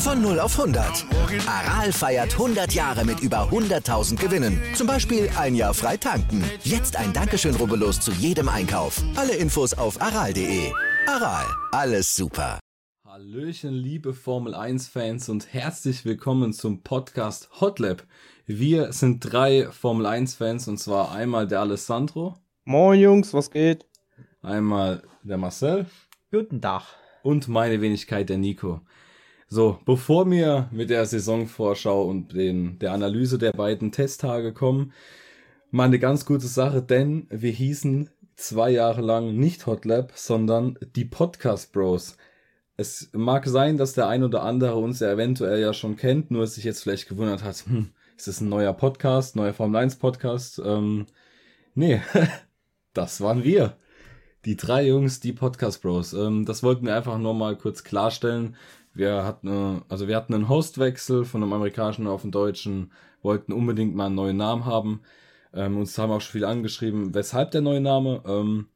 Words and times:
Von 0.00 0.22
0 0.22 0.40
auf 0.40 0.58
100. 0.58 1.04
Aral 1.46 1.92
feiert 1.92 2.32
100 2.32 2.72
Jahre 2.72 3.04
mit 3.04 3.20
über 3.20 3.50
100.000 3.50 4.16
Gewinnen. 4.16 4.58
Zum 4.74 4.86
Beispiel 4.86 5.28
ein 5.36 5.54
Jahr 5.54 5.74
frei 5.74 5.98
tanken. 5.98 6.42
Jetzt 6.64 6.96
ein 6.96 7.12
Dankeschön, 7.12 7.54
rubbellos 7.54 8.00
zu 8.00 8.10
jedem 8.12 8.48
Einkauf. 8.48 9.02
Alle 9.14 9.34
Infos 9.34 9.74
auf 9.74 10.00
aral.de. 10.00 10.72
Aral, 11.06 11.44
alles 11.72 12.16
super. 12.16 12.58
Hallöchen, 13.06 13.74
liebe 13.74 14.14
Formel 14.14 14.54
1-Fans 14.54 15.28
und 15.28 15.52
herzlich 15.52 16.06
willkommen 16.06 16.54
zum 16.54 16.82
Podcast 16.82 17.50
Hotlap. 17.60 18.02
Wir 18.46 18.94
sind 18.94 19.20
drei 19.20 19.68
Formel 19.70 20.06
1-Fans 20.06 20.66
und 20.68 20.78
zwar 20.78 21.12
einmal 21.12 21.46
der 21.46 21.60
Alessandro. 21.60 22.38
Moin 22.64 22.98
Jungs, 22.98 23.34
was 23.34 23.50
geht? 23.50 23.84
Einmal 24.40 25.02
der 25.22 25.36
Marcel. 25.36 25.84
Guten 26.30 26.62
Tag. 26.62 26.84
Und 27.22 27.48
meine 27.48 27.82
Wenigkeit, 27.82 28.30
der 28.30 28.38
Nico. 28.38 28.80
So, 29.52 29.80
bevor 29.84 30.30
wir 30.30 30.68
mit 30.70 30.90
der 30.90 31.04
Saisonvorschau 31.06 32.04
und 32.04 32.34
den, 32.34 32.78
der 32.78 32.92
Analyse 32.92 33.36
der 33.36 33.50
beiden 33.50 33.90
Testtage 33.90 34.52
kommen, 34.52 34.92
mal 35.72 35.86
eine 35.86 35.98
ganz 35.98 36.24
gute 36.24 36.46
Sache, 36.46 36.82
denn 36.82 37.26
wir 37.30 37.50
hießen 37.50 38.10
zwei 38.36 38.70
Jahre 38.70 39.00
lang 39.00 39.34
nicht 39.34 39.66
Hotlab, 39.66 40.12
sondern 40.14 40.78
die 40.94 41.04
Podcast 41.04 41.72
Bros. 41.72 42.16
Es 42.76 43.10
mag 43.12 43.48
sein, 43.48 43.76
dass 43.76 43.92
der 43.92 44.06
ein 44.06 44.22
oder 44.22 44.44
andere 44.44 44.76
uns 44.76 45.00
ja 45.00 45.10
eventuell 45.10 45.60
ja 45.60 45.74
schon 45.74 45.96
kennt, 45.96 46.30
nur 46.30 46.46
sich 46.46 46.62
jetzt 46.62 46.84
vielleicht 46.84 47.08
gewundert 47.08 47.42
hat, 47.42 47.64
hm, 47.66 47.90
ist 48.16 48.28
das 48.28 48.40
ein 48.40 48.48
neuer 48.50 48.72
Podcast, 48.72 49.34
neuer 49.34 49.52
Formel 49.52 49.80
1 49.82 49.96
Podcast? 49.96 50.62
Ähm, 50.64 51.06
nee, 51.74 52.00
das 52.94 53.20
waren 53.20 53.42
wir. 53.42 53.76
Die 54.44 54.56
drei 54.56 54.86
Jungs, 54.86 55.20
die 55.20 55.32
Podcast 55.34 55.82
Bros. 55.82 56.14
Ähm, 56.14 56.46
das 56.46 56.62
wollten 56.62 56.86
wir 56.86 56.96
einfach 56.96 57.18
nur 57.18 57.34
mal 57.34 57.56
kurz 57.58 57.84
klarstellen, 57.84 58.56
wir 58.94 59.24
hatten, 59.24 59.82
also 59.88 60.08
wir 60.08 60.16
hatten 60.16 60.34
einen 60.34 60.48
Hostwechsel 60.48 61.24
von 61.24 61.42
einem 61.42 61.52
amerikanischen 61.52 62.06
auf 62.06 62.22
den 62.22 62.32
deutschen, 62.32 62.92
wollten 63.22 63.52
unbedingt 63.52 63.94
mal 63.94 64.06
einen 64.06 64.14
neuen 64.14 64.36
Namen 64.36 64.64
haben. 64.64 65.00
Ähm, 65.52 65.78
uns 65.78 65.96
haben 65.98 66.10
auch 66.10 66.20
schon 66.20 66.32
viele 66.32 66.48
angeschrieben, 66.48 67.14
weshalb 67.14 67.50
der 67.50 67.60
neue 67.60 67.80
Name. 67.80 68.22
Ähm, 68.26 68.68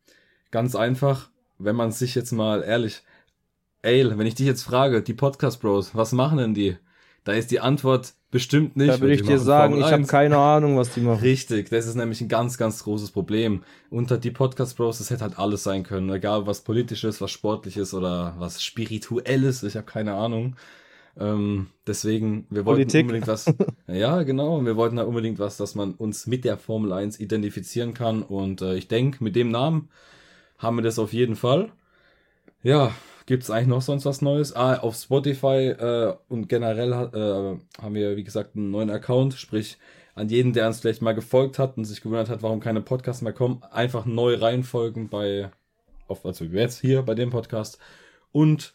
ganz 0.50 0.76
einfach, 0.76 1.30
wenn 1.58 1.76
man 1.76 1.92
sich 1.92 2.14
jetzt 2.14 2.32
mal 2.32 2.62
ehrlich, 2.62 3.02
ey, 3.82 4.16
wenn 4.16 4.26
ich 4.26 4.34
dich 4.34 4.46
jetzt 4.46 4.62
frage, 4.62 5.02
die 5.02 5.14
Podcast 5.14 5.60
Bros, 5.60 5.94
was 5.94 6.12
machen 6.12 6.38
denn 6.38 6.54
die? 6.54 6.76
Da 7.24 7.32
ist 7.32 7.50
die 7.50 7.60
Antwort 7.60 8.14
bestimmt 8.34 8.76
nicht. 8.76 8.90
Da 8.90 9.00
würde 9.00 9.14
ich 9.14 9.22
dir 9.22 9.38
sagen, 9.38 9.78
ich 9.78 9.84
habe 9.84 10.06
keine 10.06 10.38
Ahnung, 10.38 10.76
was 10.76 10.92
die 10.92 11.00
machen. 11.00 11.20
Richtig, 11.20 11.70
das 11.70 11.86
ist 11.86 11.94
nämlich 11.94 12.20
ein 12.20 12.26
ganz, 12.26 12.58
ganz 12.58 12.82
großes 12.82 13.12
Problem. 13.12 13.62
Unter 13.90 14.18
die 14.18 14.32
Podcast 14.32 14.76
Bros, 14.76 14.98
das 14.98 15.10
hätte 15.10 15.22
halt 15.22 15.38
alles 15.38 15.62
sein 15.62 15.84
können. 15.84 16.10
Egal 16.10 16.44
was 16.44 16.62
politisches, 16.62 17.20
was 17.20 17.30
sportliches 17.30 17.94
oder 17.94 18.34
was 18.36 18.60
spirituelles, 18.60 19.62
ich 19.62 19.76
habe 19.76 19.86
keine 19.86 20.14
Ahnung. 20.14 20.56
Ähm, 21.16 21.68
deswegen, 21.86 22.48
wir 22.50 22.66
wollten 22.66 22.80
Politik. 22.82 23.02
unbedingt 23.02 23.28
was. 23.28 23.54
ja, 23.86 24.24
genau. 24.24 24.64
Wir 24.64 24.74
wollten 24.74 24.96
da 24.96 25.04
unbedingt 25.04 25.38
was, 25.38 25.56
dass 25.56 25.76
man 25.76 25.92
uns 25.92 26.26
mit 26.26 26.44
der 26.44 26.58
Formel 26.58 26.92
1 26.92 27.20
identifizieren 27.20 27.94
kann. 27.94 28.24
Und 28.24 28.62
äh, 28.62 28.74
ich 28.74 28.88
denke, 28.88 29.22
mit 29.22 29.36
dem 29.36 29.52
Namen 29.52 29.90
haben 30.58 30.76
wir 30.76 30.82
das 30.82 30.98
auf 30.98 31.12
jeden 31.12 31.36
Fall. 31.36 31.70
Ja, 32.64 32.90
Gibt 33.26 33.42
es 33.42 33.50
eigentlich 33.50 33.68
noch 33.68 33.82
sonst 33.82 34.04
was 34.04 34.20
Neues? 34.20 34.54
Ah, 34.54 34.76
auf 34.76 34.96
Spotify 34.96 35.68
äh, 35.68 36.14
und 36.28 36.48
generell 36.48 36.92
äh, 36.92 37.82
haben 37.82 37.94
wir, 37.94 38.16
wie 38.16 38.24
gesagt, 38.24 38.54
einen 38.54 38.70
neuen 38.70 38.90
Account. 38.90 39.34
Sprich, 39.34 39.78
an 40.14 40.28
jeden, 40.28 40.52
der 40.52 40.66
uns 40.66 40.80
vielleicht 40.80 41.02
mal 41.02 41.14
gefolgt 41.14 41.58
hat 41.58 41.76
und 41.76 41.84
sich 41.84 42.00
gewundert 42.00 42.28
hat, 42.28 42.42
warum 42.42 42.60
keine 42.60 42.80
Podcasts 42.80 43.22
mehr 43.22 43.32
kommen, 43.32 43.62
einfach 43.70 44.04
neu 44.04 44.34
reinfolgen 44.34 45.08
bei, 45.08 45.50
auf, 46.06 46.24
also 46.24 46.44
jetzt 46.44 46.80
hier 46.80 47.02
bei 47.02 47.14
dem 47.14 47.30
Podcast. 47.30 47.78
Und 48.30 48.74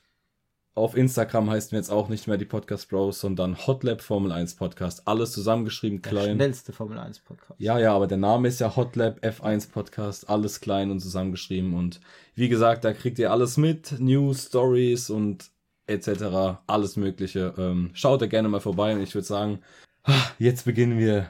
auf 0.80 0.96
Instagram 0.96 1.50
heißen 1.50 1.72
wir 1.72 1.80
jetzt 1.80 1.92
auch 1.92 2.08
nicht 2.08 2.28
mehr 2.28 2.38
die 2.38 2.46
Podcast 2.46 2.90
Bros, 2.90 3.20
sondern 3.20 3.68
Hotlab 3.68 4.02
Formel 4.02 4.32
1 4.32 4.56
Podcast. 4.56 5.08
Alles 5.08 5.34
zusammengeschrieben, 5.34 6.02
klein. 6.02 6.38
Der 6.38 6.46
schnellste 6.46 6.74
Formel 6.74 6.98
1 6.98 7.20
Podcast. 7.20 7.60
Ja, 7.60 7.78
ja, 7.78 7.94
aber 7.94 8.08
der 8.08 8.18
Name 8.18 8.48
ist 8.48 8.60
ja 8.60 8.76
Hotlab 8.76 9.20
F1 9.20 9.72
Podcast. 9.72 10.30
Alles 10.30 10.62
klein 10.62 10.90
und 10.90 11.02
zusammengeschrieben. 11.02 11.74
Und 11.74 12.00
wie 12.34 12.48
gesagt, 12.48 12.86
da 12.86 12.94
kriegt 12.94 13.20
ihr 13.20 13.32
alles 13.32 13.58
mit. 13.58 14.00
News, 14.00 14.46
Stories 14.46 15.10
und 15.10 15.52
etc. 15.88 16.62
Alles 16.66 16.96
Mögliche. 16.96 17.54
Ähm, 17.58 17.92
schaut 17.94 18.22
da 18.22 18.28
gerne 18.28 18.48
mal 18.48 18.62
vorbei. 18.62 18.94
Und 18.94 19.02
ich 19.02 19.14
würde 19.14 19.28
sagen, 19.28 19.60
ah, 20.04 20.32
jetzt 20.40 20.64
beginnen 20.64 20.98
wir 20.98 21.30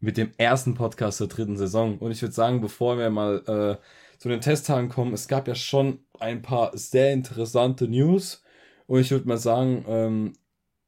mit 0.00 0.18
dem 0.18 0.30
ersten 0.36 0.74
Podcast 0.74 1.20
der 1.20 1.28
dritten 1.28 1.56
Saison. 1.56 1.98
Und 1.98 2.10
ich 2.10 2.20
würde 2.20 2.34
sagen, 2.34 2.60
bevor 2.60 2.98
wir 2.98 3.08
mal 3.08 3.42
äh, 3.46 4.18
zu 4.18 4.28
den 4.28 4.42
Testtagen 4.42 4.90
kommen, 4.90 5.14
es 5.14 5.26
gab 5.26 5.48
ja 5.48 5.54
schon 5.54 6.00
ein 6.18 6.42
paar 6.42 6.76
sehr 6.76 7.12
interessante 7.12 7.88
News 7.88 8.42
und 8.90 8.98
ich 8.98 9.12
würde 9.12 9.28
mal 9.28 9.38
sagen, 9.38 9.84
ähm, 9.86 10.32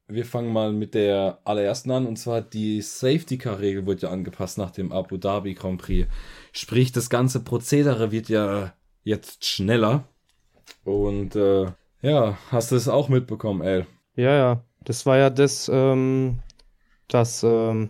wir 0.07 0.25
fangen 0.25 0.51
mal 0.51 0.73
mit 0.73 0.93
der 0.93 1.39
allerersten 1.45 1.89
an. 1.89 2.05
Und 2.05 2.17
zwar 2.17 2.41
die 2.41 2.81
Safety 2.81 3.37
Car 3.37 3.61
Regel 3.61 3.85
wird 3.85 4.01
ja 4.01 4.09
angepasst 4.09 4.57
nach 4.57 4.71
dem 4.71 4.91
Abu 4.91 5.15
Dhabi 5.15 5.53
Grand 5.53 5.81
Prix. 5.81 6.09
Sprich, 6.51 6.91
das 6.91 7.09
ganze 7.09 7.45
Prozedere 7.45 8.11
wird 8.11 8.27
ja 8.27 8.73
jetzt 9.05 9.45
schneller. 9.45 10.03
Und 10.83 11.37
äh, 11.37 11.67
ja, 12.01 12.37
hast 12.51 12.73
du 12.73 12.75
es 12.75 12.89
auch 12.89 13.07
mitbekommen, 13.07 13.61
El? 13.61 13.85
Ja, 14.17 14.35
ja. 14.35 14.63
Das 14.83 15.05
war 15.05 15.17
ja 15.17 15.29
das, 15.29 15.71
ähm, 15.73 16.39
das 17.07 17.41
ähm, 17.43 17.89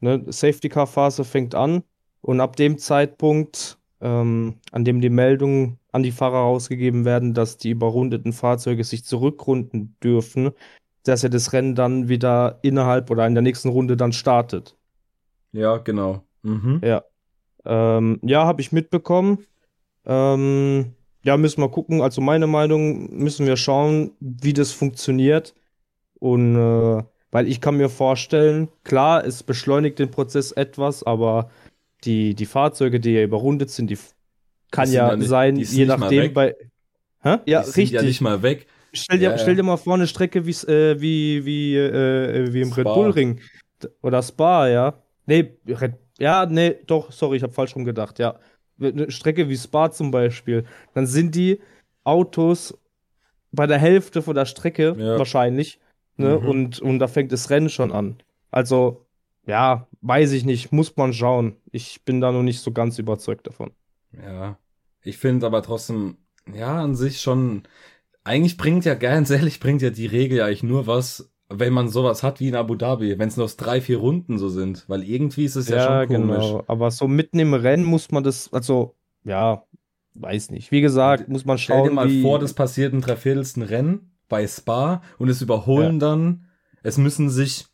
ne, 0.00 0.26
Safety 0.28 0.68
Car 0.68 0.86
Phase 0.86 1.24
fängt 1.24 1.54
an. 1.54 1.84
Und 2.20 2.42
ab 2.42 2.56
dem 2.56 2.76
Zeitpunkt, 2.76 3.78
ähm, 4.02 4.60
an 4.72 4.84
dem 4.84 5.00
die 5.00 5.08
Meldung 5.08 5.78
an 5.92 6.02
die 6.02 6.12
Fahrer 6.12 6.38
rausgegeben 6.38 7.04
werden, 7.04 7.34
dass 7.34 7.58
die 7.58 7.70
überrundeten 7.70 8.32
Fahrzeuge 8.32 8.82
sich 8.82 9.04
zurückrunden 9.04 9.96
dürfen, 10.02 10.50
dass 11.04 11.22
er 11.22 11.30
das 11.30 11.52
Rennen 11.52 11.74
dann 11.74 12.08
wieder 12.08 12.58
innerhalb 12.62 13.10
oder 13.10 13.26
in 13.26 13.34
der 13.34 13.42
nächsten 13.42 13.68
Runde 13.68 13.96
dann 13.96 14.12
startet. 14.12 14.76
Ja, 15.52 15.76
genau. 15.76 16.24
Mhm. 16.42 16.80
Ja. 16.82 17.04
Ähm, 17.64 18.18
ja, 18.22 18.46
habe 18.46 18.62
ich 18.62 18.72
mitbekommen. 18.72 19.44
Ähm, 20.06 20.94
ja, 21.24 21.36
müssen 21.36 21.60
wir 21.60 21.68
gucken. 21.68 22.00
Also 22.00 22.20
meine 22.20 22.46
Meinung, 22.46 23.14
müssen 23.14 23.46
wir 23.46 23.56
schauen, 23.56 24.12
wie 24.20 24.52
das 24.52 24.72
funktioniert. 24.72 25.54
Und 26.18 26.56
äh, 26.56 27.02
weil 27.30 27.48
ich 27.48 27.60
kann 27.60 27.76
mir 27.76 27.88
vorstellen, 27.88 28.68
klar, 28.84 29.24
es 29.24 29.42
beschleunigt 29.42 29.98
den 29.98 30.10
Prozess 30.10 30.52
etwas, 30.52 31.02
aber 31.02 31.50
die, 32.04 32.34
die 32.34 32.46
Fahrzeuge, 32.46 33.00
die 33.00 33.12
ja 33.12 33.22
überrundet 33.22 33.70
sind, 33.70 33.90
die 33.90 33.98
kann 34.72 34.90
ja 34.90 35.14
nicht, 35.14 35.28
sein, 35.28 35.56
je 35.56 35.86
nachdem 35.86 36.32
bei. 36.32 36.56
Hä? 37.22 37.36
Ja, 37.46 37.60
richtig. 37.60 37.92
ja 37.92 38.02
nicht 38.02 38.20
mal 38.20 38.42
weg. 38.42 38.66
Stell 38.92 39.18
dir, 39.18 39.30
ja, 39.30 39.38
stell 39.38 39.54
dir 39.54 39.62
mal 39.62 39.76
vor, 39.76 39.94
eine 39.94 40.08
Strecke 40.08 40.40
äh, 40.40 41.00
wie, 41.00 41.44
wie, 41.46 41.76
äh, 41.76 42.52
wie 42.52 42.62
im 42.62 42.72
Spa. 42.72 42.82
Red 42.82 42.94
Bull 42.94 43.10
Ring. 43.10 43.40
Oder 44.02 44.22
Spa, 44.22 44.66
ja. 44.68 44.94
Nee, 45.26 45.54
Red, 45.66 45.94
ja, 46.18 46.46
nee, 46.46 46.76
doch, 46.86 47.12
sorry, 47.12 47.36
ich 47.36 47.42
habe 47.42 47.52
falsch 47.52 47.76
rum 47.76 47.84
gedacht, 47.84 48.18
ja. 48.18 48.38
Eine 48.80 49.10
Strecke 49.10 49.48
wie 49.48 49.56
Spa 49.56 49.90
zum 49.92 50.10
Beispiel. 50.10 50.64
Dann 50.94 51.06
sind 51.06 51.34
die 51.34 51.60
Autos 52.02 52.76
bei 53.52 53.66
der 53.66 53.78
Hälfte 53.78 54.22
von 54.22 54.34
der 54.34 54.46
Strecke 54.46 54.96
ja. 54.98 55.18
wahrscheinlich. 55.18 55.78
Ne? 56.16 56.38
Mhm. 56.38 56.48
Und, 56.48 56.80
und 56.80 56.98
da 56.98 57.08
fängt 57.08 57.32
das 57.32 57.50
Rennen 57.50 57.68
schon 57.68 57.92
an. 57.92 58.16
Also, 58.50 59.06
ja, 59.46 59.86
weiß 60.00 60.32
ich 60.32 60.44
nicht, 60.44 60.72
muss 60.72 60.96
man 60.96 61.12
schauen. 61.12 61.56
Ich 61.70 62.04
bin 62.04 62.20
da 62.20 62.32
noch 62.32 62.42
nicht 62.42 62.60
so 62.60 62.72
ganz 62.72 62.98
überzeugt 62.98 63.46
davon. 63.46 63.70
Ja. 64.20 64.58
Ich 65.02 65.18
finde 65.18 65.46
aber 65.46 65.62
trotzdem, 65.62 66.18
ja, 66.52 66.80
an 66.80 66.94
sich 66.94 67.20
schon, 67.20 67.62
eigentlich 68.24 68.56
bringt 68.56 68.84
ja, 68.84 68.94
ganz 68.94 69.30
ehrlich, 69.30 69.60
bringt 69.60 69.82
ja 69.82 69.90
die 69.90 70.06
Regel 70.06 70.38
ja 70.38 70.46
eigentlich 70.46 70.62
nur 70.62 70.86
was, 70.86 71.32
wenn 71.48 71.72
man 71.72 71.88
sowas 71.88 72.22
hat 72.22 72.40
wie 72.40 72.48
in 72.48 72.54
Abu 72.54 72.74
Dhabi, 72.74 73.18
wenn 73.18 73.28
es 73.28 73.36
nur 73.36 73.48
drei, 73.48 73.80
vier 73.80 73.98
Runden 73.98 74.38
so 74.38 74.48
sind, 74.48 74.84
weil 74.88 75.02
irgendwie 75.02 75.44
ist 75.44 75.56
es 75.56 75.68
ja, 75.68 75.76
ja 75.76 76.06
schon 76.06 76.16
komisch. 76.16 76.46
Genau. 76.46 76.64
Aber 76.66 76.90
so 76.90 77.08
mitten 77.08 77.38
im 77.38 77.54
Rennen 77.54 77.84
muss 77.84 78.10
man 78.10 78.22
das, 78.22 78.52
also, 78.52 78.94
ja, 79.24 79.64
weiß 80.14 80.50
nicht. 80.50 80.70
Wie 80.72 80.80
gesagt, 80.80 81.28
muss 81.28 81.44
man 81.44 81.58
schauen. 81.58 81.80
Stell 81.80 81.88
dir 81.88 81.94
mal 81.94 82.08
wie... 82.08 82.22
vor, 82.22 82.38
das 82.38 82.54
passiert 82.54 82.92
im 82.92 83.00
dreiviertelsten 83.00 83.62
Rennen 83.62 84.12
bei 84.28 84.46
Spa 84.46 85.02
und 85.18 85.28
es 85.28 85.42
überholen 85.42 86.00
ja. 86.00 86.08
dann, 86.08 86.46
es 86.82 86.98
müssen 86.98 87.28
sich 87.30 87.66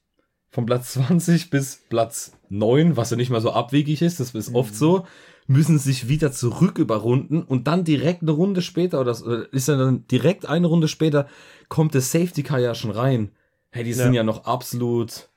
von 0.50 0.67
Platz 0.67 0.93
20 0.94 1.50
bis 1.50 1.82
Platz 1.88 2.32
9, 2.49 2.96
was 2.96 3.11
ja 3.11 3.17
nicht 3.17 3.31
mal 3.31 3.41
so 3.41 3.52
abwegig 3.52 4.02
ist, 4.02 4.20
das 4.20 4.34
ist 4.34 4.55
oft 4.55 4.73
mhm. 4.73 4.76
so, 4.76 5.06
müssen 5.49 5.79
sich 5.79 6.09
wieder 6.09 6.31
zurück 6.31 6.79
überrunden 6.79 7.43
und 7.43 7.67
dann 7.67 7.83
direkt 7.83 8.23
eine 8.23 8.31
Runde 8.31 8.62
später, 8.62 9.00
oder 9.00 9.17
ist 9.50 9.69
dann 9.69 10.06
direkt 10.06 10.47
eine 10.47 10.69
Runde 10.69 10.87
später, 10.87 11.27
kommt 11.69 11.95
das 11.95 12.12
Safety 12.12 12.43
Car 12.43 12.61
ja 12.61 12.75
schon 12.75 12.93
rein. 12.93 13.33
Hey, 13.71 13.83
die 13.83 13.95
sind 13.95 14.12
ja, 14.15 14.21
ja 14.21 14.23
noch 14.23 14.45
absolut 14.45 15.29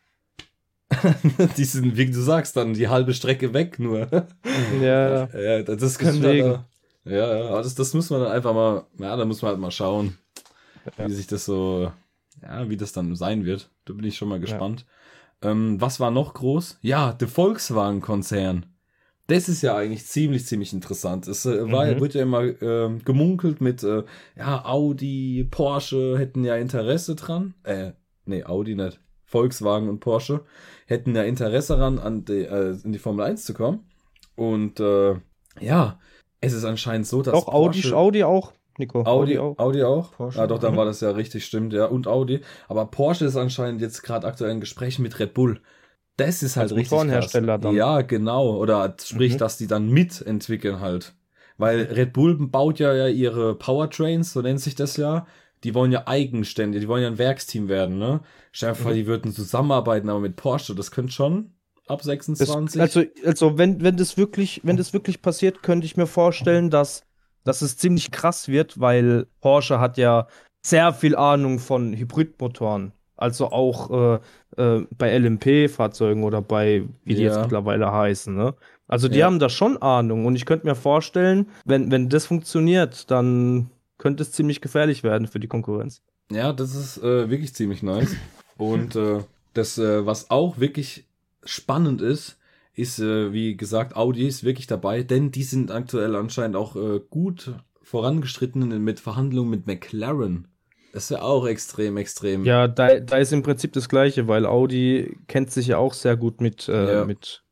die 1.58 1.64
sind, 1.64 1.96
wie 1.96 2.12
du 2.12 2.22
sagst, 2.22 2.58
dann 2.58 2.74
die 2.74 2.90
halbe 2.90 3.14
Strecke 3.14 3.54
weg 3.54 3.80
nur. 3.80 4.08
Ja. 4.82 5.28
ja 5.28 5.64
das 5.64 5.98
könnte 5.98 6.22
da, 6.22 6.66
ja, 7.10 7.38
ja, 7.38 7.62
das, 7.62 7.76
das 7.76 7.94
muss 7.94 8.10
man 8.10 8.22
dann 8.22 8.32
einfach 8.32 8.54
mal, 8.54 8.86
ja, 9.00 9.16
da 9.16 9.26
muss 9.26 9.42
man 9.42 9.52
halt 9.52 9.60
mal 9.60 9.72
schauen, 9.72 10.18
ja. 10.98 11.08
wie 11.08 11.14
sich 11.14 11.28
das 11.28 11.46
so, 11.46 11.92
ja, 12.42 12.70
wie 12.70 12.78
das 12.78 12.92
dann 12.92 13.16
sein 13.16 13.46
wird. 13.46 13.70
Da 13.86 13.94
bin 13.94 14.06
ich 14.06 14.18
schon 14.18 14.30
mal 14.30 14.40
gespannt. 14.40 14.86
Ja. 15.44 15.52
Ähm, 15.52 15.80
was 15.80 16.00
war 16.00 16.12
noch 16.12 16.34
groß? 16.34 16.80
Ja, 16.82 17.14
der 17.14 17.28
Volkswagen-Konzern. 17.28 18.66
Das 19.28 19.48
ist 19.48 19.62
ja 19.62 19.76
eigentlich 19.76 20.06
ziemlich, 20.06 20.46
ziemlich 20.46 20.74
interessant. 20.74 21.28
Es 21.28 21.46
äh, 21.46 21.72
war, 21.72 21.86
mhm. 21.86 22.00
wird 22.00 22.14
ja 22.14 22.24
immer 22.24 22.44
äh, 22.44 22.90
gemunkelt 23.06 23.62
mit, 23.62 23.84
äh, 23.84 24.04
ja, 24.38 24.66
Audi, 24.66 25.48
Porsche 25.50 26.18
hätten 26.18 26.44
ja 26.44 26.56
Interesse 26.56 27.16
dran. 27.16 27.54
Äh, 27.64 27.92
nee, 28.26 28.44
Audi 28.44 28.76
nicht. 28.76 29.00
Volkswagen 29.26 29.88
und 29.88 30.02
Porsche 30.02 30.42
hätten 30.88 31.16
ja 31.16 31.24
Interesse 31.24 31.78
daran, 31.78 32.00
an 32.00 32.26
die, 32.26 32.44
äh, 32.44 32.76
in 32.84 32.92
die 32.92 33.00
Formel 33.00 33.26
1 33.26 33.46
zu 33.46 33.54
kommen. 33.54 33.86
Und 34.36 34.80
äh, 34.82 35.16
ja, 35.60 36.00
es 36.42 36.54
ist 36.54 36.66
anscheinend 36.66 37.08
so, 37.08 37.22
dass. 37.22 37.34
Auch 37.34 37.48
Audi, 37.48 37.94
Audi 37.94 38.24
auch. 38.24 38.52
Nico. 38.78 39.04
Audi, 39.04 39.38
Audi 39.38 39.40
auch. 39.40 39.60
Audi 39.60 39.84
auch? 39.84 40.12
Porsche. 40.12 40.42
Ah, 40.42 40.48
doch, 40.48 40.60
dann 40.60 40.76
war 40.76 40.86
das 40.86 41.02
ja 41.02 41.12
richtig, 41.12 41.46
stimmt, 41.46 41.72
ja. 41.72 41.86
Und 41.86 42.08
Audi. 42.08 42.42
Aber 42.68 42.86
Porsche 42.88 43.26
ist 43.26 43.36
anscheinend 43.36 43.82
jetzt 43.82 44.02
gerade 44.02 44.28
aktuell 44.28 44.52
in 44.52 44.60
Gesprächen 44.60 45.04
mit 45.04 45.20
Red 45.20 45.34
Bull. 45.34 45.62
Das 46.26 46.44
ist 46.44 46.58
halt 46.58 46.72
richtig 46.72 46.92
Motorenhersteller 46.92 47.54
krass. 47.54 47.62
dann. 47.62 47.76
Ja, 47.76 48.02
genau. 48.02 48.56
Oder 48.58 48.96
sprich, 49.04 49.34
mhm. 49.34 49.38
dass 49.38 49.58
die 49.58 49.68
dann 49.68 49.90
mitentwickeln 49.90 50.80
halt. 50.80 51.14
Weil 51.58 51.82
Red 51.84 52.14
Bull 52.14 52.36
baut 52.48 52.80
ja, 52.80 52.94
ja 52.94 53.08
ihre 53.08 53.56
Powertrains, 53.56 54.34
so 54.34 54.42
nennt 54.42 54.60
sich 54.60 54.76
das 54.76 54.98
ja. 54.98 55.28
Die 55.64 55.76
wollen 55.76 55.92
ja 55.92 56.08
eigenständig, 56.08 56.82
die 56.82 56.88
wollen 56.88 57.04
ja 57.04 57.08
ein 57.08 57.20
Werksteam 57.20 57.70
werden, 57.70 58.00
ne? 58.00 58.22
Stell 58.52 58.70
dir 58.70 58.76
vor, 58.76 58.92
mhm. 58.92 58.96
die 58.96 59.08
würden 59.08 59.32
zusammenarbeiten, 59.32 60.10
aber 60.10 60.20
mit 60.20 60.36
Porsche, 60.36 60.74
das 60.74 60.90
könnte 60.90 61.14
schon 61.14 61.52
ab 61.88 62.02
26. 62.02 62.80
Das, 62.80 62.96
also, 62.96 63.10
also 63.26 63.58
wenn, 63.58 63.82
wenn 63.82 63.98
das 63.98 64.18
wirklich, 64.18 64.62
wenn 64.64 64.78
das 64.78 64.94
wirklich 64.94 65.22
passiert, 65.22 65.62
könnte 65.62 65.86
ich 65.86 65.98
mir 65.98 66.08
vorstellen, 66.08 66.70
dass, 66.70 67.04
dass 67.44 67.62
es 67.62 67.78
ziemlich 67.78 68.12
krass 68.12 68.48
wird, 68.48 68.80
weil 68.80 69.28
Porsche 69.40 69.80
hat 69.80 69.98
ja 69.98 70.28
sehr 70.66 70.94
viel 70.94 71.16
Ahnung 71.16 71.60
von 71.60 71.94
Hybridmotoren. 71.94 72.94
Also 73.22 73.52
auch 73.52 74.20
äh, 74.58 74.62
äh, 74.62 74.86
bei 74.98 75.18
LMP-Fahrzeugen 75.18 76.24
oder 76.24 76.42
bei, 76.42 76.84
wie 77.04 77.16
die 77.16 77.24
ja. 77.24 77.32
jetzt 77.32 77.42
mittlerweile 77.42 77.92
heißen, 77.92 78.36
ne? 78.36 78.56
Also 78.88 79.08
die 79.08 79.20
ja. 79.20 79.26
haben 79.26 79.40
da 79.40 79.48
schon 79.48 79.82
Ahnung 79.82 80.26
und 80.26 80.36
ich 80.36 80.46
könnte 80.46 80.68
mir 80.68 80.76
vorstellen, 80.76 81.48
wenn, 81.64 81.92
wenn 81.92 82.10
das 82.10 82.26
funktioniert, 82.26 83.10
dann 83.10 83.70
könnte 83.98 84.24
es 84.24 84.34
ziemlich 84.34 84.60
gefährlich 84.60 85.04
werden 85.04 85.28
für 85.28 85.40
die 85.40 85.48
Konkurrenz. 85.48 86.02
Ja, 86.30 86.52
das 86.52 86.76
ist 86.76 86.98
äh, 86.98 87.30
wirklich 87.30 87.54
ziemlich 87.54 87.84
nice. 87.84 88.16
Und 88.58 88.96
äh, 88.96 89.20
das, 89.54 89.78
äh, 89.78 90.06
was 90.06 90.30
auch 90.30 90.60
wirklich 90.60 91.06
spannend 91.46 92.02
ist, 92.02 92.38
ist, 92.74 93.00
äh, 93.00 93.32
wie 93.32 93.56
gesagt, 93.56 93.96
Audi 93.96 94.28
ist 94.28 94.44
wirklich 94.44 94.68
dabei, 94.68 95.04
denn 95.04 95.32
die 95.32 95.44
sind 95.44 95.72
aktuell 95.72 96.16
anscheinend 96.16 96.56
auch 96.56 96.76
gut 97.10 97.54
vorangestritten 97.82 98.84
mit 98.84 99.00
Verhandlungen 99.00 99.50
mit 99.50 99.68
McLaren. 99.68 100.48
Das 100.94 101.04
ist 101.04 101.10
ja 101.12 101.22
auch 101.22 101.46
extrem, 101.46 101.98
extrem. 101.98 102.44
Ja, 102.44 102.68
da, 102.68 103.00
da 103.00 103.18
ist 103.18 103.32
im 103.32 103.44
Prinzip 103.44 103.74
das 103.74 103.88
Gleiche, 103.88 104.28
weil 104.28 104.46
Audi 104.46 105.18
kennt 105.28 105.52
sich 105.52 105.68
ja 105.68 105.78
auch 105.78 105.94
sehr 105.94 106.18
gut 106.18 106.42
mit, 106.42 106.68
äh, 106.68 106.96
ja. 106.96 107.06
mit, 107.06 107.44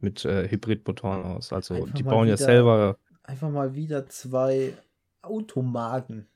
mit 0.00 0.24
äh, 0.24 0.48
Hybridmotoren 0.48 1.22
aus. 1.24 1.52
Also 1.52 1.74
einfach 1.74 1.94
die 1.94 2.02
bauen 2.02 2.26
wieder, 2.26 2.32
ja 2.32 2.36
selber. 2.36 2.98
Einfach 3.22 3.50
mal 3.50 3.74
wieder 3.74 4.08
zwei 4.08 4.72
Automarken 5.22 6.26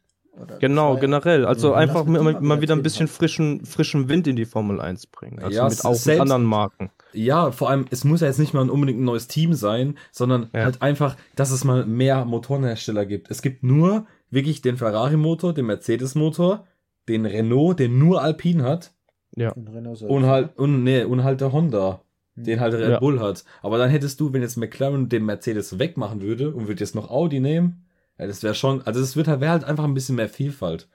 genau, 0.61 0.97
generell. 0.97 1.44
Also 1.44 1.70
ja, 1.70 1.76
einfach 1.76 2.05
mal, 2.05 2.41
mal 2.41 2.61
wieder 2.61 2.75
ein 2.75 2.82
bisschen 2.82 3.09
frischen, 3.09 3.64
frischen 3.64 4.09
Wind 4.09 4.26
in 4.26 4.37
die 4.37 4.44
Formel 4.44 4.81
1 4.81 5.06
bringen. 5.09 5.41
Also 5.41 5.56
ja, 5.56 5.69
mit 5.69 5.85
auch 5.85 5.94
selbst, 5.94 6.20
anderen 6.20 6.44
Marken. 6.44 6.91
Ja, 7.12 7.50
vor 7.50 7.70
allem, 7.70 7.87
es 7.91 8.05
muss 8.05 8.20
ja 8.20 8.29
jetzt 8.29 8.38
nicht 8.38 8.55
mal 8.55 8.69
unbedingt 8.70 9.00
ein 9.00 9.05
neues 9.05 9.29
Team 9.29 9.55
sein, 9.55 9.99
sondern 10.11 10.49
ja. 10.55 10.64
halt 10.64 10.82
einfach, 10.82 11.17
dass 11.37 11.50
es 11.50 11.64
mal 11.64 11.85
mehr 11.85 12.25
Motorenhersteller 12.25 13.06
gibt. 13.06 13.31
Es 13.31 13.43
gibt 13.43 13.62
nur 13.62 14.06
wirklich 14.32 14.62
den 14.62 14.76
Ferrari-Motor, 14.76 15.55
den 15.55 15.67
Mercedes-Motor, 15.67 16.67
den 17.08 17.26
Renault, 17.26 17.79
den 17.79 17.99
nur 17.99 18.23
Alpine 18.23 18.64
hat. 18.64 18.93
Ja. 19.37 19.52
Und 19.52 20.26
halt, 20.26 20.58
und, 20.58 20.82
nee, 20.82 21.05
und 21.05 21.23
halt 21.23 21.40
der 21.40 21.52
Honda 21.52 22.02
hm. 22.34 22.44
den 22.44 22.61
halt 22.61 22.75
Red 22.75 22.90
ja. 22.90 22.99
Bull 22.99 23.20
hat. 23.20 23.44
Aber 23.62 23.79
dann 23.79 23.90
hättest 23.90 24.20
du, 24.20 24.32
wenn 24.32 24.43
jetzt 24.43 24.56
McLaren 24.56 25.08
den 25.08 25.25
Mercedes 25.25 25.79
wegmachen 25.79 26.23
würde 26.23 26.55
und 26.55 26.69
würde 26.69 26.81
jetzt 26.81 26.94
noch 26.94 27.11
Audi 27.11 27.40
nehmen, 27.40 27.84
ja, 28.19 28.26
das 28.26 28.43
wäre 28.43 28.55
schon, 28.55 28.82
also 28.82 29.00
es 29.00 29.17
wird 29.17 29.29
halt, 29.29 29.40
wäre 29.40 29.52
halt 29.52 29.64
einfach 29.64 29.84
ein 29.84 29.94
bisschen 29.94 30.17
mehr 30.17 30.29
Vielfalt. 30.29 30.88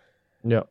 Ja. 0.43 0.67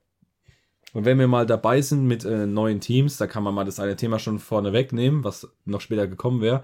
Und 0.92 1.04
wenn 1.04 1.18
wir 1.18 1.28
mal 1.28 1.44
dabei 1.44 1.82
sind 1.82 2.06
mit 2.06 2.24
äh, 2.24 2.46
neuen 2.46 2.80
Teams, 2.80 3.18
da 3.18 3.26
kann 3.26 3.42
man 3.42 3.54
mal 3.54 3.64
das 3.64 3.80
eine 3.80 3.96
Thema 3.96 4.18
schon 4.18 4.38
vorne 4.38 4.72
wegnehmen, 4.72 5.24
was 5.24 5.48
noch 5.64 5.80
später 5.80 6.06
gekommen 6.06 6.40
wäre. 6.40 6.62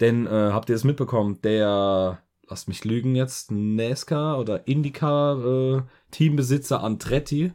Denn 0.00 0.26
äh, 0.26 0.30
habt 0.30 0.68
ihr 0.68 0.74
das 0.74 0.84
mitbekommen? 0.84 1.40
Der, 1.42 2.20
lasst 2.48 2.68
mich 2.68 2.84
lügen 2.84 3.14
jetzt, 3.14 3.50
NASCAR 3.50 4.38
oder 4.38 4.66
IndyCar 4.66 5.44
äh, 5.44 5.82
Teambesitzer 6.10 6.82
Andretti, 6.82 7.52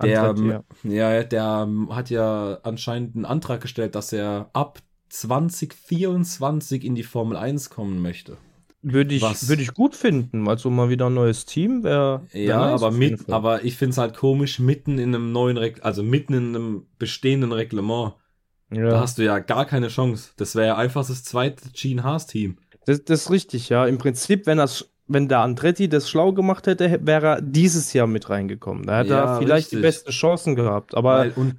der, 0.00 0.22
Andretti, 0.22 0.48
ja. 0.88 1.12
ja, 1.12 1.22
der 1.22 1.68
hat 1.90 2.10
ja 2.10 2.58
anscheinend 2.62 3.14
einen 3.14 3.24
Antrag 3.24 3.60
gestellt, 3.60 3.94
dass 3.94 4.12
er 4.12 4.50
ab 4.52 4.80
2024 5.10 6.84
in 6.84 6.94
die 6.94 7.02
Formel 7.02 7.36
1 7.36 7.70
kommen 7.70 8.00
möchte. 8.00 8.38
Würde 8.84 9.14
ich, 9.14 9.48
würde 9.48 9.62
ich 9.62 9.74
gut 9.74 9.94
finden. 9.94 10.48
Also 10.48 10.68
mal 10.68 10.88
wieder 10.88 11.06
ein 11.06 11.14
neues 11.14 11.44
Team 11.46 11.84
wäre. 11.84 12.22
Wär 12.32 12.42
ja, 12.42 12.70
nice 12.70 12.82
aber, 12.82 12.90
mit, 12.90 13.30
aber 13.30 13.64
ich 13.64 13.76
finde 13.76 13.92
es 13.92 13.98
halt 13.98 14.16
komisch, 14.16 14.58
mitten 14.58 14.98
in 14.98 15.14
einem 15.14 15.30
neuen, 15.30 15.56
Re 15.56 15.74
also 15.82 16.02
mitten 16.02 16.34
in 16.34 16.56
einem 16.56 16.86
bestehenden 16.98 17.52
Reglement. 17.52 18.14
Ja. 18.72 18.88
Da 18.88 19.00
hast 19.00 19.18
du 19.18 19.24
ja 19.24 19.38
gar 19.38 19.66
keine 19.66 19.88
Chance. 19.88 20.30
Das 20.36 20.56
wäre 20.56 20.68
ja 20.68 20.76
einfach 20.76 21.06
das 21.06 21.22
zweite 21.22 21.70
Gene 21.74 22.02
Haas 22.02 22.26
Team. 22.26 22.56
Das, 22.86 23.04
das 23.04 23.22
ist 23.22 23.30
richtig, 23.30 23.68
ja. 23.68 23.86
Im 23.86 23.98
Prinzip, 23.98 24.46
wenn 24.46 24.58
das, 24.58 24.88
wenn 25.06 25.28
der 25.28 25.40
Andretti 25.40 25.88
das 25.88 26.08
schlau 26.08 26.32
gemacht 26.32 26.66
hätte, 26.66 27.00
wäre 27.02 27.26
er 27.26 27.42
dieses 27.42 27.92
Jahr 27.92 28.06
mit 28.06 28.28
reingekommen. 28.28 28.86
Da 28.86 28.98
hätte 28.98 29.10
ja, 29.10 29.34
er 29.34 29.38
vielleicht 29.38 29.66
richtig. 29.66 29.78
die 29.78 29.82
besten 29.82 30.10
Chancen 30.10 30.56
gehabt. 30.56 30.94
Aber 30.94 31.18
Weil, 31.18 31.32
und 31.32 31.56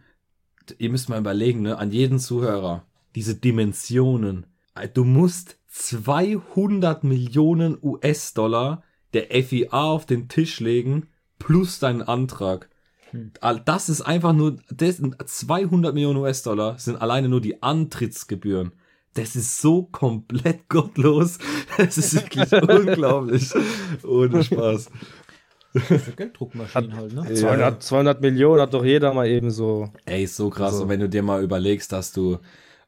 ihr 0.78 0.90
müsst 0.90 1.10
mal 1.10 1.20
überlegen, 1.20 1.62
ne, 1.62 1.78
an 1.78 1.92
jeden 1.92 2.20
Zuhörer, 2.20 2.86
diese 3.16 3.36
Dimensionen. 3.36 4.46
Du 4.94 5.04
musst 5.04 5.58
200 5.70 7.04
Millionen 7.04 7.78
US-Dollar 7.82 8.84
der 9.14 9.28
FIA 9.44 9.70
auf 9.72 10.06
den 10.06 10.28
Tisch 10.28 10.60
legen 10.60 11.08
plus 11.40 11.80
deinen 11.80 12.02
Antrag. 12.02 12.70
Hm. 13.12 13.32
Das 13.66 13.90
ist 13.90 14.02
einfach 14.02 14.34
nur, 14.34 14.58
das 14.72 15.02
200 15.26 15.94
Millionen 15.94 16.18
US-Dollar 16.18 16.80
sind 16.80 17.02
alleine 17.02 17.30
nur 17.30 17.42
die 17.42 17.62
Antrittsgebühren. 17.62 18.72
Das 19.14 19.36
ist 19.36 19.62
so 19.62 19.84
komplett 19.84 20.68
gottlos. 20.70 21.38
Das 21.78 21.98
ist 21.98 22.16
wirklich 22.16 22.52
unglaublich. 22.70 23.52
Ohne 24.04 24.44
Spaß. 24.44 24.90
Für 25.76 26.12
Gelddruckmaschinen 26.12 26.96
halt, 26.96 27.14
ne? 27.14 27.34
200, 27.34 27.82
200 27.82 28.22
Millionen 28.22 28.62
hat 28.62 28.74
doch 28.74 28.86
jeder 28.86 29.14
mal 29.14 29.28
eben 29.28 29.50
so. 29.50 29.90
Ey, 30.06 30.24
ist 30.24 30.36
so 30.36 30.50
krass. 30.50 30.74
Also. 30.74 30.84
Und 30.84 30.90
wenn 30.90 31.00
du 31.00 31.10
dir 31.10 31.24
mal 31.24 31.44
überlegst, 31.44 31.92
dass 31.92 32.12
du 32.12 32.38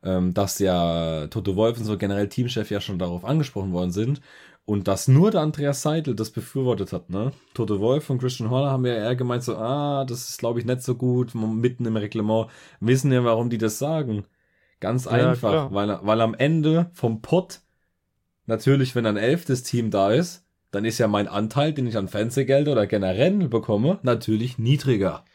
ähm, 0.04 0.34
dass 0.34 0.60
ja 0.60 1.28
Toto 1.28 1.56
Wolf 1.56 1.80
und 1.80 1.86
so 1.86 1.98
generell 1.98 2.30
Teamchef 2.30 2.70
ja 2.70 2.80
schon 2.80 3.00
darauf 3.00 3.26
angesprochen 3.26 3.74
worden 3.74 3.92
sind 3.92 4.22
und 4.66 4.88
dass 4.88 5.08
nur 5.08 5.32
der 5.32 5.42
Andreas 5.42 5.82
Seidel 5.82 6.16
das 6.16 6.30
befürwortet 6.30 6.94
hat, 6.94 7.10
ne? 7.10 7.32
Toto 7.54 7.80
Wolf 7.80 8.10
und 8.10 8.20
Christian 8.20 8.52
Horner 8.52 8.72
haben 8.72 8.86
ja 8.86 8.94
eher 8.94 9.16
gemeint 9.16 9.44
so, 9.44 9.56
ah, 9.58 10.06
das 10.06 10.30
ist 10.30 10.38
glaube 10.40 10.60
ich 10.60 10.66
nicht 10.66 10.84
so 10.84 10.96
gut, 10.96 11.34
mitten 11.36 11.86
im 11.86 11.98
Reglement, 11.98 12.50
wissen 12.80 13.12
ja, 13.12 13.24
warum 13.24 13.50
die 13.50 13.58
das 13.58 13.80
sagen. 13.80 14.26
Ganz 14.86 15.08
einfach, 15.08 15.52
ja, 15.52 15.74
weil, 15.74 16.00
weil 16.04 16.22
am 16.22 16.36
Ende 16.36 16.92
vom 16.94 17.24
Pot, 17.24 17.62
natürlich, 18.46 18.94
wenn 18.94 19.08
ein 19.08 19.18
elftes 19.18 19.64
Team 19.64 19.90
da 19.90 20.12
ist, 20.12 20.46
dann 20.70 20.86
ist 20.86 21.00
ja 21.00 21.08
mein 21.08 21.28
Anteil, 21.28 21.74
den 21.74 21.88
ich 21.88 21.98
an 21.98 22.08
Fernsehgeld 22.08 22.68
oder 22.68 22.86
generell 22.86 23.48
bekomme, 23.48 23.98
natürlich 24.04 24.60
niedriger. 24.60 25.26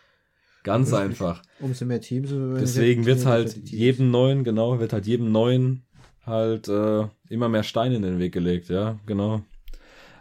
Ganz 0.63 0.93
einfach. 0.93 1.43
Umso 1.59 1.85
mehr 1.85 2.01
Teams. 2.01 2.31
Deswegen 2.61 3.07
wird 3.07 3.27
halt 3.27 3.57
jedem 3.69 4.13
neuen, 4.13 4.45
genau, 4.45 4.79
wird 4.79 4.93
halt 4.93 5.07
jedem 5.09 5.33
neuen 5.33 5.83
halt 6.25 6.69
äh, 6.69 7.09
immer 7.29 7.49
mehr 7.49 7.65
Steine 7.65 7.97
in 7.97 8.03
den 8.03 8.21
Weg 8.21 8.33
gelegt, 8.33 8.69
ja, 8.69 9.01
genau. 9.05 9.43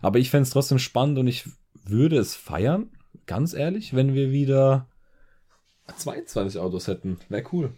Aber 0.01 0.17
ich 0.17 0.31
fände 0.31 0.43
es 0.43 0.49
trotzdem 0.49 0.79
spannend 0.79 1.19
und 1.19 1.27
ich 1.27 1.45
würde 1.85 2.17
es 2.17 2.35
feiern, 2.35 2.89
ganz 3.27 3.53
ehrlich, 3.53 3.95
wenn 3.95 4.15
wir 4.15 4.31
wieder 4.31 4.87
22 5.95 6.59
Autos 6.59 6.87
hätten. 6.87 7.19
Wäre 7.29 7.43
cool. 7.51 7.73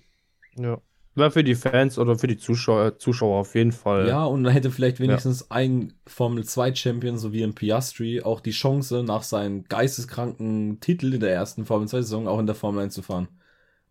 Ja. 0.55 0.79
Wäre 1.13 1.31
für 1.31 1.43
die 1.43 1.55
Fans 1.55 1.99
oder 1.99 2.17
für 2.17 2.27
die 2.27 2.37
Zuschauer, 2.37 2.97
Zuschauer 2.97 3.39
auf 3.41 3.53
jeden 3.55 3.73
Fall. 3.73 4.07
Ja, 4.07 4.23
und 4.23 4.45
dann 4.45 4.53
hätte 4.53 4.71
vielleicht 4.71 5.01
wenigstens 5.01 5.41
ja. 5.41 5.47
ein 5.49 5.93
Formel 6.07 6.45
2 6.45 6.73
Champion, 6.73 7.17
so 7.17 7.33
wie 7.33 7.43
ein 7.43 7.53
Piastri, 7.53 8.21
auch 8.21 8.39
die 8.39 8.51
Chance, 8.51 9.03
nach 9.03 9.23
seinem 9.23 9.65
geisteskranken 9.65 10.79
Titel 10.79 11.13
in 11.13 11.19
der 11.19 11.33
ersten 11.33 11.65
Formel 11.65 11.89
2 11.89 12.01
Saison 12.01 12.27
auch 12.29 12.39
in 12.39 12.45
der 12.45 12.55
Formel 12.55 12.83
1 12.83 12.93
zu 12.93 13.01
fahren. 13.01 13.27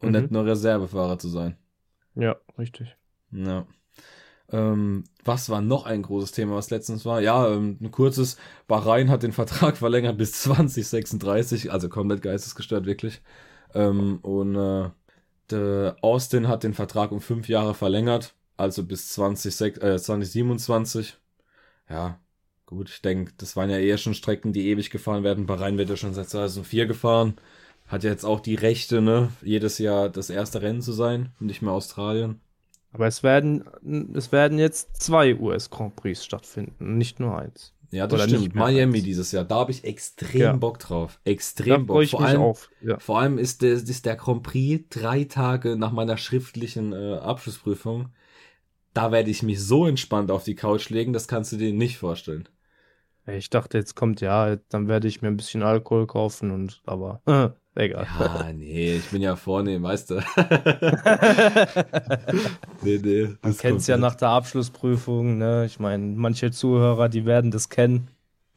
Und 0.01 0.13
mhm. 0.13 0.19
nicht 0.19 0.31
nur 0.31 0.47
Reservefahrer 0.47 1.19
zu 1.19 1.29
sein. 1.29 1.57
Ja, 2.15 2.37
richtig. 2.59 2.97
Ja. 3.33 3.67
Ähm, 4.51 5.05
was 5.23 5.51
war 5.51 5.61
noch 5.61 5.87
ein 5.87 6.03
großes 6.03 6.33
Thema, 6.33 6.57
was 6.57 6.71
letztens 6.71 7.05
war? 7.05 7.21
Ja, 7.21 7.49
ähm, 7.49 7.79
ein 7.81 7.91
kurzes. 7.91 8.39
Bahrain 8.67 9.11
hat 9.11 9.23
den 9.23 9.33
Vertrag 9.33 9.77
verlängert 9.77 10.17
bis 10.17 10.33
2036, 10.43 11.71
also 11.71 11.91
komplett 11.91 12.23
geistesgestört, 12.23 12.87
wirklich. 12.87 13.21
Ähm, 13.75 14.19
und 14.23 14.57
äh, 14.57 14.91
Der 15.51 15.97
Austin 16.01 16.49
hat 16.49 16.63
den 16.63 16.75
Vertrag 16.75 17.13
um 17.13 17.21
fünf 17.21 17.49
Jahre 17.49 17.75
verlängert, 17.75 18.35
also 18.57 18.85
bis 18.85 19.13
20, 19.13 19.83
äh, 19.83 19.99
2027. 19.99 21.17
Ja, 21.89 22.19
gut, 22.67 22.89
ich 22.91 23.03
denke, 23.03 23.33
das 23.37 23.57
waren 23.57 23.71
ja 23.71 23.79
eher 23.79 23.99
schon 23.99 24.15
Strecken, 24.15 24.53
die 24.53 24.69
ewig 24.69 24.91
gefahren 24.91 25.25
werden. 25.25 25.47
Bahrain 25.47 25.79
wird 25.79 25.91
ja 25.91 25.97
schon 25.97 26.15
seit 26.15 26.29
2004 26.29 26.87
gefahren. 26.87 27.35
Hat 27.89 28.05
ja 28.05 28.11
jetzt 28.11 28.25
auch 28.25 28.41
die 28.41 28.55
Rechte, 28.55 29.01
ne, 29.01 29.31
jedes 29.43 29.79
Jahr 29.79 30.09
das 30.09 30.31
erste 30.31 30.63
Rennen 30.63 30.83
zu 30.83 30.93
sein 30.93 31.31
und 31.41 31.47
nicht 31.47 31.63
mehr 31.63 31.73
Australien. 31.73 32.41
Aber 32.93 33.07
es 33.07 33.23
werden, 33.23 33.65
es 34.15 34.33
werden 34.33 34.59
jetzt 34.59 35.01
zwei 35.01 35.35
US 35.37 35.71
Grand 35.71 35.97
Prix 35.97 36.25
stattfinden, 36.25 36.99
nicht 36.99 37.21
nur 37.21 37.39
eins. 37.39 37.73
Ja, 37.93 38.07
das 38.07 38.21
Oder 38.21 38.29
stimmt. 38.29 38.55
Miami 38.55 38.99
eins. 38.99 39.05
dieses 39.05 39.33
Jahr. 39.33 39.45
Da 39.45 39.57
habe 39.57 39.73
ich 39.73 39.83
extrem 39.85 40.41
Ja. 40.41 40.53
Bock 40.57 40.79
drauf. 40.79 41.21
Extrem 41.25 41.87
Bock. 41.87 42.07
Vor 42.07 42.23
allem. 42.23 42.55
Ja. 42.81 42.99
vor 43.01 43.19
allem 43.21 43.37
ist 43.39 43.63
der, 43.63 43.73
ist 43.73 44.07
der 44.07 44.17
Grand 44.17 44.43
Prix 44.45 44.85
drei 44.91 45.25
Tage 45.25 45.77
nach 45.77 45.91
meiner 45.93 46.17
schriftlichen 46.17 46.93
äh, 46.93 47.15
Abschlussprüfung. 47.17 48.11
Da 48.95 49.13
werde 49.13 49.31
ich 49.31 49.43
mich 49.43 49.61
so 49.63 49.87
entspannt 49.87 50.31
auf 50.31 50.45
die 50.45 50.55
Couch 50.57 50.89
legen, 50.91 51.13
das 51.13 51.29
kannst 51.29 51.53
du 51.53 51.57
dir 51.57 51.73
nicht 51.73 51.99
vorstellen. 51.99 52.49
Ich 53.27 53.51
dachte, 53.51 53.79
jetzt 53.79 53.95
kommt 53.95 54.21
ja, 54.21 54.57
dann 54.69 54.89
werde 54.89 55.09
ich 55.09 55.23
mir 55.23 55.29
ein 55.29 55.37
bisschen 55.37 55.63
Alkohol 55.63 56.07
kaufen 56.07 56.51
und 56.51 56.83
aber 56.87 57.21
äh, 57.27 57.51
egal. 57.75 58.07
Ja, 58.19 58.53
nee, 58.53 58.97
ich 58.97 59.11
bin 59.11 59.23
ja 59.23 59.37
vornehm, 59.37 59.83
weißt 59.83 60.11
du. 60.11 60.15
nee, 62.83 63.01
nee. 63.03 63.29
Man 63.43 63.57
kennt 63.57 63.81
es 63.81 63.87
ja 63.87 63.97
nach 63.97 64.15
der 64.15 64.31
Abschlussprüfung, 64.31 65.39
ne? 65.39 65.67
Ich 65.67 65.79
meine, 65.79 66.05
manche 66.17 66.51
Zuhörer, 66.51 67.09
die 67.09 67.27
werden 67.27 67.51
das 67.51 67.69
kennen. 67.69 68.09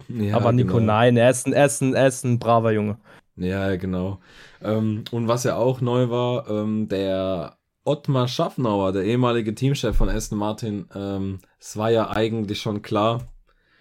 Ja, 0.07 0.35
aber 0.35 0.51
Nico, 0.51 0.77
genau. 0.77 0.93
nein, 0.93 1.17
ist 1.17 1.47
ein, 1.47 1.53
ist 1.53 1.81
ein, 1.81 1.93
er 1.93 2.07
ist 2.07 2.23
ein 2.23 2.39
braver 2.39 2.71
Junge. 2.71 2.97
Ja, 3.35 3.75
genau. 3.75 4.19
Ähm, 4.61 5.03
und 5.11 5.27
was 5.27 5.43
ja 5.43 5.55
auch 5.55 5.81
neu 5.81 6.09
war, 6.09 6.49
ähm, 6.49 6.87
der 6.87 7.57
Ottmar 7.83 8.27
Schaffnauer, 8.27 8.93
der 8.93 9.03
ehemalige 9.03 9.55
Teamchef 9.55 9.95
von 9.95 10.09
Aston 10.09 10.37
Martin, 10.37 10.87
ähm, 10.95 11.39
es 11.59 11.75
war 11.77 11.89
ja 11.89 12.09
eigentlich 12.09 12.61
schon 12.61 12.81
klar, 12.81 13.21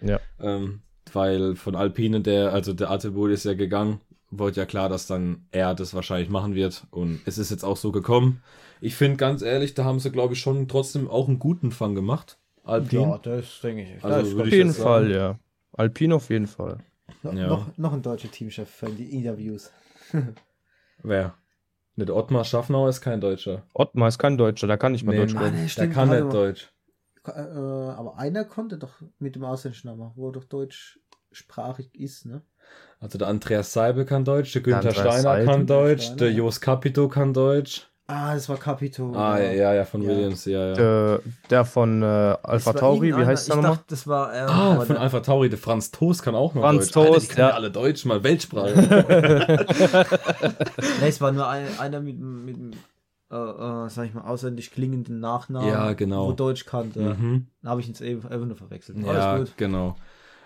Ja. 0.03 0.19
ähm, 0.39 0.81
weil 1.11 1.55
von 1.55 1.75
Alpine 1.75 2.21
der, 2.21 2.53
also 2.53 2.73
der 2.73 2.89
Atebol 2.91 3.31
ist 3.31 3.45
ja 3.45 3.53
gegangen, 3.53 3.99
wurde 4.31 4.57
ja 4.57 4.65
klar, 4.65 4.89
dass 4.89 5.07
dann 5.07 5.45
er 5.51 5.75
das 5.75 5.93
wahrscheinlich 5.93 6.29
machen 6.29 6.55
wird 6.55 6.85
und 6.91 7.21
es 7.25 7.37
ist 7.37 7.51
jetzt 7.51 7.63
auch 7.63 7.77
so 7.77 7.91
gekommen. 7.91 8.41
Ich 8.81 8.95
finde 8.95 9.17
ganz 9.17 9.41
ehrlich, 9.41 9.73
da 9.75 9.83
haben 9.85 9.99
sie 9.99 10.11
glaube 10.11 10.33
ich 10.33 10.39
schon 10.39 10.67
trotzdem 10.67 11.09
auch 11.09 11.27
einen 11.27 11.39
guten 11.39 11.71
Fang 11.71 11.95
gemacht. 11.95 12.37
Alpine. 12.63 13.01
Ja, 13.03 13.17
das 13.17 13.59
denke 13.61 13.83
ich. 13.83 14.03
Also 14.03 14.35
Da 14.35 14.41
Auf 14.41 14.47
ich 14.47 14.53
jeden 14.53 14.73
Fall, 14.73 15.03
sagen. 15.03 15.13
ja. 15.13 15.39
Alpine 15.73 16.15
auf 16.15 16.29
jeden 16.29 16.47
Fall. 16.47 16.77
noch, 17.21 17.33
ja. 17.33 17.47
noch, 17.47 17.77
noch 17.77 17.93
ein 17.93 18.01
deutscher 18.01 18.31
Teamchef 18.31 18.69
für 18.69 18.89
die 18.89 19.15
Interviews. 19.15 19.71
Wer? 21.03 21.35
Nicht 21.95 22.09
Ottmar 22.09 22.43
Schaffnauer 22.43 22.89
ist 22.89 23.01
kein 23.01 23.21
Deutscher. 23.21 23.63
Ottmar 23.73 24.07
ist 24.07 24.17
kein 24.17 24.37
Deutscher, 24.37 24.65
der 24.67 24.77
kann 24.77 24.93
nicht 24.93 25.03
mal 25.05 25.11
Nee, 25.11 25.19
Deutsch 25.19 25.35
reden. 25.35 25.69
der 25.77 25.89
kann 25.89 26.09
nicht 26.09 26.23
mal. 26.23 26.29
Deutsch. 26.31 26.72
Äh, 27.25 27.31
aber 27.31 28.17
einer 28.17 28.43
konnte 28.45 28.77
doch 28.77 28.93
mit 29.19 29.35
dem 29.35 29.43
ausländischen 29.45 29.87
Namen, 29.89 30.11
wo 30.15 30.29
er 30.29 30.33
doch 30.33 30.43
deutschsprachig 30.45 31.89
ist, 31.95 32.25
ne? 32.25 32.41
Also 32.99 33.17
der 33.17 33.27
Andreas 33.27 33.73
Seibel 33.73 34.05
kann 34.05 34.23
Deutsch, 34.25 34.53
der 34.53 34.61
Günther 34.61 34.89
Andreas 34.89 34.97
Steiner 34.97 35.21
Seibel. 35.21 35.45
kann 35.45 35.67
Deutsch, 35.67 36.03
Steiner, 36.03 36.17
der. 36.17 36.31
Jos 36.31 36.61
Capito 36.61 37.07
kann 37.09 37.33
Deutsch. 37.33 37.87
Ah, 38.05 38.33
das 38.33 38.49
war 38.49 38.57
Capito. 38.57 39.13
Ah, 39.15 39.39
ja, 39.39 39.51
ja, 39.53 39.73
ja, 39.73 39.85
von 39.85 40.01
Ja. 40.01 40.09
Williams, 40.09 40.43
ja, 40.45 40.67
ja. 40.67 40.73
Der, 40.73 41.19
der 41.49 41.63
von 41.65 42.03
äh, 42.03 42.05
Alpha 42.43 42.73
Tauri, 42.73 43.15
wie 43.17 43.25
heißt 43.25 43.47
der 43.47 43.55
ich 43.55 43.61
nochmal? 43.61 43.77
dachte, 43.77 43.85
das 43.89 44.07
war 44.07 44.33
ähm, 44.33 44.47
Ah, 44.49 44.75
von 44.75 44.87
der- 44.89 44.99
Alpha 45.01 45.19
Tauri, 45.21 45.49
der 45.49 45.57
Franz 45.57 45.89
Toast 45.91 46.21
kann 46.21 46.35
auch 46.35 46.53
noch 46.53 46.63
Franz 46.63 46.91
Deutsch. 46.91 46.97
Alter, 46.97 47.09
die 47.11 47.13
Toast, 47.19 47.29
können 47.29 47.39
ja. 47.39 47.49
ja. 47.49 47.55
alle 47.55 47.71
Deutsch, 47.71 48.03
mal 48.05 48.21
Weltsprache. 48.23 48.73
Nee, 51.01 51.07
es 51.07 51.21
war 51.21 51.31
nur 51.31 51.47
ein, 51.47 51.65
einer 51.79 52.01
mit, 52.01 52.19
mit 52.19 52.55
einem, 52.55 52.71
äh, 53.33 53.85
äh, 53.85 53.89
sag 53.89 54.05
ich 54.05 54.13
mal, 54.13 54.21
ausländisch 54.21 54.71
klingenden 54.71 55.19
Nachnamen, 55.19 55.67
Ja, 55.69 55.93
genau. 55.93 56.27
wo 56.27 56.31
Deutsch 56.33 56.65
kannte. 56.65 57.15
mhm. 57.19 57.47
Da 57.61 57.71
habe 57.71 57.81
ich 57.81 57.89
ihn 57.89 58.05
eben 58.07 58.21
einfach 58.27 58.45
nur 58.45 58.55
verwechselt. 58.55 58.97
Ja, 58.99 59.31
Alles 59.33 59.49
gut. 59.49 59.57
genau. 59.57 59.95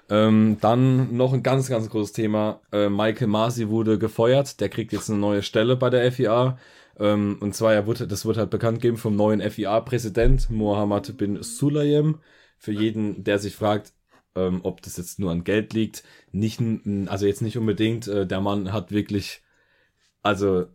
Ähm, 0.09 0.57
dann 0.61 1.17
noch 1.17 1.33
ein 1.33 1.43
ganz, 1.43 1.67
ganz 1.67 1.89
großes 1.89 2.13
Thema. 2.13 2.61
Äh, 2.71 2.87
Michael 2.89 3.27
Masi 3.27 3.67
wurde 3.67 3.99
gefeuert. 3.99 4.61
Der 4.61 4.69
kriegt 4.69 4.93
jetzt 4.93 5.09
eine 5.09 5.19
neue 5.19 5.43
Stelle 5.43 5.75
bei 5.75 5.89
der 5.89 6.09
FIA. 6.11 6.57
Ähm, 6.97 7.37
und 7.41 7.53
zwar, 7.53 7.73
er 7.73 7.85
wurde, 7.87 8.07
das 8.07 8.25
wurde 8.25 8.39
halt 8.39 8.49
bekannt 8.49 8.77
gegeben 8.81 8.97
vom 8.97 9.15
neuen 9.17 9.41
FIA-Präsident 9.41 10.49
Mohammed 10.49 11.17
bin 11.17 11.43
Sulayem. 11.43 12.19
Für 12.57 12.71
jeden, 12.71 13.23
der 13.25 13.37
sich 13.37 13.55
fragt, 13.55 13.93
ähm, 14.35 14.61
ob 14.63 14.81
das 14.81 14.95
jetzt 14.97 15.19
nur 15.19 15.29
an 15.31 15.43
Geld 15.43 15.73
liegt, 15.73 16.03
nicht, 16.31 16.61
also 17.07 17.25
jetzt 17.25 17.41
nicht 17.41 17.57
unbedingt. 17.57 18.07
Äh, 18.07 18.25
der 18.25 18.39
Mann 18.39 18.71
hat 18.71 18.91
wirklich, 18.91 19.43
also 20.23 20.67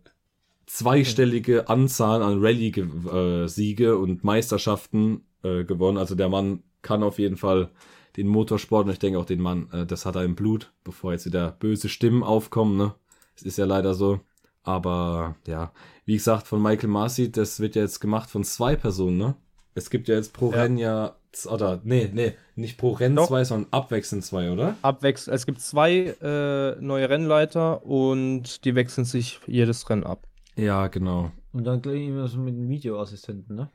zweistellige 0.72 1.68
Anzahl 1.68 2.22
an 2.22 2.40
Rallye-Siege 2.40 3.98
und 3.98 4.24
Meisterschaften 4.24 5.26
äh, 5.42 5.64
gewonnen. 5.64 5.98
Also 5.98 6.14
der 6.14 6.30
Mann 6.30 6.62
kann 6.80 7.02
auf 7.02 7.18
jeden 7.18 7.36
Fall 7.36 7.68
den 8.16 8.26
Motorsport 8.26 8.86
und 8.86 8.92
ich 8.92 8.98
denke 8.98 9.18
auch 9.18 9.26
den 9.26 9.42
Mann, 9.42 9.68
äh, 9.70 9.84
das 9.84 10.06
hat 10.06 10.16
er 10.16 10.24
im 10.24 10.34
Blut, 10.34 10.72
bevor 10.82 11.12
jetzt 11.12 11.26
wieder 11.26 11.56
böse 11.60 11.90
Stimmen 11.90 12.22
aufkommen. 12.22 12.78
Ne? 12.78 12.94
Es 13.36 13.42
ist 13.42 13.58
ja 13.58 13.66
leider 13.66 13.92
so. 13.92 14.20
Aber 14.62 15.36
ja, 15.46 15.72
wie 16.06 16.14
gesagt, 16.14 16.46
von 16.46 16.62
Michael 16.62 16.88
Masi, 16.88 17.30
das 17.30 17.60
wird 17.60 17.74
ja 17.74 17.82
jetzt 17.82 18.00
gemacht 18.00 18.30
von 18.30 18.42
zwei 18.42 18.76
Personen, 18.76 19.18
ne? 19.18 19.34
Es 19.74 19.90
gibt 19.90 20.08
ja 20.08 20.14
jetzt 20.14 20.32
pro 20.32 20.52
Ja. 20.52 20.62
Rennen 20.62 20.78
ja, 20.78 21.16
oder 21.46 21.80
nee, 21.82 22.10
nee, 22.12 22.34
nicht 22.54 22.78
pro 22.78 22.92
Rennen 22.92 23.16
Doch. 23.16 23.28
zwei, 23.28 23.44
sondern 23.44 23.68
abwechselnd 23.72 24.24
zwei, 24.24 24.52
oder? 24.52 24.76
Abwechsel. 24.82 25.34
Es 25.34 25.46
gibt 25.46 25.60
zwei 25.60 26.14
äh, 26.22 26.80
neue 26.80 27.08
Rennleiter 27.08 27.84
und 27.84 28.64
die 28.64 28.74
wechseln 28.74 29.04
sich 29.04 29.40
jedes 29.46 29.88
Rennen 29.90 30.04
ab. 30.04 30.28
Ja, 30.56 30.86
genau. 30.88 31.30
Und 31.52 31.64
dann 31.64 31.82
gleich 31.82 32.06
immer 32.06 32.28
so 32.28 32.38
mit 32.38 32.54
dem 32.54 32.68
Videoassistenten, 32.68 33.56
ne? 33.56 33.70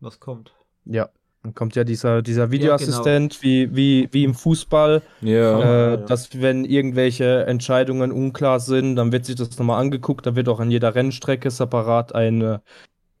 Was 0.00 0.20
kommt? 0.20 0.52
Ja. 0.84 1.08
Dann 1.42 1.54
kommt 1.54 1.74
ja 1.74 1.84
dieser, 1.84 2.20
dieser 2.20 2.50
Videoassistent 2.50 3.42
wie, 3.42 3.74
wie, 3.74 4.08
wie 4.12 4.24
im 4.24 4.34
Fußball, 4.34 5.00
Ja. 5.22 5.60
äh, 5.60 5.90
ja. 5.92 5.96
dass 5.96 6.38
wenn 6.40 6.66
irgendwelche 6.66 7.46
Entscheidungen 7.46 8.12
unklar 8.12 8.60
sind, 8.60 8.96
dann 8.96 9.10
wird 9.10 9.24
sich 9.24 9.36
das 9.36 9.58
nochmal 9.58 9.80
angeguckt. 9.80 10.26
Da 10.26 10.36
wird 10.36 10.50
auch 10.50 10.60
an 10.60 10.70
jeder 10.70 10.94
Rennstrecke 10.94 11.50
separat 11.50 12.14
eine, 12.14 12.60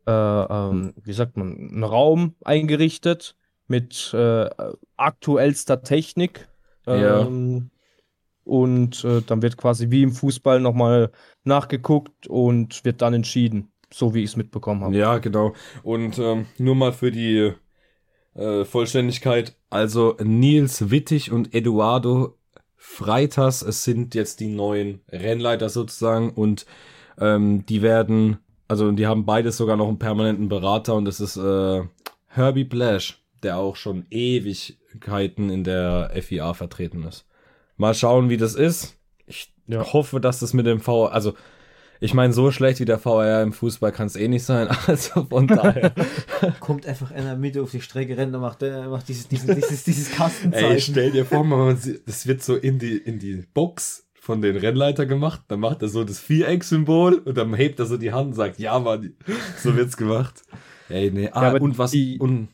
äh, 0.06 0.10
ähm, 0.12 0.92
wie 1.02 1.12
sagt 1.14 1.38
man, 1.38 1.70
ein 1.72 1.82
Raum 1.82 2.34
eingerichtet 2.44 3.36
mit 3.68 4.12
äh, 4.12 4.50
aktuellster 4.98 5.82
Technik. 5.82 6.46
Ja. 6.86 7.26
Und 8.44 9.04
äh, 9.04 9.22
dann 9.26 9.42
wird 9.42 9.56
quasi 9.56 9.90
wie 9.90 10.02
im 10.02 10.12
Fußball 10.12 10.60
nochmal 10.60 11.12
nachgeguckt 11.44 12.26
und 12.26 12.84
wird 12.84 13.02
dann 13.02 13.14
entschieden, 13.14 13.70
so 13.92 14.14
wie 14.14 14.22
ich 14.22 14.30
es 14.30 14.36
mitbekommen 14.36 14.82
habe. 14.82 14.96
Ja, 14.96 15.18
genau. 15.18 15.54
Und 15.82 16.18
ähm, 16.18 16.46
nur 16.58 16.74
mal 16.74 16.92
für 16.92 17.10
die 17.10 17.52
äh, 18.34 18.64
Vollständigkeit. 18.64 19.56
Also 19.68 20.16
Nils 20.22 20.90
Wittig 20.90 21.30
und 21.30 21.54
Eduardo 21.54 22.36
Freitas, 22.76 23.60
es 23.60 23.84
sind 23.84 24.14
jetzt 24.14 24.40
die 24.40 24.48
neuen 24.48 25.02
Rennleiter 25.10 25.68
sozusagen 25.68 26.30
und 26.30 26.64
ähm, 27.18 27.66
die 27.66 27.82
werden, 27.82 28.38
also 28.68 28.90
die 28.92 29.06
haben 29.06 29.26
beides 29.26 29.58
sogar 29.58 29.76
noch 29.76 29.88
einen 29.88 29.98
permanenten 29.98 30.48
Berater 30.48 30.94
und 30.94 31.04
das 31.04 31.20
ist 31.20 31.36
äh, 31.36 31.82
Herbie 32.28 32.64
Blash, 32.64 33.22
der 33.42 33.58
auch 33.58 33.76
schon 33.76 34.06
Ewigkeiten 34.10 35.50
in 35.50 35.62
der 35.62 36.10
FIA 36.22 36.54
vertreten 36.54 37.04
ist. 37.04 37.26
Mal 37.80 37.94
schauen, 37.94 38.28
wie 38.28 38.36
das 38.36 38.54
ist. 38.54 38.96
Ich 39.26 39.52
Ja. 39.66 39.92
hoffe, 39.92 40.20
dass 40.20 40.40
das 40.40 40.52
mit 40.52 40.66
dem 40.66 40.80
V, 40.80 41.06
also 41.06 41.32
ich 42.02 42.14
meine, 42.14 42.32
so 42.32 42.50
schlecht 42.50 42.80
wie 42.80 42.84
der 42.84 42.98
VR 42.98 43.42
im 43.42 43.52
Fußball 43.52 43.92
kann 43.92 44.06
es 44.06 44.16
eh 44.16 44.28
nicht 44.28 44.44
sein. 44.44 44.68
Also 44.86 45.24
von 45.24 45.46
daher. 45.46 45.92
Kommt 46.60 46.86
einfach 46.86 47.10
in 47.10 47.24
der 47.24 47.36
Mitte 47.36 47.62
auf 47.62 47.70
die 47.70 47.80
Strecke, 47.80 48.16
rennt 48.16 48.34
und 48.34 48.40
macht, 48.42 48.62
äh, 48.62 48.86
macht 48.86 49.08
dieses, 49.08 49.28
dieses, 49.28 49.54
dieses, 49.54 49.84
dieses 49.84 50.10
Kastenzeichen. 50.16 50.70
Ey, 50.72 50.80
stell 50.80 51.10
dir 51.10 51.24
vor, 51.24 51.42
man 51.44 51.76
sieht- 51.76 52.06
das 52.06 52.26
wird 52.26 52.42
so 52.42 52.54
in 52.56 52.78
die, 52.78 52.96
in 52.98 53.18
die 53.18 53.44
Box 53.54 54.06
von 54.14 54.42
den 54.42 54.56
Rennleiter 54.56 55.06
gemacht. 55.06 55.42
Dann 55.48 55.60
macht 55.60 55.80
er 55.82 55.88
so 55.88 56.04
das 56.04 56.18
Viereck-Symbol 56.18 57.14
und 57.24 57.36
dann 57.36 57.54
hebt 57.54 57.78
er 57.80 57.86
so 57.86 57.96
die 57.96 58.12
Hand 58.12 58.28
und 58.28 58.34
sagt, 58.34 58.58
ja, 58.58 58.78
Mann, 58.78 59.14
so 59.58 59.74
wird's 59.76 59.96
gemacht. 59.96 60.42
Ey, 60.90 61.10
nee. 61.10 61.30
Ah, 61.32 61.48
aber 61.48 61.60
und 61.62 61.78
was, 61.78 61.92
die- 61.92 62.18
und, 62.18 62.48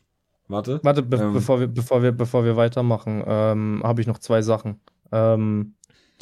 warte. 0.48 0.78
Warte, 0.84 1.02
be 1.02 1.16
Ähm. 1.16 1.32
bevor, 1.32 1.58
wir, 1.60 1.66
bevor, 1.68 2.02
wir, 2.02 2.12
bevor 2.12 2.44
wir 2.44 2.56
weitermachen, 2.56 3.22
ähm, 3.26 3.80
habe 3.84 4.00
ich 4.00 4.06
noch 4.06 4.18
zwei 4.18 4.42
Sachen. 4.42 4.80
Ähm, 5.16 5.72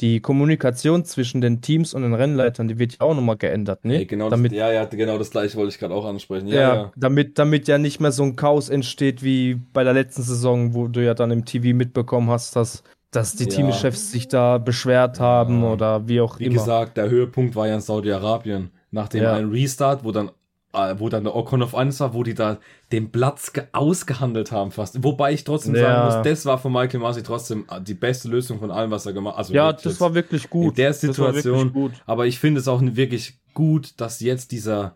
die 0.01 0.19
Kommunikation 0.19 1.05
zwischen 1.05 1.39
den 1.39 1.61
Teams 1.61 1.93
und 1.93 2.01
den 2.01 2.13
Rennleitern, 2.13 2.67
die 2.67 2.77
wird 2.77 2.93
ja 2.93 3.01
auch 3.01 3.15
nochmal 3.15 3.37
geändert, 3.37 3.85
ne? 3.85 3.99
Ey, 3.99 4.05
genau 4.05 4.29
damit, 4.29 4.51
das, 4.51 4.57
ja, 4.57 4.69
ja, 4.71 4.83
genau 4.85 5.17
das 5.17 5.31
gleiche 5.31 5.55
wollte 5.57 5.69
ich 5.69 5.79
gerade 5.79 5.93
auch 5.93 6.03
ansprechen. 6.05 6.47
Ja, 6.47 6.55
ja, 6.55 6.75
ja. 6.75 6.91
Damit, 6.97 7.39
damit 7.39 7.69
ja 7.69 7.77
nicht 7.77 8.01
mehr 8.01 8.11
so 8.11 8.23
ein 8.23 8.35
Chaos 8.35 8.67
entsteht 8.67 9.23
wie 9.23 9.55
bei 9.55 9.85
der 9.85 9.93
letzten 9.93 10.21
Saison, 10.23 10.73
wo 10.73 10.89
du 10.89 11.01
ja 11.01 11.13
dann 11.13 11.31
im 11.31 11.45
TV 11.45 11.73
mitbekommen 11.73 12.29
hast, 12.29 12.57
dass, 12.57 12.83
dass 13.11 13.37
die 13.37 13.45
Ja. 13.45 13.49
Teamchefs 13.51 14.11
sich 14.11 14.27
da 14.27 14.57
beschwert 14.57 15.21
haben 15.21 15.63
oder 15.63 16.05
wie 16.09 16.19
auch 16.19 16.39
Wie 16.39 16.45
immer. 16.45 16.55
gesagt, 16.55 16.97
der 16.97 17.09
Höhepunkt 17.09 17.55
war 17.55 17.67
ja 17.67 17.75
in 17.75 17.81
Saudi-Arabien. 17.81 18.71
Nach 18.91 19.07
dem 19.07 19.25
einen 19.25 19.49
Restart, 19.49 20.03
wo 20.03 20.11
dann, 20.11 20.29
wo 20.99 21.09
dann 21.09 21.23
der 21.23 21.35
Ocon 21.35 21.61
auf 21.63 21.73
1 21.75 21.99
war, 21.99 22.13
wo 22.13 22.23
die 22.23 22.33
da 22.33 22.57
den 22.91 23.11
Platz 23.11 23.53
ge- 23.53 23.63
ausgehandelt 23.71 24.51
haben 24.51 24.71
fast. 24.71 25.03
Wobei 25.03 25.33
ich 25.33 25.43
trotzdem 25.43 25.75
Ja. 25.75 25.81
sagen 25.81 26.05
muss, 26.17 26.23
das 26.29 26.45
war 26.45 26.57
von 26.57 26.71
Michael 26.73 26.99
Masi 26.99 27.23
trotzdem 27.23 27.65
äh, 27.69 27.81
die 27.81 27.93
beste 27.93 28.27
Lösung 28.27 28.59
von 28.59 28.71
allem, 28.71 28.91
was 28.91 29.05
er 29.05 29.13
gemacht 29.13 29.33
hat. 29.33 29.39
Also 29.39 29.53
ja, 29.53 29.73
das 29.73 29.99
war 30.01 30.13
wirklich 30.13 30.49
gut. 30.49 30.71
in 30.71 30.75
der 30.75 30.93
Situation. 30.93 31.73
gut. 31.73 31.91
Aber 32.05 32.25
ich 32.27 32.39
finde 32.39 32.59
es 32.61 32.67
auch 32.67 32.81
wirklich 32.83 33.37
gut, 33.53 33.93
dass 33.97 34.19
jetzt 34.19 34.51
dieser, 34.51 34.95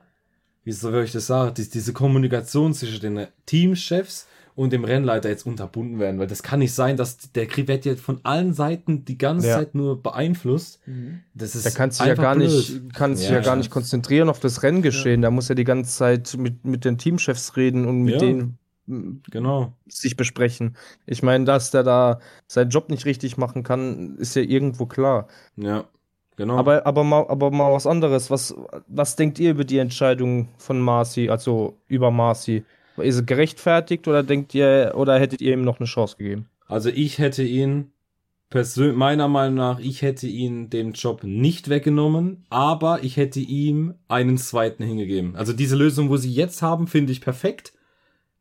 wie 0.63 0.71
soll 0.71 1.03
ich 1.03 1.11
das 1.11 1.27
sagen, 1.27 1.53
die, 1.55 1.69
diese 1.69 1.93
Kommunikation 1.93 2.73
zwischen 2.73 2.99
den 3.15 3.27
Teamchefs 3.45 4.27
und 4.59 4.73
dem 4.73 4.83
Rennleiter 4.83 5.29
jetzt 5.29 5.45
unterbunden 5.45 5.99
werden, 5.99 6.19
weil 6.19 6.27
das 6.27 6.43
kann 6.43 6.59
nicht 6.59 6.73
sein, 6.73 6.97
dass 6.97 7.31
der 7.31 7.45
Krieg 7.47 7.69
wird 7.69 7.85
jetzt 7.85 8.01
von 8.01 8.19
allen 8.23 8.51
Seiten 8.53 9.05
die 9.05 9.17
ganze 9.17 9.47
Ja. 9.47 9.55
Zeit 9.57 9.73
nur 9.73 10.03
beeinflusst. 10.03 10.85
Mhm. 10.85 11.21
Das 11.33 11.55
ist 11.55 11.63
Der 11.63 11.71
kann 11.71 11.91
sich 11.91 12.01
ja 12.05 12.11
einfach 12.11 12.23
gar 12.23 12.35
blöd. 12.35 12.49
nicht, 12.49 12.93
kann 12.93 13.15
sich 13.15 13.29
Ja. 13.29 13.35
ja. 13.35 13.41
gar 13.41 13.55
nicht 13.55 13.71
konzentrieren 13.71 14.27
auf 14.27 14.41
das 14.41 14.61
Renngeschehen. 14.61 15.21
Da 15.21 15.31
muss 15.31 15.49
er 15.49 15.55
die 15.55 15.63
ganze 15.63 15.95
Zeit 15.95 16.35
mit, 16.37 16.65
mit 16.65 16.83
den 16.83 16.97
Teamchefs 16.97 17.55
reden 17.55 17.85
und 17.85 18.01
mit 18.03 18.15
Ja. 18.15 18.19
denen 18.19 18.57
Genau. 19.31 19.71
sich 19.87 20.17
besprechen. 20.17 20.75
Ich 21.05 21.23
meine, 21.23 21.45
dass 21.45 21.71
der 21.71 21.83
da 21.83 22.19
seinen 22.47 22.69
Job 22.69 22.89
nicht 22.89 23.05
richtig 23.05 23.37
machen 23.37 23.63
kann, 23.63 24.17
ist 24.17 24.35
ja 24.35 24.41
irgendwo 24.41 24.87
klar. 24.87 25.27
Ja. 25.55 25.85
Genau. 26.35 26.57
Aber, 26.57 26.85
aber, 26.85 27.03
mal, 27.05 27.25
aber 27.29 27.49
mal 27.51 27.71
was 27.71 27.87
anderes. 27.87 28.29
Was, 28.29 28.53
was 28.87 29.15
denkt 29.15 29.39
ihr 29.39 29.51
über 29.51 29.63
die 29.63 29.77
Entscheidung 29.77 30.49
von 30.57 30.81
Marcy, 30.81 31.29
also 31.29 31.77
über 31.87 32.11
Marcy? 32.11 32.65
Ist 33.01 33.15
es 33.15 33.25
gerechtfertigt 33.25 34.07
oder 34.07 34.23
denkt 34.23 34.53
ihr, 34.55 34.93
oder 34.95 35.19
hättet 35.19 35.41
ihr 35.41 35.53
ihm 35.53 35.61
noch 35.63 35.79
eine 35.79 35.87
Chance 35.87 36.17
gegeben? 36.17 36.49
Also 36.67 36.89
ich 36.89 37.17
hätte 37.19 37.43
ihn 37.43 37.91
persönlich, 38.49 38.95
meiner 38.97 39.27
Meinung 39.27 39.55
nach, 39.55 39.79
ich 39.79 40.01
hätte 40.01 40.27
ihn 40.27 40.69
den 40.69 40.93
Job 40.93 41.23
nicht 41.23 41.69
weggenommen, 41.69 42.45
aber 42.49 43.03
ich 43.03 43.17
hätte 43.17 43.39
ihm 43.39 43.95
einen 44.07 44.37
zweiten 44.37 44.83
hingegeben. 44.83 45.35
Also 45.35 45.53
diese 45.53 45.75
Lösung, 45.75 46.09
wo 46.09 46.17
sie 46.17 46.31
jetzt 46.31 46.61
haben, 46.61 46.87
finde 46.87 47.11
ich 47.11 47.21
perfekt. 47.21 47.73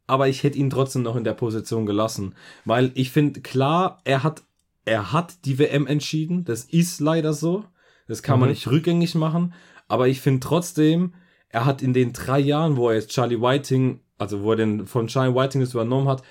Aber 0.06 0.26
ich 0.28 0.42
hätte 0.42 0.56
ihn 0.56 0.70
trotzdem 0.70 1.02
noch 1.02 1.16
in 1.16 1.24
der 1.24 1.34
Position 1.34 1.84
gelassen. 1.84 2.34
Weil 2.64 2.92
ich 2.94 3.10
finde, 3.10 3.42
klar, 3.42 4.00
er 4.04 4.22
hat, 4.22 4.42
er 4.86 5.12
hat 5.12 5.44
die 5.44 5.58
WM 5.58 5.86
entschieden. 5.86 6.44
Das 6.44 6.64
ist 6.64 7.00
leider 7.00 7.34
so. 7.34 7.64
Das 8.06 8.22
kann 8.22 8.40
man 8.40 8.48
Mhm. 8.48 8.54
nicht 8.54 8.70
rückgängig 8.70 9.14
machen. 9.14 9.52
Aber 9.86 10.08
ich 10.08 10.22
finde 10.22 10.40
trotzdem, 10.40 11.12
er 11.50 11.66
hat 11.66 11.82
in 11.82 11.92
den 11.92 12.14
drei 12.14 12.38
Jahren, 12.38 12.78
wo 12.78 12.88
er 12.88 12.94
jetzt 12.94 13.10
Charlie 13.10 13.40
Whiting, 13.42 14.00
also 14.18 14.42
wo 14.42 14.50
er 14.52 14.56
den 14.56 14.86
von 14.86 15.06
Charlie 15.06 15.34
Whiting 15.34 15.60
das 15.60 15.72
übernommen 15.74 16.08
hat, 16.08 16.22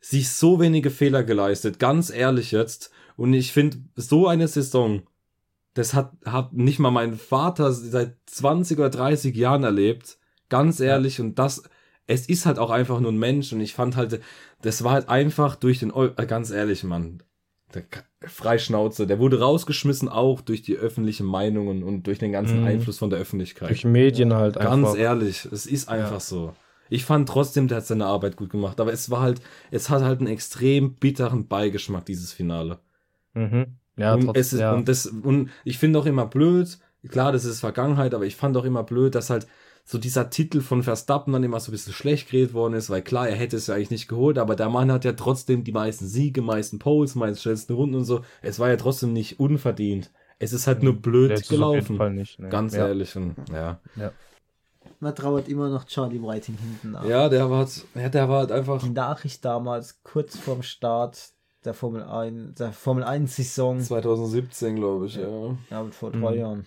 sich 0.00 0.30
so 0.30 0.60
wenige 0.60 0.90
Fehler 0.90 1.22
geleistet, 1.24 1.78
ganz 1.78 2.10
ehrlich 2.10 2.52
jetzt. 2.52 2.90
Und 3.16 3.32
ich 3.32 3.52
finde, 3.52 3.78
so 3.96 4.26
eine 4.28 4.48
Saison, 4.48 5.02
das 5.74 5.94
hat, 5.94 6.12
hat 6.24 6.52
nicht 6.52 6.78
mal 6.78 6.90
mein 6.90 7.14
Vater 7.16 7.72
seit 7.72 8.16
20 8.26 8.78
oder 8.78 8.90
30 8.90 9.34
Jahren 9.34 9.64
erlebt. 9.64 10.18
Ganz 10.48 10.78
ehrlich. 10.80 11.20
Und 11.20 11.38
das, 11.38 11.62
es 12.06 12.28
ist 12.28 12.44
halt 12.46 12.58
auch 12.58 12.70
einfach 12.70 13.00
nur 13.00 13.10
ein 13.12 13.18
Mensch. 13.18 13.52
Und 13.52 13.60
ich 13.60 13.72
fand 13.74 13.96
halt, 13.96 14.20
das 14.62 14.84
war 14.84 14.92
halt 14.92 15.08
einfach 15.08 15.56
durch 15.56 15.78
den, 15.80 15.90
Eu 15.92 16.08
äh, 16.16 16.26
ganz 16.26 16.50
ehrlich, 16.50 16.84
Mann. 16.84 17.22
Der 17.72 17.82
Freischnauze, 18.28 19.06
der 19.06 19.18
wurde 19.18 19.40
rausgeschmissen 19.40 20.08
auch 20.08 20.40
durch 20.42 20.62
die 20.62 20.76
öffentlichen 20.76 21.26
Meinungen 21.26 21.82
und 21.82 22.06
durch 22.06 22.18
den 22.18 22.30
ganzen 22.30 22.60
Mhm. 22.60 22.66
Einfluss 22.66 22.98
von 22.98 23.10
der 23.10 23.18
Öffentlichkeit. 23.18 23.70
Durch 23.70 23.84
Medien 23.84 24.34
halt 24.34 24.54
Ganz 24.56 24.68
einfach. 24.86 24.96
ehrlich, 24.96 25.46
es 25.50 25.66
ist 25.66 25.88
einfach 25.88 26.12
Ja. 26.12 26.20
so. 26.20 26.52
Ich 26.90 27.04
fand 27.04 27.28
trotzdem, 27.28 27.68
der 27.68 27.78
hat 27.78 27.86
seine 27.86 28.06
Arbeit 28.06 28.36
gut 28.36 28.50
gemacht, 28.50 28.80
aber 28.80 28.92
es 28.92 29.10
war 29.10 29.20
halt, 29.20 29.40
es 29.70 29.90
hat 29.90 30.02
halt 30.02 30.20
einen 30.20 30.28
extrem 30.28 30.94
bitteren 30.94 31.48
Beigeschmack, 31.48 32.04
dieses 32.04 32.32
Finale. 32.32 32.78
Mhm. 33.34 33.76
Ja, 33.96 34.14
und, 34.14 34.24
trotzdem, 34.24 34.40
es 34.40 34.52
ist, 34.52 34.60
ja. 34.60 34.72
und, 34.74 34.88
das, 34.88 35.06
und 35.06 35.50
ich 35.64 35.78
finde 35.78 35.98
auch 35.98 36.06
immer 36.06 36.26
blöd, 36.26 36.78
klar, 37.08 37.32
das 37.32 37.44
ist 37.44 37.60
Vergangenheit, 37.60 38.14
aber 38.14 38.26
ich 38.26 38.36
fand 38.36 38.56
auch 38.56 38.64
immer 38.64 38.82
blöd, 38.82 39.14
dass 39.14 39.30
halt 39.30 39.46
so 39.84 39.98
dieser 39.98 40.30
Titel 40.30 40.62
von 40.62 40.82
Verstappen 40.82 41.32
dann 41.32 41.44
immer 41.44 41.60
so 41.60 41.70
ein 41.70 41.72
bisschen 41.72 41.92
schlecht 41.92 42.30
geredet 42.30 42.54
worden 42.54 42.72
ist, 42.74 42.88
weil 42.88 43.02
klar, 43.02 43.28
er 43.28 43.36
hätte 43.36 43.56
es 43.56 43.66
ja 43.66 43.74
eigentlich 43.74 43.90
nicht 43.90 44.08
geholt, 44.08 44.38
aber 44.38 44.56
der 44.56 44.70
Mann 44.70 44.90
hat 44.90 45.04
ja 45.04 45.12
trotzdem 45.12 45.62
die 45.62 45.72
meisten 45.72 46.06
Siege, 46.06 46.40
meisten 46.40 46.78
Poles, 46.78 47.14
meisten 47.14 47.42
schnellsten 47.42 47.74
Runden 47.74 47.96
und 47.96 48.04
so. 48.04 48.22
Es 48.40 48.58
war 48.58 48.70
ja 48.70 48.76
trotzdem 48.76 49.12
nicht 49.12 49.38
unverdient. 49.38 50.10
Es 50.38 50.52
ist 50.52 50.66
halt 50.66 50.82
nur 50.82 50.94
blöd 50.94 51.32
es 51.32 51.42
auf 51.42 51.50
jeden 51.50 51.60
gelaufen. 51.62 51.96
Fall 51.96 52.14
nicht, 52.14 52.38
ne. 52.38 52.48
Ganz 52.48 52.74
ja. 52.74 52.88
ehrlich. 52.88 53.14
Und, 53.14 53.36
ja. 53.52 53.78
Man 55.04 55.14
trauert 55.14 55.48
immer 55.48 55.68
noch 55.68 55.84
Charlie 55.84 56.18
Whiting 56.22 56.56
hinten 56.56 56.92
nach. 56.92 57.04
Ja, 57.04 57.28
der 57.28 57.50
war, 57.50 57.68
ja, 57.94 58.08
der 58.08 58.26
war 58.30 58.38
halt 58.38 58.50
einfach. 58.52 58.80
Die 58.82 58.88
Nachricht 58.88 59.44
damals, 59.44 60.02
kurz 60.02 60.38
vorm 60.38 60.62
Start 60.62 61.32
der 61.66 61.74
Formel 61.74 62.02
1, 62.02 62.54
der 62.54 62.72
Formel 62.72 63.04
1 63.04 63.36
Saison, 63.36 63.78
2017, 63.80 64.76
glaube 64.76 65.04
ich, 65.04 65.16
ja. 65.16 65.28
ja, 65.70 65.80
und 65.82 65.94
vor 65.94 66.08
Mhm. 66.16 66.22
drei 66.22 66.36
Jahren. 66.36 66.66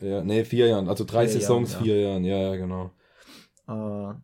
Ja, 0.00 0.22
nee, 0.22 0.44
vier 0.44 0.68
Jahren. 0.68 0.88
Also 0.88 1.02
drei 1.04 1.26
Vier 1.26 1.40
Saisons, 1.40 1.72
Jahren, 1.72 1.84
ja. 1.84 1.92
vier 1.92 2.00
Jahren, 2.02 2.24
ja, 2.24 2.36
ja, 2.38 2.56
genau. 2.56 2.90
Äh, 3.66 4.14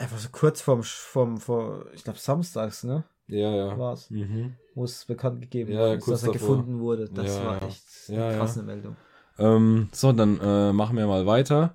einfach 0.00 0.18
so 0.18 0.28
kurz 0.30 0.60
vorm, 0.60 0.84
vorm, 0.84 1.38
vor, 1.38 1.86
ich 1.92 2.04
glaube 2.04 2.20
samstags, 2.20 2.84
ne, 2.84 3.02
Ja, 3.26 3.50
ja. 3.50 3.76
war's, 3.78 4.10
Mhm. 4.10 4.54
wo 4.76 4.84
es 4.84 5.04
bekannt 5.06 5.40
gegeben 5.42 5.72
Ja, 5.72 5.94
ist, 5.94 6.06
dass 6.06 6.22
er 6.22 6.32
davor. 6.32 6.56
gefunden 6.56 6.78
wurde. 6.78 7.08
Das 7.08 7.36
Ja, 7.36 7.44
war 7.46 7.60
ja. 7.62 7.66
echt 7.66 7.82
eine 8.08 8.16
Ja, 8.18 8.30
ja. 8.30 8.38
krasse 8.38 8.62
Meldung. 8.62 8.96
Ähm, 9.38 9.88
so, 9.92 10.12
dann 10.12 10.38
äh, 10.40 10.72
machen 10.72 10.96
wir 10.98 11.06
mal 11.06 11.24
weiter. 11.24 11.74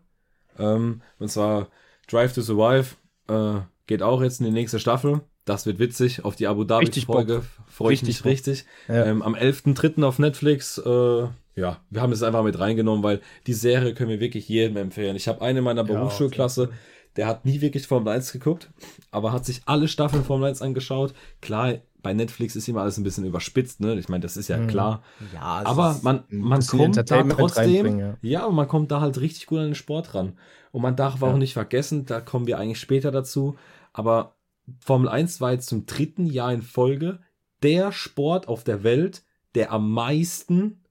Ähm, 0.57 1.01
und 1.19 1.29
zwar 1.29 1.69
Drive 2.07 2.33
to 2.33 2.41
Survive 2.41 2.95
äh, 3.27 3.61
geht 3.87 4.01
auch 4.01 4.21
jetzt 4.21 4.39
in 4.39 4.45
die 4.45 4.51
nächste 4.51 4.79
Staffel. 4.79 5.21
Das 5.45 5.65
wird 5.65 5.77
witzig. 5.77 6.25
Auf 6.25 6.35
die 6.35 6.47
Abu 6.47 6.63
Dhabi-Folge 6.63 7.43
freue 7.67 7.93
ich 7.93 8.03
mich 8.03 8.25
richtig. 8.25 8.65
Ja. 8.87 9.05
Ähm, 9.05 9.21
am 9.21 9.35
11.3. 9.35 10.03
auf 10.03 10.17
Netflix. 10.17 10.79
Äh, 10.79 11.27
ja, 11.55 11.79
wir 11.89 12.01
haben 12.01 12.11
es 12.11 12.23
einfach 12.23 12.43
mit 12.43 12.59
reingenommen, 12.59 13.03
weil 13.03 13.21
die 13.47 13.53
Serie 13.53 13.93
können 13.93 14.09
wir 14.09 14.19
wirklich 14.19 14.49
jedem 14.49 14.77
empfehlen. 14.77 15.15
Ich 15.15 15.27
habe 15.27 15.41
eine 15.41 15.59
in 15.59 15.65
meiner 15.65 15.87
Ja, 15.87 15.93
Berufsschulklasse, 15.93 16.69
der 17.15 17.27
hat 17.27 17.45
nie 17.45 17.61
wirklich 17.61 17.87
Formel 17.87 18.11
1 18.11 18.33
geguckt, 18.33 18.71
aber 19.11 19.31
hat 19.31 19.45
sich 19.45 19.61
alle 19.65 19.87
Staffeln 19.87 20.25
Formel 20.25 20.49
1 20.49 20.61
angeschaut. 20.61 21.13
Klar, 21.41 21.75
bei 22.05 22.13
Netflix 22.13 22.55
ist 22.55 22.67
immer 22.69 22.81
alles 22.81 22.97
ein 22.97 23.03
bisschen 23.03 23.25
überspitzt, 23.25 23.81
ne? 23.81 23.95
Ich 23.99 24.07
meine, 24.07 24.21
das 24.21 24.37
ist 24.37 24.47
ja 24.47 24.57
Mhm. 24.57 24.67
klar. 24.67 25.03
Ja, 25.33 25.61
es 25.61 25.65
Aber 25.65 25.91
ist- 25.91 26.03
man, 26.03 26.23
man 26.29 26.65
kommt 26.65 26.95
da 26.97 27.03
trotzdem, 27.03 28.15
ja. 28.21 28.45
und 28.45 28.55
man 28.55 28.67
kommt 28.67 28.91
da 28.91 29.01
halt 29.01 29.19
richtig 29.19 29.47
gut 29.47 29.59
an 29.59 29.65
den 29.65 29.75
Sport 29.75 30.13
ran. 30.15 30.37
Und 30.71 30.81
man 30.81 30.95
darf 30.95 31.21
auch 31.21 31.29
Ja. 31.31 31.37
nicht 31.37 31.53
vergessen, 31.53 32.05
da 32.05 32.21
kommen 32.21 32.47
wir 32.47 32.57
eigentlich 32.59 32.79
später 32.79 33.11
dazu, 33.11 33.55
aber 33.91 34.35
Formel 34.79 35.09
1 35.09 35.41
war 35.41 35.51
jetzt 35.51 35.67
zum 35.67 35.85
dritten 35.85 36.25
Jahr 36.25 36.53
in 36.53 36.61
Folge 36.61 37.19
der 37.63 37.91
Sport 37.91 38.47
auf 38.47 38.63
der 38.63 38.83
Welt, 38.83 39.23
der 39.55 39.71
am 39.71 39.91
meisten 39.91 40.81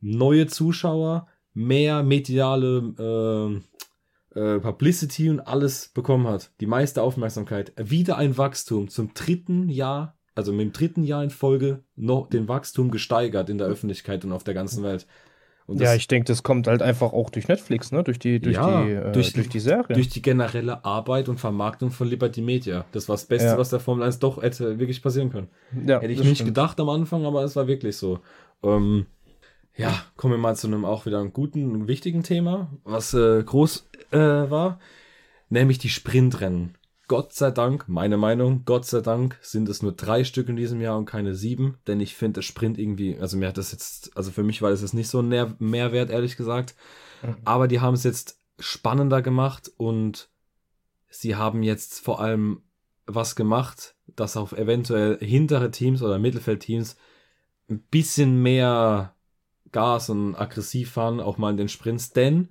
neue 0.00 0.46
Zuschauer, 0.46 1.26
mehr 1.54 2.02
mediale 2.02 3.60
äh, 4.34 4.38
äh, 4.38 4.60
Publicity 4.60 5.28
und 5.28 5.40
alles 5.40 5.88
bekommen 5.88 6.26
hat. 6.28 6.52
Die 6.60 6.66
meiste 6.66 7.02
Aufmerksamkeit. 7.02 7.72
Wieder 7.76 8.16
ein 8.16 8.38
Wachstum 8.38 8.88
zum 8.88 9.12
dritten 9.12 9.68
Jahr, 9.68 10.16
also 10.40 10.52
mit 10.52 10.60
dem 10.66 10.72
dritten 10.72 11.02
Jahr 11.04 11.22
in 11.22 11.30
Folge 11.30 11.80
noch 11.96 12.28
den 12.28 12.48
Wachstum 12.48 12.90
gesteigert 12.90 13.48
in 13.50 13.58
der 13.58 13.66
Öffentlichkeit 13.68 14.24
und 14.24 14.32
auf 14.32 14.42
der 14.44 14.54
ganzen 14.54 14.82
Welt. 14.82 15.06
Und 15.66 15.80
ja, 15.80 15.94
ich 15.94 16.08
denke, 16.08 16.26
das 16.26 16.42
kommt 16.42 16.66
halt 16.66 16.82
einfach 16.82 17.12
auch 17.12 17.30
durch 17.30 17.46
Netflix, 17.46 17.92
ne? 17.92 18.02
Durch 18.02 18.18
die, 18.18 18.40
durch 18.40 18.56
Ja, 18.56 18.82
die, 18.84 18.90
äh, 18.90 19.12
durch 19.12 19.32
durch, 19.34 19.48
die- 19.48 19.60
Serie. 19.60 19.94
durch 19.94 20.08
die 20.08 20.20
generelle 20.20 20.84
Arbeit 20.84 21.28
und 21.28 21.38
Vermarktung 21.38 21.92
von 21.92 22.08
Liberty 22.08 22.40
Media. 22.42 22.84
Das 22.90 23.08
war 23.08 23.14
das 23.14 23.26
Beste, 23.26 23.50
Ja. 23.50 23.58
was 23.58 23.70
der 23.70 23.78
Formel 23.78 24.02
1 24.04 24.18
doch 24.18 24.42
hätte 24.42 24.80
wirklich 24.80 25.00
passieren 25.00 25.30
können. 25.30 25.48
ja, 25.86 26.00
Hätte 26.00 26.10
ich 26.12 26.18
das 26.18 26.26
nicht 26.26 26.38
stimmt. 26.38 26.48
gedacht 26.50 26.80
am 26.80 26.88
Anfang, 26.88 27.24
aber 27.24 27.44
es 27.44 27.54
war 27.54 27.68
wirklich 27.68 27.96
so. 27.96 28.18
Ähm, 28.64 29.06
ja, 29.76 29.94
kommen 30.16 30.34
wir 30.34 30.38
mal 30.38 30.56
zu 30.56 30.66
einem 30.66 30.84
auch 30.84 31.06
wieder 31.06 31.20
einem 31.20 31.32
guten, 31.32 31.86
wichtigen 31.86 32.24
Thema, 32.24 32.68
was 32.82 33.14
äh, 33.14 33.40
groß 33.44 33.88
äh, 34.10 34.18
war, 34.18 34.80
nämlich 35.50 35.78
die 35.78 35.88
Sprintrennen. 35.88 36.74
Gott 37.10 37.32
sei 37.32 37.50
Dank, 37.50 37.88
meine 37.88 38.16
Meinung, 38.16 38.64
Gott 38.64 38.86
sei 38.86 39.00
Dank 39.00 39.36
sind 39.42 39.68
es 39.68 39.82
nur 39.82 39.90
drei 39.90 40.22
Stück 40.22 40.48
in 40.48 40.54
diesem 40.54 40.80
Jahr 40.80 40.96
und 40.96 41.06
keine 41.06 41.34
sieben, 41.34 41.76
denn 41.88 41.98
ich 41.98 42.14
finde 42.14 42.38
das 42.38 42.44
Sprint 42.44 42.78
irgendwie, 42.78 43.18
also 43.18 43.36
mir 43.36 43.48
hat 43.48 43.58
das 43.58 43.72
jetzt, 43.72 44.16
also 44.16 44.30
für 44.30 44.44
mich 44.44 44.62
war 44.62 44.70
das 44.70 44.80
jetzt 44.80 44.94
nicht 44.94 45.08
so 45.08 45.18
ein 45.18 45.28
Nähr 45.28 45.56
Mehrwert, 45.58 46.10
ehrlich 46.10 46.36
gesagt, 46.36 46.76
aber 47.44 47.66
die 47.66 47.80
haben 47.80 47.94
es 47.94 48.04
jetzt 48.04 48.38
spannender 48.60 49.22
gemacht 49.22 49.72
und 49.76 50.30
sie 51.08 51.34
haben 51.34 51.64
jetzt 51.64 51.98
vor 51.98 52.20
allem 52.20 52.62
was 53.06 53.34
gemacht, 53.34 53.96
dass 54.14 54.36
auf 54.36 54.52
eventuell 54.52 55.18
hintere 55.18 55.72
Teams 55.72 56.04
oder 56.04 56.20
Mittelfeldteams 56.20 56.94
ein 57.68 57.80
bisschen 57.90 58.40
mehr 58.40 59.16
Gas 59.72 60.10
und 60.10 60.36
aggressiv 60.36 60.92
fahren, 60.92 61.18
auch 61.18 61.38
mal 61.38 61.50
in 61.50 61.56
den 61.56 61.68
Sprints, 61.68 62.12
denn 62.12 62.50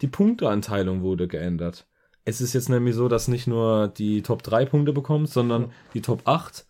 die 0.00 0.08
Punkteanteilung 0.08 1.02
wurde 1.02 1.28
geändert. 1.28 1.86
Es 2.24 2.40
ist 2.40 2.52
jetzt 2.52 2.68
nämlich 2.68 2.94
so, 2.94 3.08
dass 3.08 3.28
nicht 3.28 3.46
nur 3.46 3.88
die 3.88 4.22
Top 4.22 4.42
3 4.42 4.66
Punkte 4.66 4.92
bekommt, 4.92 5.30
sondern 5.30 5.72
die 5.94 6.02
Top 6.02 6.22
8 6.26 6.66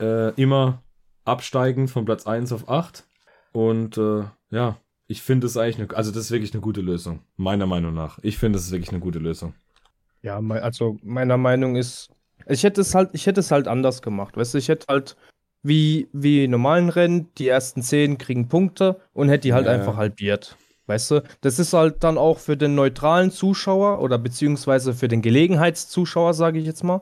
äh, 0.00 0.34
immer 0.34 0.82
absteigend 1.24 1.90
von 1.90 2.04
Platz 2.04 2.26
1 2.26 2.52
auf 2.52 2.68
8. 2.68 3.04
Und 3.52 3.98
äh, 3.98 4.24
ja, 4.50 4.76
ich 5.06 5.22
finde 5.22 5.46
es 5.46 5.56
eigentlich, 5.56 5.78
eine, 5.78 5.96
also 5.96 6.10
das 6.10 6.24
ist 6.24 6.30
wirklich 6.30 6.54
eine 6.54 6.62
gute 6.62 6.80
Lösung, 6.80 7.20
meiner 7.36 7.66
Meinung 7.66 7.94
nach. 7.94 8.18
Ich 8.22 8.38
finde, 8.38 8.58
es 8.58 8.66
ist 8.66 8.72
wirklich 8.72 8.90
eine 8.90 9.00
gute 9.00 9.18
Lösung. 9.18 9.54
Ja, 10.22 10.38
also 10.38 10.96
meiner 11.02 11.36
Meinung 11.36 11.76
ist, 11.76 12.10
ich 12.46 12.64
hätte 12.64 12.80
es 12.80 12.94
halt, 12.94 13.10
ich 13.12 13.26
hätte 13.26 13.40
es 13.40 13.50
halt 13.50 13.68
anders 13.68 14.02
gemacht. 14.02 14.36
Weißt 14.36 14.54
du, 14.54 14.58
ich 14.58 14.68
hätte 14.68 14.86
halt 14.88 15.16
wie, 15.62 16.08
wie 16.12 16.48
normalen 16.48 16.88
Rennen, 16.88 17.28
die 17.38 17.48
ersten 17.48 17.82
zehn 17.82 18.18
kriegen 18.18 18.48
Punkte 18.48 19.00
und 19.12 19.28
hätte 19.28 19.42
die 19.42 19.52
halt 19.52 19.66
ja. 19.66 19.72
einfach 19.72 19.96
halbiert. 19.96 20.56
Weißt 20.92 21.10
du, 21.10 21.22
das 21.40 21.58
ist 21.58 21.72
halt 21.72 22.04
dann 22.04 22.18
auch 22.18 22.38
für 22.38 22.54
den 22.54 22.74
neutralen 22.74 23.30
Zuschauer 23.30 24.02
oder 24.02 24.18
beziehungsweise 24.18 24.92
für 24.92 25.08
den 25.08 25.22
Gelegenheitszuschauer, 25.22 26.34
sage 26.34 26.58
ich 26.58 26.66
jetzt 26.66 26.84
mal, 26.84 27.00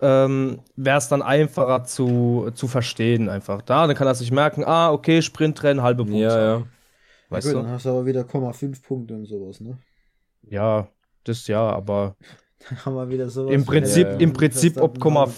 ähm, 0.00 0.60
wäre 0.76 0.98
es 0.98 1.08
dann 1.08 1.20
einfacher 1.20 1.82
zu, 1.82 2.52
zu 2.54 2.68
verstehen 2.68 3.28
einfach. 3.28 3.60
Da, 3.62 3.88
dann 3.88 3.96
kann 3.96 4.06
er 4.06 4.14
sich 4.14 4.30
merken, 4.30 4.62
ah, 4.64 4.92
okay, 4.92 5.20
Sprintrennen, 5.20 5.82
halbe 5.82 6.04
Punkte. 6.04 6.20
Ja, 6.20 6.58
ja. 6.58 6.62
Weißt 7.28 7.48
Gut, 7.48 7.56
du? 7.56 7.62
dann 7.62 7.72
hast 7.72 7.86
du 7.86 7.90
aber 7.90 8.06
wieder 8.06 8.20
0,5 8.20 8.84
Punkte 8.84 9.14
und 9.14 9.26
sowas, 9.26 9.58
ne? 9.58 9.78
Ja, 10.48 10.86
das 11.24 11.48
ja, 11.48 11.68
aber 11.68 12.14
haben 12.84 12.94
wir 12.94 13.08
wieder 13.08 13.30
so. 13.30 13.48
im 13.48 13.64
Prinzip, 13.64 14.06
im 14.20 14.32
Prinzip, 14.32 14.80
ob 14.80 15.00
Komma, 15.00 15.28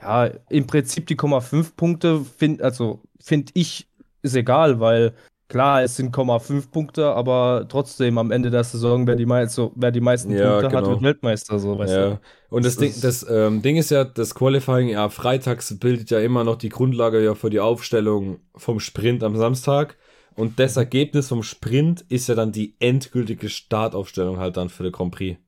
ja, 0.00 0.26
im 0.48 0.68
Prinzip 0.68 1.08
die 1.08 1.16
Komma 1.16 1.40
5 1.40 1.74
Punkte 1.74 2.20
find, 2.20 2.62
also 2.62 3.02
finde 3.18 3.50
ich, 3.54 3.88
ist 4.22 4.36
egal, 4.36 4.78
weil 4.78 5.12
klar, 5.48 5.82
es 5.82 5.96
sind 5.96 6.12
Komma 6.12 6.38
5 6.38 6.70
Punkte, 6.70 7.06
aber 7.14 7.66
trotzdem 7.68 8.18
am 8.18 8.30
Ende 8.30 8.50
der 8.50 8.64
Saison, 8.64 9.06
wer 9.06 9.16
die, 9.16 9.26
mei 9.26 9.46
so, 9.46 9.72
wer 9.76 9.90
die 9.90 10.00
meisten 10.00 10.30
Ja, 10.32 10.58
Punkte 10.60 10.66
hat, 10.76 10.84
genau. 10.84 10.90
wird 10.92 11.02
Weltmeister, 11.02 11.58
so, 11.58 11.78
weißt 11.78 11.94
Ja. 11.94 12.10
du. 12.10 12.20
Und 12.50 12.64
das, 12.64 12.74
Das 12.74 12.80
Ding, 12.80 12.90
ist- 12.90 13.04
das 13.04 13.26
ähm, 13.28 13.62
Ding 13.62 13.76
ist 13.76 13.90
ja, 13.90 14.04
das 14.04 14.34
Qualifying, 14.34 14.88
ja, 14.88 15.08
freitags 15.08 15.78
bildet 15.78 16.10
ja 16.10 16.20
immer 16.20 16.44
noch 16.44 16.56
die 16.56 16.68
Grundlage 16.68 17.22
ja 17.24 17.34
für 17.34 17.50
die 17.50 17.60
Aufstellung 17.60 18.40
vom 18.54 18.80
Sprint 18.80 19.22
am 19.24 19.36
Samstag. 19.36 19.96
Und 20.34 20.60
das 20.60 20.76
Ergebnis 20.76 21.28
vom 21.28 21.42
Sprint 21.42 22.04
ist 22.08 22.28
ja 22.28 22.34
dann 22.36 22.52
die 22.52 22.76
endgültige 22.78 23.48
Startaufstellung 23.48 24.38
halt 24.38 24.56
dann 24.56 24.68
für 24.68 24.84
den 24.84 24.92
Grand 24.92 25.12
Prix. 25.12 25.38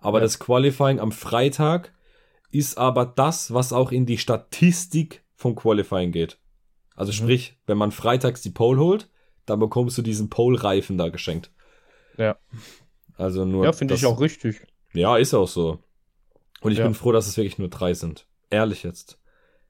Aber 0.00 0.18
Ja. 0.18 0.22
das 0.22 0.38
Qualifying 0.38 1.00
am 1.00 1.10
Freitag 1.10 1.92
ist 2.50 2.78
aber 2.78 3.04
das, 3.06 3.52
was 3.54 3.72
auch 3.72 3.90
in 3.92 4.06
die 4.06 4.18
Statistik 4.18 5.22
vom 5.34 5.54
Qualifying 5.56 6.12
geht. 6.12 6.38
Also 6.94 7.10
Mhm. 7.10 7.16
sprich, 7.16 7.56
wenn 7.66 7.78
man 7.78 7.90
freitags 7.90 8.42
die 8.42 8.50
Pole 8.50 8.78
holt, 8.78 9.08
dann 9.46 9.58
bekommst 9.60 9.96
du 9.98 10.02
diesen 10.02 10.28
Pole-Reifen 10.30 10.98
da 10.98 11.08
geschenkt. 11.08 11.50
Ja. 12.16 12.36
Also 13.16 13.44
nur. 13.44 13.64
Ja, 13.64 13.72
finde 13.72 13.94
ich 13.94 14.06
auch 14.06 14.20
richtig. 14.20 14.62
ja, 14.92 15.16
ist 15.16 15.34
auch 15.34 15.48
so. 15.48 15.78
Und 16.60 16.72
ich 16.72 16.78
Ja. 16.78 16.84
bin 16.84 16.94
froh, 16.94 17.12
dass 17.12 17.26
es 17.26 17.36
wirklich 17.36 17.58
nur 17.58 17.68
drei 17.68 17.94
sind. 17.94 18.26
Ehrlich 18.50 18.82
jetzt. 18.82 19.18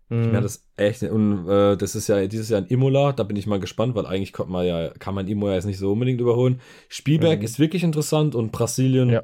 Mhm. 0.08 0.34
Ja, 0.34 0.40
das 0.40 0.66
echt. 0.76 1.02
Und 1.04 1.48
äh, 1.48 1.76
das 1.76 1.94
ist 1.94 2.08
ja 2.08 2.26
dieses 2.26 2.48
Jahr 2.50 2.60
in 2.60 2.66
Imola. 2.66 3.12
Da 3.12 3.22
bin 3.22 3.36
ich 3.36 3.46
mal 3.46 3.60
gespannt, 3.60 3.94
weil 3.94 4.04
eigentlich 4.06 4.32
kommt 4.32 4.50
man 4.50 4.66
ja, 4.66 4.90
kann 4.98 5.14
man 5.14 5.26
Imola 5.26 5.54
jetzt 5.54 5.64
nicht 5.64 5.78
so 5.78 5.92
unbedingt 5.92 6.20
überholen. 6.20 6.60
Spielberg 6.88 7.38
Mhm. 7.38 7.44
ist 7.44 7.58
wirklich 7.58 7.82
interessant 7.82 8.34
und 8.34 8.52
Brasilien 8.52 9.08
Ja. 9.10 9.22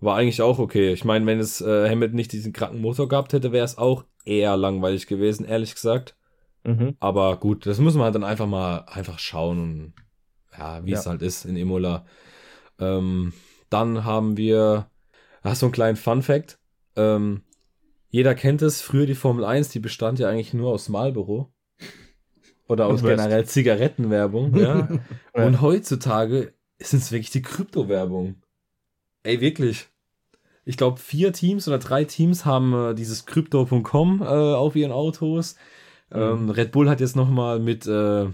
war 0.00 0.16
eigentlich 0.16 0.40
auch 0.40 0.58
okay. 0.58 0.92
Ich 0.92 1.04
meine, 1.04 1.26
wenn 1.26 1.38
es 1.38 1.60
äh, 1.60 1.88
Hamilton 1.90 2.16
nicht 2.16 2.32
diesen 2.32 2.52
kranken 2.54 2.80
Motor 2.80 3.08
gehabt 3.08 3.32
hätte, 3.34 3.52
wäre 3.52 3.64
es 3.66 3.76
auch 3.76 4.04
eher 4.24 4.56
langweilig 4.56 5.06
gewesen, 5.06 5.44
ehrlich 5.44 5.74
gesagt. 5.74 6.16
Mhm. 6.66 6.96
Aber 7.00 7.36
gut, 7.38 7.64
das 7.66 7.78
müssen 7.78 7.98
wir 7.98 8.04
halt 8.04 8.14
dann 8.14 8.24
einfach 8.24 8.46
mal 8.46 8.78
einfach 8.86 9.18
schauen 9.18 9.58
und 9.60 9.92
ja, 10.58 10.84
wie 10.84 10.92
es 10.92 11.04
Ja. 11.04 11.12
halt 11.12 11.22
ist 11.22 11.44
in 11.44 11.56
Imola. 11.56 12.04
Ähm, 12.78 13.32
dann 13.70 14.04
haben 14.04 14.36
wir, 14.36 14.90
hast 15.42 15.60
so 15.60 15.66
einen 15.66 15.72
kleinen 15.72 15.96
Fun 15.96 16.22
Fact. 16.22 16.58
Ähm, 16.96 17.42
jeder 18.08 18.34
kennt 18.34 18.62
es, 18.62 18.80
früher 18.82 19.06
die 19.06 19.14
Formel 19.14 19.44
1, 19.44 19.68
die 19.68 19.80
bestand 19.80 20.18
ja 20.18 20.28
eigentlich 20.28 20.54
nur 20.54 20.72
aus 20.72 20.88
Marlboro. 20.88 21.52
Oder 22.68 22.86
aus 22.86 23.02
generell 23.02 23.44
Zigarettenwerbung, 23.44 24.56
ja. 24.58 24.88
Und 25.34 25.60
heutzutage 25.60 26.52
sind 26.80 27.00
es 27.02 27.12
wirklich 27.12 27.30
die 27.30 27.42
Kryptowärbung. 27.42 28.42
Ey, 29.22 29.40
wirklich. 29.40 29.88
Ich 30.64 30.76
glaube, 30.76 30.98
vier 30.98 31.32
Teams 31.32 31.68
oder 31.68 31.78
drei 31.78 32.04
Teams 32.04 32.44
haben 32.44 32.74
äh, 32.74 32.94
dieses 32.94 33.24
Crypto.com 33.26 34.20
äh, 34.22 34.24
auf 34.24 34.74
ihren 34.74 34.90
Autos. 34.90 35.54
Ähm, 36.12 36.50
Red 36.50 36.72
Bull 36.72 36.88
hat 36.88 37.00
jetzt 37.00 37.16
noch 37.16 37.28
mal 37.28 37.58
mit 37.58 37.86
äh, 37.86 38.26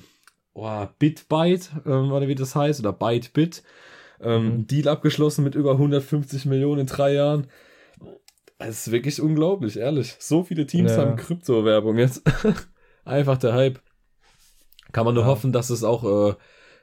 oh, 0.55 0.87
BitByte, 0.99 1.83
ähm, 1.87 2.13
oder 2.13 2.29
wie 2.29 2.35
das 2.35 2.55
heißt, 2.55 2.81
oder 2.81 2.93
ByteBit, 2.93 3.63
ähm, 4.21 4.59
Mhm. 4.59 4.67
Deal 4.67 4.89
abgeschlossen 4.89 5.45
mit 5.45 5.55
über 5.55 5.73
150 5.73 6.45
Millionen 6.47 6.83
in 6.83 6.87
drei 6.87 7.15
Jahren. 7.15 7.47
Es 8.59 8.87
ist 8.87 8.93
wirklich 8.93 9.21
unglaublich, 9.21 9.77
ehrlich. 9.79 10.17
So 10.21 10.45
viele 10.45 10.67
Teams 10.67 10.93
Ja. 10.93 10.99
haben 10.99 11.17
Kryptowerbung 11.17 11.99
jetzt. 11.99 12.23
Einfach 13.05 13.39
der 13.39 13.55
Hype. 13.55 13.81
Kann 14.93 15.05
man 15.05 15.15
nur 15.15 15.25
Ja. 15.25 15.31
hoffen, 15.31 15.53
dass 15.53 15.71
es 15.71 15.83
auch, 15.83 16.05
äh, 16.31 16.35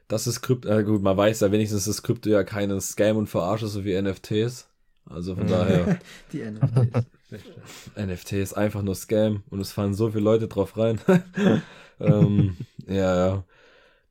dass 0.08 0.28
es 0.28 0.42
Krypto, 0.42 0.68
äh, 0.68 0.84
gut, 0.84 1.02
man 1.02 1.16
weiß 1.16 1.40
ja 1.42 1.52
wenigstens, 1.52 1.86
dass 1.86 2.02
Krypto 2.04 2.30
ja 2.30 2.44
keinen 2.44 2.82
Scam 2.82 3.18
und 3.18 3.28
Verarsche 3.28 3.68
so 3.68 3.86
wie 3.86 3.94
NFTs. 3.94 4.69
Also 5.06 5.36
von 5.36 5.48
daher, 5.48 6.00
Die 6.32 6.42
NFTs. 6.42 7.06
NFT 7.96 8.34
ist 8.34 8.54
einfach 8.54 8.82
nur 8.82 8.96
Scam 8.96 9.44
und 9.50 9.60
es 9.60 9.72
fallen 9.72 9.94
so 9.94 10.10
viele 10.10 10.24
Leute 10.24 10.48
drauf 10.48 10.78
rein. 10.78 11.00
ähm, 12.00 12.58
ja, 12.88 13.28
ja. 13.28 13.44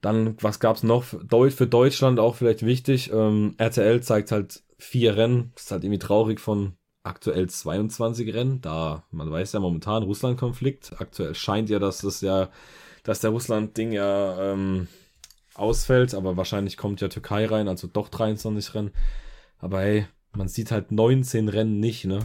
Dann, 0.01 0.37
was 0.41 0.61
gab's 0.61 0.83
noch? 0.85 1.03
Für 1.05 1.19
Deu- 1.19 1.51
für 1.51 1.67
Deutschland 1.67 2.21
auch 2.21 2.37
vielleicht 2.37 2.65
wichtig. 2.65 3.11
Ähm, 3.13 3.55
RTL 3.59 4.01
zeigt 4.03 4.31
halt 4.31 4.63
vier 4.79 5.17
Rennen. 5.17 5.51
Das 5.55 5.65
ist 5.65 5.71
halt 5.73 5.85
irgendwie 5.85 5.99
traurig 5.99 6.41
von 6.41 6.75
aktuell 7.03 7.49
22 7.49 8.33
Rennen. 8.33 8.61
Da, 8.61 9.05
man 9.11 9.31
weiß 9.31 9.53
ja 9.53 9.61
momentan 9.61 10.05
Russland-Konflikt. 10.05 11.01
Aktuell 11.01 11.35
scheint 11.35 11.69
ja, 11.71 11.81
dass 11.81 11.99
das 11.99 12.21
ja, 12.21 12.49
dass 13.03 13.21
der 13.21 13.31
Russland-Ding 13.31 13.91
ja 13.93 14.53
ähm, 14.53 14.87
ausfällt, 15.55 16.15
aber 16.15 16.37
wahrscheinlich 16.37 16.77
kommt 16.77 17.01
ja 17.01 17.09
Türkei 17.09 17.47
rein, 17.47 17.67
also 17.69 17.89
doch 17.89 18.09
23 18.09 18.75
Rennen. 18.75 18.93
Aber 19.59 19.81
hey, 19.81 20.07
man 20.39 20.49
sieht 20.49 20.71
halt 20.71 20.93
19 20.93 21.49
Rennen 21.49 21.81
nicht, 21.81 22.07
ne? 22.07 22.21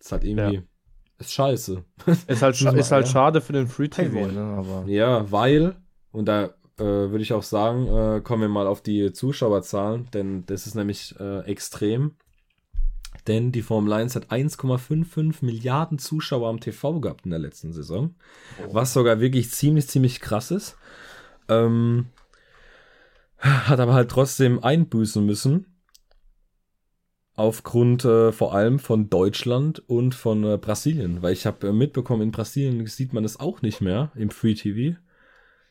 ist 0.00 0.12
halt 0.12 0.24
irgendwie, 0.24 0.56
Ja. 0.56 0.62
ist 1.18 1.32
scheiße. 1.32 1.84
Ist 2.26 2.42
halt, 2.42 2.56
scha 2.56 2.70
ist 2.70 2.90
halt 2.90 3.06
ja. 3.06 3.12
schade 3.12 3.40
für 3.42 3.52
den 3.52 3.68
Free 3.68 3.88
TV, 3.88 4.28
ne? 4.28 4.40
Aber 4.40 4.84
Ja, 4.86 5.30
weil, 5.30 5.76
und 6.10 6.26
da 6.26 6.54
äh, 6.78 6.82
würde 6.84 7.20
ich 7.22 7.34
auch 7.34 7.42
sagen, 7.42 7.86
äh, 7.86 8.20
kommen 8.22 8.42
wir 8.42 8.48
mal 8.48 8.66
auf 8.66 8.80
die 8.80 9.12
Zuschauerzahlen, 9.12 10.08
denn 10.14 10.44
das 10.46 10.66
ist 10.66 10.74
nämlich 10.74 11.14
äh, 11.20 11.40
extrem. 11.40 12.16
Denn 13.26 13.52
die 13.52 13.60
Formel 13.60 13.92
1 13.92 14.16
hat 14.16 14.28
1,55 14.30 15.44
Milliarden 15.44 15.98
Zuschauer 15.98 16.48
am 16.48 16.60
TV 16.60 17.00
gehabt 17.00 17.26
in 17.26 17.30
der 17.32 17.40
letzten 17.40 17.74
Saison. 17.74 18.14
Was 18.72 18.94
sogar 18.94 19.20
wirklich 19.20 19.50
ziemlich, 19.50 19.88
ziemlich 19.88 20.20
krass 20.20 20.50
ist. 20.50 20.78
Ähm, 21.48 22.06
hat 23.38 23.80
aber 23.80 23.92
halt 23.92 24.10
trotzdem 24.10 24.64
einbüßen 24.64 25.24
müssen. 25.24 25.69
Aufgrund 27.40 28.04
äh, 28.04 28.32
vor 28.32 28.54
allem 28.54 28.78
von 28.78 29.08
Deutschland 29.08 29.82
und 29.88 30.14
von 30.14 30.44
äh, 30.44 30.58
Brasilien. 30.58 31.22
Weil 31.22 31.32
ich 31.32 31.46
habe 31.46 31.68
äh, 31.68 31.72
mitbekommen, 31.72 32.20
in 32.20 32.32
Brasilien 32.32 32.86
sieht 32.86 33.14
man 33.14 33.22
das 33.22 33.40
auch 33.40 33.62
nicht 33.62 33.80
mehr 33.80 34.12
im 34.14 34.28
Free 34.28 34.52
TV. 34.52 34.98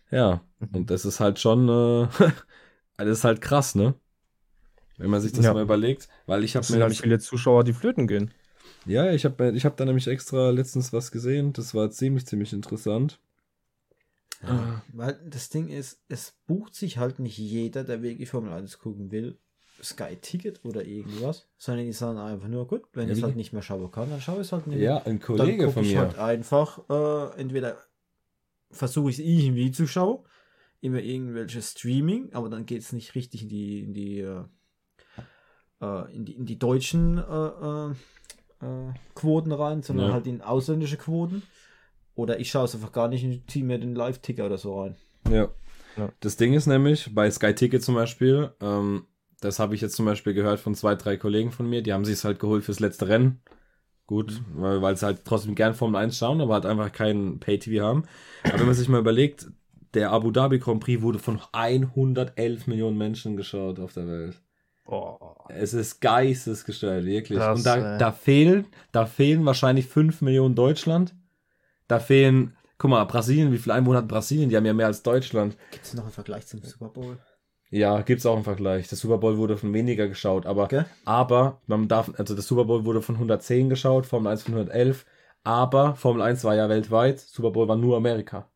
Ja, 0.10 0.42
und 0.74 0.90
das 0.90 1.06
ist 1.06 1.20
halt 1.20 1.38
schon, 1.38 1.70
äh, 1.70 2.08
das 2.98 3.20
ist 3.20 3.24
halt 3.24 3.42
krass, 3.42 3.76
ne? 3.76 3.94
Wenn 4.98 5.12
man 5.12 5.22
sich 5.22 5.32
das 5.32 5.46
Ja. 5.46 5.54
mal 5.54 5.62
überlegt. 5.62 6.10
Weil 6.26 6.44
ich 6.44 6.56
habe 6.56 6.64
es 6.64 6.72
mir 6.72 6.80
nämlich 6.80 7.02
viele 7.02 7.20
Zuschauer, 7.20 7.64
die 7.64 7.74
flöten 7.74 8.08
gehen. 8.08 8.32
ja, 8.86 9.12
ich 9.12 9.24
habe 9.26 9.52
ich 9.52 9.64
hab 9.64 9.78
da 9.78 9.86
nämlich 9.86 10.08
extra 10.08 10.50
letztens 10.50 10.92
was 10.92 11.12
gesehen. 11.12 11.54
Das 11.54 11.76
war 11.76 11.92
ziemlich, 11.92 12.26
ziemlich 12.26 12.52
interessant. 12.52 13.20
Ja, 14.42 14.82
weil 14.94 15.20
das 15.30 15.50
Ding 15.50 15.68
ist, 15.68 16.02
es 16.08 16.34
bucht 16.48 16.74
sich 16.74 16.98
halt 16.98 17.20
nicht 17.20 17.38
jeder, 17.38 17.84
der 17.84 18.02
wirklich 18.02 18.30
Formel 18.30 18.54
1 18.54 18.80
gucken 18.80 19.12
will, 19.12 19.38
Sky 19.84 20.16
Ticket 20.22 20.64
oder 20.66 20.84
irgendwas, 20.86 21.48
sondern 21.58 21.86
die 21.86 21.94
sagen 21.94 22.18
einfach 22.18 22.48
nur, 22.48 22.68
gut, 22.68 22.84
wenn 22.94 23.10
ich 23.10 23.18
es 23.18 23.24
halt 23.24 23.36
nicht 23.36 23.54
mehr 23.54 23.62
schauen 23.62 23.90
kann, 23.92 24.10
dann 24.10 24.22
schaue 24.22 24.36
ich 24.36 24.42
es 24.48 24.52
halt 24.52 24.68
nicht 24.68 24.80
Ja, 24.80 24.98
ein 25.00 25.20
Dann 25.20 25.20
Kollege 25.20 25.66
guck 25.66 25.74
von 25.74 25.84
ich 25.84 25.94
mir. 25.94 26.00
halt 26.00 26.18
einfach, 26.18 26.80
äh, 26.90 27.40
entweder 27.40 27.78
versuche 28.72 29.10
ich 29.10 29.20
es 29.20 29.26
irgendwie 29.26 29.72
zu 29.72 29.88
schauen, 29.88 30.20
immer 30.82 31.00
irgendwelche 31.00 31.62
Streaming, 31.62 32.34
aber 32.34 32.50
dann 32.50 32.66
geht 32.66 32.82
es 32.82 32.94
nicht 32.94 33.16
richtig 33.16 33.44
in 33.44 33.50
die, 33.50 33.80
in 33.84 33.94
die, 33.94 34.20
äh, 34.20 34.44
äh, 35.82 36.16
in 36.16 36.26
die, 36.26 36.34
in 36.36 36.46
die 36.46 36.60
deutschen 36.60 37.18
äh, 37.18 37.22
äh, 37.22 37.92
äh, 38.62 38.94
Quoten 39.16 39.52
rein, 39.52 39.82
sondern 39.82 40.08
Ja. 40.08 40.14
halt 40.14 40.28
in 40.28 40.42
ausländische 40.42 40.98
Quoten. 40.98 41.44
Oder 42.16 42.40
ich 42.40 42.52
schaue 42.52 42.66
es 42.66 42.76
einfach 42.76 42.92
gar 42.92 43.08
nicht 43.08 43.24
und 43.24 43.50
ziehe 43.50 43.64
mir 43.64 43.80
den 43.80 43.96
Live-Ticker 43.96 44.46
oder 44.46 44.58
so 44.58 44.82
rein. 44.82 44.96
Ja. 45.30 45.50
Ja. 45.98 46.12
Das 46.20 46.38
Ding 46.38 46.54
ist 46.54 46.68
nämlich, 46.68 47.14
bei 47.16 47.30
Sky 47.32 47.54
Ticket 47.56 47.84
zum 47.84 47.96
Beispiel, 47.96 48.52
ähm, 48.62 49.06
das 49.42 49.60
habe 49.60 49.76
ich 49.76 49.82
jetzt 49.82 49.96
zum 49.96 50.06
Beispiel 50.06 50.34
gehört 50.34 50.60
von 50.60 50.76
zwei, 50.76 50.96
drei 50.96 51.18
Kollegen 51.18 51.52
von 51.52 51.70
mir, 51.70 51.82
die 51.82 51.94
haben 51.94 52.06
sich 52.06 52.16
es 52.16 52.24
halt 52.26 52.40
geholt 52.40 52.64
fürs 52.64 52.80
letzte 52.80 53.08
Rennen. 53.08 53.42
Gut, 54.06 54.42
weil, 54.56 54.82
weil 54.82 54.98
sie 54.98 55.06
halt 55.06 55.24
trotzdem 55.24 55.54
gern 55.54 55.76
Formel 55.76 56.02
1 56.02 56.18
schauen, 56.18 56.42
aber 56.42 56.56
halt 56.56 56.66
einfach 56.66 56.92
kein 56.92 57.40
Pay-TV 57.40 57.86
haben. 57.86 58.06
Aber 58.44 58.60
wenn 58.60 58.66
man 58.66 58.76
sich 58.76 58.90
mal 58.90 59.00
überlegt, 59.00 59.48
der 59.94 60.12
Abu 60.12 60.32
Dhabi 60.32 60.60
Grand 60.60 60.84
Prix 60.84 61.02
wurde 61.02 61.20
von 61.20 61.40
111 61.52 62.68
Millionen 62.68 62.98
Menschen 62.98 63.38
geschaut 63.38 63.80
auf 63.80 63.94
der 63.94 64.08
Welt. 64.08 64.42
Boah. 64.84 65.46
Es 65.50 65.76
ist 65.76 66.00
geistesgestört, 66.00 67.06
wirklich. 67.06 67.38
Krass, 67.38 67.60
Und 67.60 67.66
da, 67.66 67.98
da 68.00 68.12
fehlen, 68.12 68.66
da 68.92 69.06
fehlen 69.06 69.46
wahrscheinlich 69.46 69.86
5 69.86 70.22
Millionen 70.22 70.56
Deutschland. 70.56 71.14
Da 71.88 72.00
fehlen, 72.00 72.56
guck 72.80 72.90
mal, 72.90 73.04
Brasilien, 73.06 73.52
wie 73.52 73.60
viele 73.60 73.76
Einwohner 73.76 74.00
hat 74.00 74.08
Brasilien? 74.08 74.50
Die 74.50 74.58
haben 74.58 74.66
ja 74.66 74.74
mehr 74.74 74.88
als 74.88 75.04
Deutschland. 75.04 75.56
Gibt 75.70 75.86
es 75.86 75.94
noch 75.94 76.04
einen 76.04 76.12
Vergleich 76.12 76.48
zum 76.48 76.64
Super 76.64 76.90
Bowl? 76.90 77.20
Ja, 77.72 78.02
gibt's 78.02 78.26
auch 78.26 78.36
einen 78.36 78.44
Vergleich. 78.44 78.88
Der 78.88 78.98
Super 78.98 79.20
Bowl 79.20 79.38
wurde 79.38 79.58
von 79.58 79.74
weniger 79.74 80.08
geschaut, 80.08 80.46
aber, 80.46 80.68
Gell? 80.68 80.86
aber 81.06 81.62
man 81.68 81.88
darf, 81.88 82.12
also 82.18 82.34
der 82.34 82.44
Super 82.44 82.66
Bowl 82.66 82.86
wurde 82.86 83.02
von 83.02 83.16
110 83.16 83.70
geschaut, 83.70 84.06
Formel 84.06 84.32
1 84.32 84.44
von 84.44 84.54
111, 84.56 85.06
aber 85.44 85.96
Formel 85.96 86.22
1 86.24 86.44
war 86.44 86.56
ja 86.56 86.68
weltweit, 86.68 87.20
Super 87.20 87.52
Bowl 87.52 87.68
war 87.68 87.76
nur 87.76 87.96
Amerika. 87.98 88.50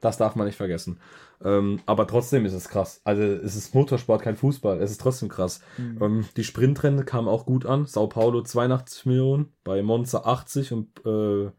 Das 0.00 0.16
darf 0.16 0.36
man 0.36 0.46
nicht 0.46 0.56
vergessen. 0.56 1.00
Ähm, 1.44 1.80
aber 1.86 2.06
trotzdem 2.06 2.44
ist 2.46 2.52
es 2.52 2.68
krass. 2.68 3.00
Also 3.04 3.22
es 3.22 3.56
ist 3.56 3.74
Motorsport, 3.74 4.22
kein 4.22 4.36
Fußball. 4.36 4.80
Es 4.80 4.90
ist 4.90 5.00
trotzdem 5.00 5.28
krass. 5.28 5.60
Mhm. 5.76 5.98
Ähm, 6.02 6.28
die 6.36 6.44
Sprintrennen 6.44 7.04
kamen 7.04 7.28
auch 7.28 7.46
gut 7.46 7.66
an. 7.66 7.86
Sao 7.86 8.08
Paulo 8.08 8.42
82 8.42 9.06
Millionen, 9.06 9.52
bei 9.64 9.82
Monza 9.82 10.20
80 10.20 10.72
und 10.72 11.04
äh, 11.04 11.50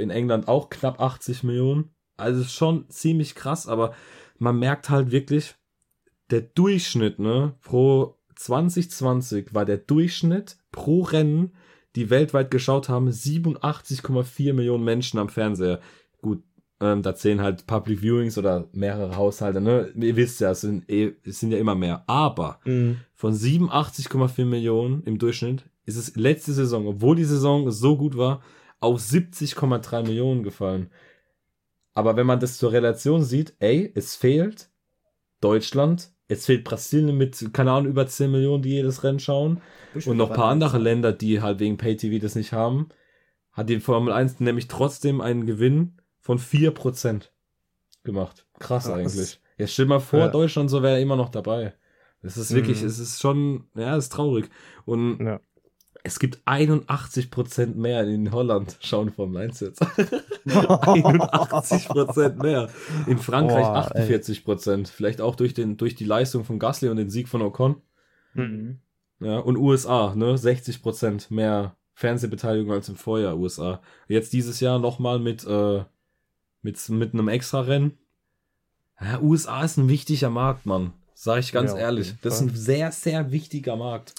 in 0.00 0.10
England 0.10 0.48
auch 0.48 0.70
knapp 0.70 1.00
80 1.00 1.44
Millionen. 1.44 1.94
Also 2.16 2.40
es 2.40 2.46
ist 2.46 2.54
schon 2.54 2.88
ziemlich 2.90 3.34
krass, 3.34 3.68
aber 3.68 3.94
man 4.38 4.58
merkt 4.58 4.90
halt 4.90 5.10
wirklich, 5.10 5.56
der 6.30 6.42
Durchschnitt, 6.42 7.18
ne, 7.18 7.54
pro 7.62 8.16
2020 8.36 9.54
war 9.54 9.64
der 9.64 9.78
Durchschnitt 9.78 10.56
pro 10.70 11.02
Rennen, 11.02 11.52
die 11.96 12.10
weltweit 12.10 12.50
geschaut 12.50 12.88
haben, 12.88 13.08
87,4 13.10 14.52
Millionen 14.52 14.84
Menschen 14.84 15.18
am 15.18 15.28
Fernseher. 15.28 15.80
Gut, 16.20 16.42
ähm, 16.80 17.02
da 17.02 17.14
zählen 17.14 17.40
halt 17.40 17.66
Public 17.66 18.02
Viewings 18.02 18.38
oder 18.38 18.68
mehrere 18.72 19.16
Haushalte, 19.16 19.60
ne? 19.60 19.90
Ihr 19.96 20.14
wisst 20.16 20.40
ja, 20.40 20.50
es 20.52 20.60
sind, 20.60 20.88
eh, 20.88 21.14
es 21.24 21.40
sind 21.40 21.50
ja 21.50 21.58
immer 21.58 21.74
mehr. 21.74 22.04
Aber 22.06 22.60
Mhm. 22.64 22.98
von 23.14 23.34
87,4 23.34 24.44
Millionen 24.44 25.02
im 25.04 25.18
Durchschnitt 25.18 25.64
ist 25.86 25.96
es 25.96 26.14
letzte 26.14 26.52
Saison, 26.52 26.86
obwohl 26.86 27.16
die 27.16 27.24
Saison 27.24 27.70
so 27.72 27.96
gut 27.96 28.16
war, 28.16 28.42
auf 28.78 29.00
70,3 29.00 30.02
Millionen 30.02 30.42
gefallen. 30.44 30.90
Aber 31.94 32.14
wenn 32.16 32.26
man 32.26 32.38
das 32.38 32.58
zur 32.58 32.70
Relation 32.70 33.24
sieht, 33.24 33.54
ey, 33.58 33.90
es 33.96 34.14
fehlt 34.14 34.70
Deutschland, 35.40 36.12
es 36.28 36.46
fehlt 36.46 36.64
Brasilien 36.64 37.16
mit, 37.16 37.50
keine 37.52 37.72
Ahnung, 37.72 37.90
über 37.90 38.06
10 38.06 38.30
Millionen, 38.30 38.62
die 38.62 38.70
jedes 38.70 39.02
Rennen 39.02 39.18
schauen. 39.18 39.60
Und 40.06 40.16
noch 40.18 40.30
ein 40.30 40.36
paar 40.36 40.50
andere 40.50 40.78
Länder, 40.78 41.12
die 41.12 41.40
halt 41.40 41.58
wegen 41.58 41.78
Pay-TV 41.78 42.20
das 42.22 42.34
nicht 42.34 42.52
haben, 42.52 42.88
hat 43.52 43.68
die 43.70 43.80
Formel 43.80 44.12
1 44.12 44.38
nämlich 44.40 44.68
trotzdem 44.68 45.20
einen 45.20 45.46
Gewinn 45.46 45.96
von 46.20 46.38
4% 46.38 47.30
gemacht. 48.04 48.46
Krass 48.58 48.84
Krass. 48.84 48.90
eigentlich. 48.94 49.40
Jetzt 49.56 49.72
stell 49.72 49.86
mal 49.86 49.98
vor, 50.00 50.20
Ja. 50.20 50.28
Deutschland 50.28 50.70
so 50.70 50.82
wäre 50.82 51.00
immer 51.00 51.16
noch 51.16 51.30
dabei. 51.30 51.74
Es 52.22 52.36
ist 52.36 52.52
wirklich, 52.54 52.80
Mhm. 52.82 52.88
es 52.88 52.98
ist 52.98 53.20
schon, 53.20 53.64
ja, 53.74 53.96
es 53.96 54.04
ist 54.04 54.12
traurig. 54.12 54.50
Und 54.84 55.18
Ja. 55.20 55.40
Es 56.04 56.18
gibt 56.18 56.38
81% 56.46 57.74
mehr 57.74 58.04
in 58.04 58.32
Holland, 58.32 58.76
schauen 58.80 59.10
Formel 59.10 59.42
1 59.42 59.60
jetzt. 59.60 59.82
81% 60.46 62.42
mehr. 62.42 62.68
In 63.06 63.18
Frankreich 63.18 63.66
Boah, 63.66 63.92
48%. 63.94 64.88
Vielleicht 64.88 65.20
auch 65.20 65.36
durch, 65.36 65.54
den, 65.54 65.76
durch 65.76 65.94
die 65.94 66.04
Leistung 66.04 66.44
von 66.44 66.58
Gasly 66.58 66.88
und 66.88 66.96
den 66.96 67.10
Sieg 67.10 67.28
von 67.28 67.42
Ocon. 67.42 67.82
Mhm. 68.34 68.78
Ja, 69.20 69.38
und 69.38 69.56
USA, 69.56 70.14
ne, 70.14 70.34
60% 70.36 71.32
mehr 71.32 71.76
Fernsehbeteiligung 71.94 72.72
als 72.72 72.88
im 72.88 72.96
Vorjahr 72.96 73.36
USA. 73.36 73.82
Jetzt 74.06 74.32
dieses 74.32 74.60
Jahr 74.60 74.78
nochmal 74.78 75.18
mit, 75.18 75.44
äh, 75.44 75.84
mit, 76.62 76.88
mit 76.88 77.12
einem 77.12 77.28
Extra-Rennen. 77.28 77.98
Ja, 79.00 79.20
USA 79.20 79.64
ist 79.64 79.76
ein 79.76 79.88
wichtiger 79.88 80.30
Markt, 80.30 80.66
Mann. 80.66 80.92
Sag 81.14 81.40
ich 81.40 81.50
ganz 81.50 81.72
Ja, 81.72 81.78
ehrlich. 81.78 82.14
Das 82.22 82.34
ist 82.34 82.40
ein 82.42 82.54
sehr, 82.54 82.92
sehr 82.92 83.32
wichtiger 83.32 83.74
Markt. 83.74 84.14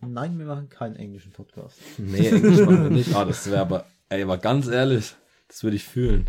Nein, 0.00 0.38
wir 0.38 0.46
machen 0.46 0.68
keinen 0.68 0.96
englischen 0.96 1.32
Podcast. 1.32 1.78
Nee, 1.98 2.28
Englisch 2.28 2.60
machen 2.60 2.82
wir 2.84 2.90
nicht. 2.90 3.14
Ah, 3.14 3.24
das 3.24 3.50
wäre 3.50 3.60
aber, 3.60 3.84
ey, 4.08 4.22
aber 4.22 4.38
ganz 4.38 4.68
ehrlich, 4.68 5.14
das 5.48 5.62
würde 5.62 5.76
ich 5.76 5.84
fühlen. 5.84 6.28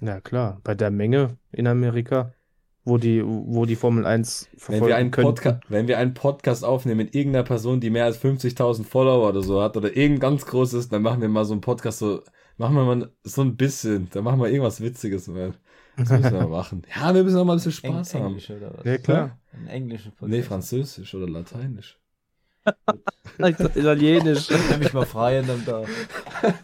Ja, 0.00 0.20
klar. 0.20 0.60
Bei 0.64 0.74
der 0.74 0.90
Menge 0.90 1.36
in 1.52 1.66
Amerika, 1.66 2.32
wo 2.84 2.98
die, 2.98 3.22
wo 3.24 3.66
die 3.66 3.76
Formel 3.76 4.06
1 4.06 4.48
Wenn 4.68 4.86
wir, 4.86 4.96
einen 4.96 5.10
können. 5.10 5.28
Podca 5.28 5.60
wenn 5.68 5.88
wir 5.88 5.98
einen 5.98 6.14
Podcast 6.14 6.64
aufnehmen 6.64 6.98
mit 6.98 7.14
irgendeiner 7.14 7.44
Person, 7.44 7.80
die 7.80 7.90
mehr 7.90 8.04
als 8.04 8.22
50.000 8.22 8.84
Follower 8.84 9.28
oder 9.28 9.42
so 9.42 9.62
hat 9.62 9.76
oder 9.76 9.96
irgend 9.96 10.20
ganz 10.20 10.44
großes, 10.46 10.88
dann 10.88 11.02
machen 11.02 11.20
wir 11.20 11.28
mal 11.28 11.44
so 11.44 11.52
einen 11.52 11.60
Podcast 11.60 11.98
so, 11.98 12.22
machen 12.56 12.74
wir 12.74 12.84
mal 12.84 13.10
so 13.22 13.42
ein 13.42 13.56
bisschen, 13.56 14.08
dann 14.12 14.24
machen 14.24 14.40
wir 14.40 14.48
irgendwas 14.48 14.80
Witziges, 14.80 15.28
man. 15.28 15.54
Das 15.96 16.10
müssen 16.10 16.32
wir 16.32 16.48
machen. 16.48 16.82
Ja, 16.94 17.14
wir 17.14 17.22
müssen 17.22 17.38
auch 17.38 17.44
mal 17.44 17.54
ein 17.54 17.56
bisschen 17.56 17.72
Spaß 17.72 18.14
Eng 18.14 18.20
haben. 18.20 18.28
Englisch 18.28 18.50
oder 18.50 18.74
was? 18.76 18.84
Ja, 18.84 18.98
klar. 18.98 19.38
Ein 19.52 19.68
englischer 19.68 20.10
Podcast. 20.10 20.30
Nee, 20.30 20.42
Französisch 20.42 21.14
oder 21.14 21.28
Lateinisch. 21.28 21.98
Italienisch. 23.38 24.50
Nimm 24.70 24.78
mich 24.78 24.92
mal 24.92 25.06
frei 25.06 25.40
und 25.40 25.48
dann 25.48 25.64
da. 25.64 25.84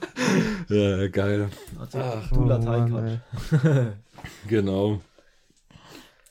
Ja, 0.68 1.08
geil. 1.08 1.48
Also, 1.78 1.98
Ach, 1.98 2.30
du 2.30 2.44
Latein 2.44 2.90
Mann, 2.90 3.20
kannst. 3.50 3.96
Genau. 4.48 5.00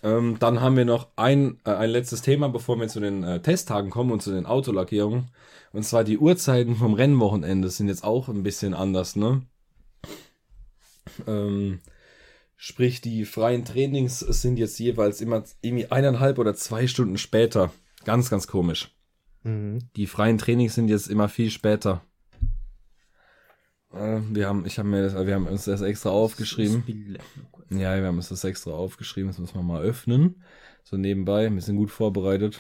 Ähm, 0.02 0.38
dann 0.40 0.62
haben 0.62 0.78
wir 0.78 0.86
noch 0.86 1.10
ein, 1.18 1.60
äh, 1.66 1.72
ein 1.72 1.90
letztes 1.90 2.22
Thema, 2.22 2.48
bevor 2.48 2.80
wir 2.80 2.88
zu 2.88 3.02
den 3.02 3.24
äh, 3.24 3.42
Testtagen 3.42 3.90
kommen 3.90 4.12
und 4.12 4.22
zu 4.22 4.32
den 4.32 4.46
Autolackierungen. 4.46 5.30
Und 5.74 5.84
zwar 5.84 6.04
die 6.04 6.18
Uhrzeiten 6.18 6.76
vom 6.76 6.94
Rennwochenende 6.94 7.70
sind 7.70 7.90
jetzt 7.90 8.04
auch 8.04 8.30
ein 8.30 8.44
bisschen 8.44 8.74
anders, 8.74 9.16
ne? 9.16 9.42
Ähm, 11.28 11.82
sprich, 12.56 13.02
die 13.02 13.26
freien 13.26 13.66
Trainings 13.66 14.20
sind 14.20 14.58
jetzt 14.58 14.80
jeweils 14.80 15.20
immer 15.20 15.44
irgendwie 15.62 15.92
eineinhalb 15.92 16.40
oder 16.40 16.56
zwei 16.56 16.88
Stunden 16.88 17.18
später. 17.18 17.72
Ganz, 18.06 18.30
ganz 18.30 18.48
komisch. 18.48 18.92
Mhm. 19.44 19.80
Die 19.96 20.08
freien 20.08 20.38
Trainings 20.38 20.76
sind 20.76 20.88
jetzt 20.90 21.08
immer 21.10 21.30
viel 21.30 21.50
später. 21.50 22.02
Äh, 23.94 24.20
wir 24.32 24.48
haben, 24.48 24.66
ich 24.66 24.78
habe 24.80 24.88
mir 24.88 25.02
das, 25.04 25.14
wir 25.26 25.34
haben 25.34 25.48
uns 25.48 25.66
das 25.66 25.82
extra 25.82 26.10
aufgeschrieben. 26.10 26.84
Ja, 27.70 27.98
wir 27.98 28.08
haben 28.08 28.18
uns 28.18 28.30
das 28.30 28.44
extra 28.44 28.72
aufgeschrieben. 28.72 29.30
Das 29.30 29.40
müssen 29.40 29.56
wir 29.56 29.64
mal 29.64 29.82
öffnen. 29.82 30.42
So 30.84 30.98
nebenbei. 30.98 31.50
Wir 31.54 31.62
sind 31.62 31.78
gut 31.78 31.92
vorbereitet. 31.92 32.60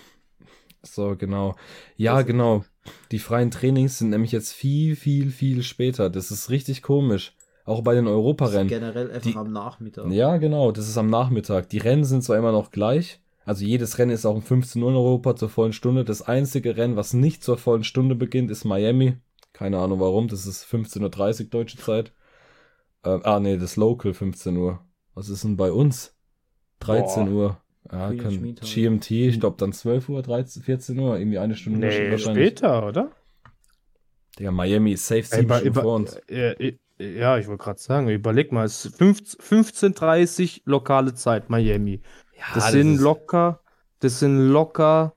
So, 0.81 1.15
genau. 1.17 1.55
Ja, 1.97 2.21
genau. 2.21 2.63
Die 3.11 3.19
freien 3.19 3.51
Trainings 3.51 3.97
sind 3.99 4.09
nämlich 4.11 4.31
jetzt 4.31 4.53
viel, 4.53 4.95
viel, 4.95 5.29
viel 5.31 5.61
später. 5.63 6.09
Das 6.09 6.31
ist 6.31 6.49
richtig 6.49 6.81
komisch. 6.81 7.35
Auch 7.65 7.81
bei 7.83 7.93
den 7.93 8.07
Europarennen. 8.07 8.67
Generell 8.67 9.11
einfach 9.11 9.29
Die- 9.29 9.35
am 9.35 9.51
Nachmittag. 9.51 10.09
Ja, 10.11 10.37
genau. 10.37 10.71
Das 10.71 10.87
ist 10.87 10.97
am 10.97 11.09
Nachmittag. 11.09 11.69
Die 11.69 11.77
Rennen 11.77 12.03
sind 12.05 12.23
zwar 12.23 12.37
immer 12.37 12.51
noch 12.51 12.71
gleich. 12.71 13.19
Also 13.49 13.65
jedes 13.65 13.97
Rennen 13.97 14.11
ist 14.11 14.27
auch 14.27 14.35
um 14.35 14.43
15 14.43 14.79
Uhr 14.83 14.91
in 14.91 14.95
Europa 14.95 15.35
zur 15.35 15.49
vollen 15.49 15.73
Stunde. 15.73 16.05
Das 16.05 16.21
einzige 16.21 16.77
Rennen, 16.77 16.95
was 16.95 17.13
nicht 17.13 17.43
zur 17.43 17.57
vollen 17.57 17.83
Stunde 17.83 18.13
beginnt, 18.13 18.51
ist 18.51 18.63
Miami. 18.63 19.17
Keine 19.53 19.79
Ahnung 19.79 19.99
warum. 19.99 20.27
Das 20.27 20.45
ist 20.45 20.63
15.30 20.65 21.45
Uhr 21.45 21.49
deutsche 21.49 21.77
Zeit. 21.79 22.13
Ähm, 23.03 23.21
ah, 23.23 23.39
nee, 23.39 23.57
das 23.57 23.75
Local 23.75 24.13
15 24.13 24.55
Uhr. 24.55 24.85
Was 25.15 25.29
ist 25.29 25.45
denn 25.45 25.57
bei 25.57 25.71
uns? 25.71 26.15
13 26.81 27.25
Boah. 27.25 27.33
Uhr. 27.33 27.61
Ja, 27.91 28.11
Time. 28.11 28.53
GMT, 28.53 29.09
ich 29.09 29.39
glaube 29.39 29.57
dann 29.57 29.73
12 29.73 30.09
Uhr, 30.09 30.21
13, 30.21 30.61
14 30.61 30.99
Uhr, 30.99 31.17
irgendwie 31.17 31.39
eine 31.39 31.55
Stunde 31.55 31.79
Nee, 31.79 32.11
wahrscheinlich. 32.11 32.49
später, 32.49 32.85
oder? 32.85 33.11
Digga, 34.37 34.51
Miami 34.51 34.91
ist 34.91 35.07
safe 35.07 35.21
Ey, 35.21 35.25
sieben 35.25 35.45
über, 35.45 35.55
Stunden 35.55 35.67
über, 35.69 35.81
vor 35.81 35.95
uns. 35.95 36.13
äh, 36.27 36.51
äh, 36.99 37.17
ja, 37.17 37.39
ich 37.39 37.47
wollte 37.47 37.63
gerade 37.63 37.79
sagen, 37.79 38.09
überleg 38.09 38.51
mal, 38.51 38.65
es 38.65 38.85
ist 38.85 38.97
15 38.97 39.39
15.30 39.95 40.61
lokale 40.65 41.15
Zeit, 41.15 41.49
Miami. 41.49 42.01
Ja, 42.39 42.45
Das, 42.55 42.71
sind 42.71 42.95
ist- 42.95 43.01
locker, 43.01 43.59
das 43.99 44.19
sind 44.19 44.37
locker 44.49 45.13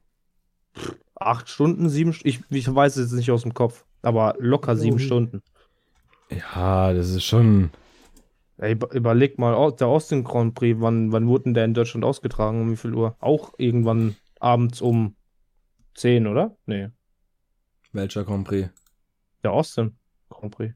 acht 1.14 1.48
Stunden, 1.48 1.88
sieben 1.88 2.12
Stunden. 2.12 2.28
Ich, 2.28 2.40
ich 2.50 2.74
weiß 2.74 2.96
es 2.96 3.10
jetzt 3.10 3.16
nicht 3.16 3.30
aus 3.30 3.42
dem 3.42 3.54
Kopf, 3.54 3.84
aber 4.02 4.34
locker 4.38 4.76
sieben 4.76 4.96
Oh. 4.96 4.98
Stunden. 4.98 5.42
Ja, 6.30 6.92
das 6.92 7.10
ist 7.10 7.24
schon. 7.24 7.70
Ey, 8.58 8.72
über- 8.72 8.92
überleg 8.92 9.38
mal, 9.38 9.70
der 9.72 9.86
Austin 9.86 10.24
Grand 10.24 10.54
Prix, 10.54 10.80
wann, 10.80 11.12
wann 11.12 11.26
wurde 11.28 11.44
denn 11.44 11.54
der 11.54 11.64
in 11.64 11.74
Deutschland 11.74 12.04
ausgetragen? 12.04 12.60
Um 12.60 12.70
wie 12.72 12.76
viel 12.76 12.94
Uhr? 12.94 13.16
Auch 13.20 13.52
irgendwann 13.58 14.16
abends 14.40 14.80
um 14.80 15.14
10, 15.94 16.26
oder? 16.26 16.56
Nee, 16.66 16.88
Welcher 17.92 18.24
Grand 18.24 18.46
Prix? 18.46 18.70
der 19.44 19.52
Austin 19.52 19.96
Grand 20.30 20.54
Prix. 20.54 20.74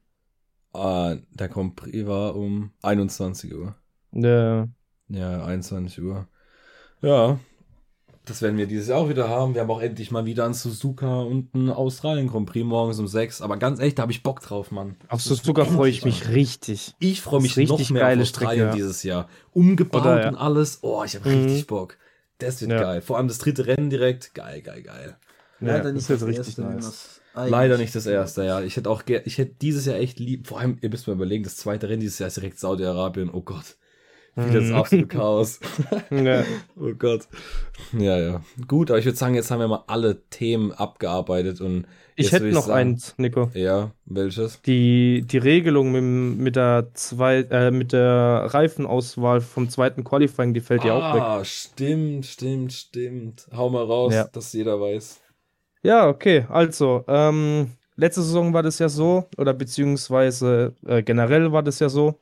Ah, 0.75 1.17
der 1.31 1.49
Grand 1.49 1.75
Prix 1.77 2.07
war 2.07 2.37
um 2.37 2.73
21 2.83 3.55
Uhr. 3.55 3.75
Der, 4.13 4.69
Ja, 5.09 5.45
21 5.45 6.03
Uhr. 6.03 6.29
Ja, 7.03 7.39
das 8.25 8.43
werden 8.43 8.57
wir 8.59 8.67
dieses 8.67 8.89
Jahr 8.89 8.99
auch 8.99 9.09
wieder 9.09 9.29
haben. 9.29 9.55
Wir 9.55 9.61
haben 9.61 9.71
auch 9.71 9.81
endlich 9.81 10.11
mal 10.11 10.25
wieder 10.27 10.45
einen 10.47 10.55
Suzuka 10.55 11.21
und 11.21 11.55
einen 11.55 11.71
Australien 11.71 12.27
Grand 12.27 12.47
Prix 12.51 12.67
morgens 12.67 12.99
um 12.99 13.07
6. 13.07 13.41
Aber 13.41 13.57
ganz 13.57 13.79
ehrlich, 13.79 13.95
da 13.95 14.03
habe 14.03 14.11
ich 14.11 14.25
Bock 14.25 14.41
drauf, 14.41 14.73
Mann. 14.73 14.97
auf 15.09 15.23
Suzuka 15.23 15.65
freue 15.65 15.91
ich 15.91 16.05
mich 16.05 16.29
richtig. 16.29 16.95
Ich 16.99 17.21
freue 17.21 17.41
mich 17.41 17.55
Das 17.55 17.63
ist 17.63 17.69
noch 17.69 17.79
richtig 17.79 17.93
mehr 17.93 18.03
geile 18.03 18.23
auf 18.23 18.27
Australien 18.29 18.51
Strecke, 18.63 18.69
ja. 18.71 18.75
dieses 18.75 19.03
Jahr. 19.05 19.29
Umgebaut 19.53 20.01
Oder, 20.03 20.23
ja. 20.23 20.29
und 20.31 20.35
alles. 20.37 20.81
Oh, 20.83 21.05
ich 21.05 21.15
habe 21.15 21.29
Mhm. 21.29 21.45
richtig 21.45 21.67
Bock. 21.69 21.99
Das 22.39 22.61
wird 22.61 22.73
Ja. 22.73 22.81
geil. 22.81 23.01
Vor 23.01 23.17
allem 23.17 23.29
das 23.29 23.39
dritte 23.39 23.67
Rennen 23.67 23.91
direkt. 23.91 24.35
Geil, 24.35 24.61
geil, 24.61 24.83
geil. 24.83 25.17
Leider 25.61 25.85
das 25.85 25.95
nicht 25.95 26.11
das 26.11 26.23
richtig 26.27 26.59
erste, 26.59 26.63
nice. 26.63 27.21
Leider 27.35 27.79
nicht 27.79 27.95
das 27.95 28.07
erste, 28.07 28.45
ja. 28.45 28.61
Ich 28.63 28.77
hätte 28.77 28.91
auch, 28.91 29.05
ich 29.07 29.39
hätte 29.39 29.55
dieses 29.61 29.87
Jahr 29.87 29.97
echt 29.99 30.19
lieb, 30.19 30.49
vor 30.49 30.59
allem, 30.59 30.79
ihr 30.81 30.91
müsst 30.91 31.07
mal 31.07 31.13
überlegen, 31.15 31.45
das 31.45 31.57
zweite 31.57 31.89
Rennen 31.89 32.01
dieses 32.01 32.19
Jahr 32.19 32.27
ist 32.27 32.37
direkt 32.39 32.59
Saudi-Arabien. 32.59 33.31
Oh 33.33 33.43
Gott. 33.43 33.77
Das 34.37 34.65
Mhm. 34.65 34.75
absolute 34.75 35.09
Chaos. 35.09 35.61
Ja. 36.11 36.45
Oh 36.79 36.93
Gott. 36.99 37.27
Ja, 37.97 38.19
ja. 38.19 38.41
Gut, 38.69 38.91
aber 38.91 38.99
ich 38.99 39.07
würde 39.07 39.17
sagen, 39.17 39.35
jetzt 39.35 39.51
haben 39.51 39.61
wir 39.61 39.69
mal 39.69 39.85
alle 39.87 40.21
Themen 40.29 40.73
abgearbeitet 40.73 41.61
und 41.63 41.87
Ich 42.17 42.33
hätte 42.33 42.45
noch 42.47 42.67
sagen- 42.67 42.91
eins, 42.93 43.15
Nico. 43.17 43.51
Ja, 43.55 43.93
welches? 44.05 44.61
Die, 44.63 45.23
die 45.27 45.39
Regelung 45.39 45.91
mit, 45.91 46.39
mit, 46.39 46.57
der 46.57 46.89
zwei, 46.93 47.39
äh, 47.51 47.71
mit 47.71 47.93
der 47.95 48.45
Reifenauswahl 48.51 49.41
vom 49.41 49.71
zweiten 49.71 50.05
Qualifying, 50.05 50.53
die 50.53 50.61
fällt 50.61 50.85
ja 50.85 50.93
auch 50.95 51.15
weg. 51.15 51.23
Ah, 51.23 51.45
stimmt, 51.45 52.27
stimmt, 52.27 52.73
stimmt. 52.75 53.49
Hau 53.57 53.71
mal 53.71 53.85
raus, 53.85 54.13
Ja. 54.15 54.29
dass 54.31 54.53
jeder 54.53 54.79
weiß. 54.81 55.21
Ja, 55.83 56.09
okay. 56.09 56.45
Also, 56.51 57.05
ähm, 57.09 57.71
letzte 57.97 58.23
Saison 58.23 58.53
war 58.53 58.63
das 58.63 58.79
ja 58.79 58.89
so, 58.91 59.25
oder 59.39 59.55
beziehungsweise 59.55 60.75
äh, 60.87 61.03
generell 61.03 61.53
war 61.53 61.63
das 61.63 61.79
ja 61.81 61.89
so, 61.89 62.19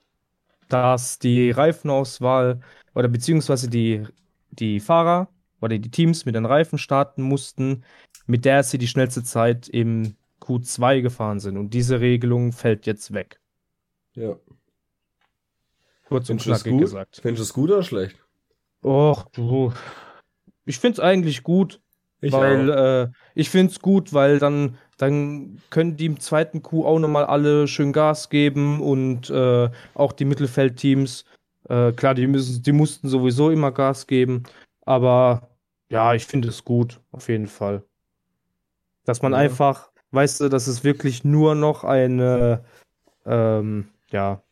dass 0.68 1.18
die 1.18 1.50
Reifenauswahl 1.50 2.60
oder 2.94 3.08
beziehungsweise 3.08 3.68
die, 3.68 4.06
die 4.50 4.80
Fahrer 4.80 5.28
oder 5.60 5.78
die 5.78 5.90
Teams 5.90 6.24
mit 6.24 6.34
den 6.34 6.46
Reifen 6.46 6.78
starten 6.78 7.22
mussten, 7.22 7.84
mit 8.26 8.44
der 8.44 8.62
sie 8.62 8.78
die 8.78 8.88
schnellste 8.88 9.22
Zeit 9.22 9.68
im 9.68 10.16
Q2 10.40 11.02
gefahren 11.02 11.40
sind. 11.40 11.56
Und 11.56 11.70
diese 11.74 12.00
Regelung 12.00 12.52
fällt 12.52 12.86
jetzt 12.86 13.12
weg. 13.12 13.40
Ja. 14.14 14.36
Kurz 16.06 16.28
und 16.30 16.40
es 16.40 16.44
knackig 16.44 16.78
gesagt. 16.78 17.20
Findest 17.22 17.40
du 17.40 17.42
es 17.44 17.52
gut 17.54 17.70
oder 17.70 17.82
schlecht? 17.82 18.16
Och, 18.82 19.24
du. 19.32 19.72
Ich 20.66 20.78
find's 20.78 21.00
eigentlich 21.00 21.42
gut. 21.42 21.80
Ich 22.24 22.32
weil 22.32 22.70
äh, 22.70 23.08
ich 23.34 23.50
finde 23.50 23.72
es 23.72 23.80
gut, 23.80 24.12
weil 24.12 24.38
dann, 24.38 24.76
dann 24.98 25.60
können 25.70 25.96
die 25.96 26.06
im 26.06 26.20
zweiten 26.20 26.62
Coup 26.62 26.84
auch 26.84 26.98
nochmal 26.98 27.24
alle 27.24 27.68
schön 27.68 27.92
Gas 27.92 28.30
geben 28.30 28.80
und 28.80 29.30
äh, 29.30 29.68
auch 29.94 30.12
die 30.12 30.24
Mittelfeldteams. 30.24 31.24
Äh, 31.68 31.92
klar, 31.92 32.14
die, 32.14 32.26
müssen, 32.26 32.62
die 32.62 32.72
mussten 32.72 33.08
sowieso 33.08 33.50
immer 33.50 33.72
Gas 33.72 34.06
geben, 34.06 34.42
aber 34.84 35.48
ja, 35.88 36.14
ich 36.14 36.26
finde 36.26 36.48
es 36.48 36.64
gut, 36.64 37.00
auf 37.12 37.28
jeden 37.28 37.46
Fall. 37.46 37.82
Dass 39.04 39.22
man 39.22 39.32
ja. 39.32 39.38
einfach, 39.38 39.90
weißt 40.10 40.40
du, 40.40 40.48
dass 40.48 40.66
es 40.66 40.82
wirklich 40.82 41.24
nur 41.24 41.54
noch 41.54 41.84
eine, 41.84 42.64
ähm, 43.26 43.88
ja, 44.10 44.42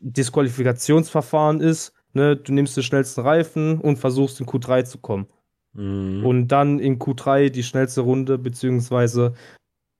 Disqualifikationsverfahren 0.00 1.60
ist. 1.60 1.92
Ne? 2.12 2.36
Du 2.36 2.52
nimmst 2.52 2.76
den 2.76 2.82
schnellsten 2.82 3.20
Reifen 3.20 3.78
und 3.80 3.98
versuchst 3.98 4.40
in 4.40 4.46
Q3 4.46 4.84
zu 4.84 4.98
kommen. 4.98 5.26
Mhm. 5.72 6.24
Und 6.24 6.48
dann 6.48 6.78
in 6.78 6.98
Q3 6.98 7.50
die 7.50 7.62
schnellste 7.62 8.02
Runde, 8.02 8.38
beziehungsweise 8.38 9.34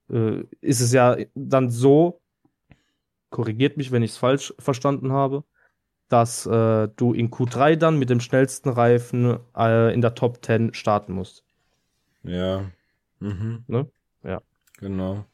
äh, 0.09 0.43
ist 0.61 0.81
es 0.81 0.91
ja 0.91 1.17
dann 1.35 1.69
so, 1.69 2.21
korrigiert 3.29 3.77
mich, 3.77 3.91
wenn 3.91 4.03
ich 4.03 4.11
es 4.11 4.17
falsch 4.17 4.53
verstanden 4.59 5.11
habe, 5.11 5.43
dass 6.09 6.45
äh, 6.45 6.89
du 6.95 7.13
in 7.13 7.31
Q3 7.31 7.77
dann 7.77 7.97
mit 7.97 8.09
dem 8.09 8.19
schnellsten 8.19 8.69
Reifen 8.69 9.39
äh, 9.55 9.93
in 9.93 10.01
der 10.01 10.13
Top 10.13 10.43
10 10.43 10.73
starten 10.73 11.13
musst. 11.13 11.45
Ja. 12.23 12.65
Mhm. 13.19 13.63
Ne? 13.67 13.89
Ja. 14.23 14.41
Genau. 14.77 15.25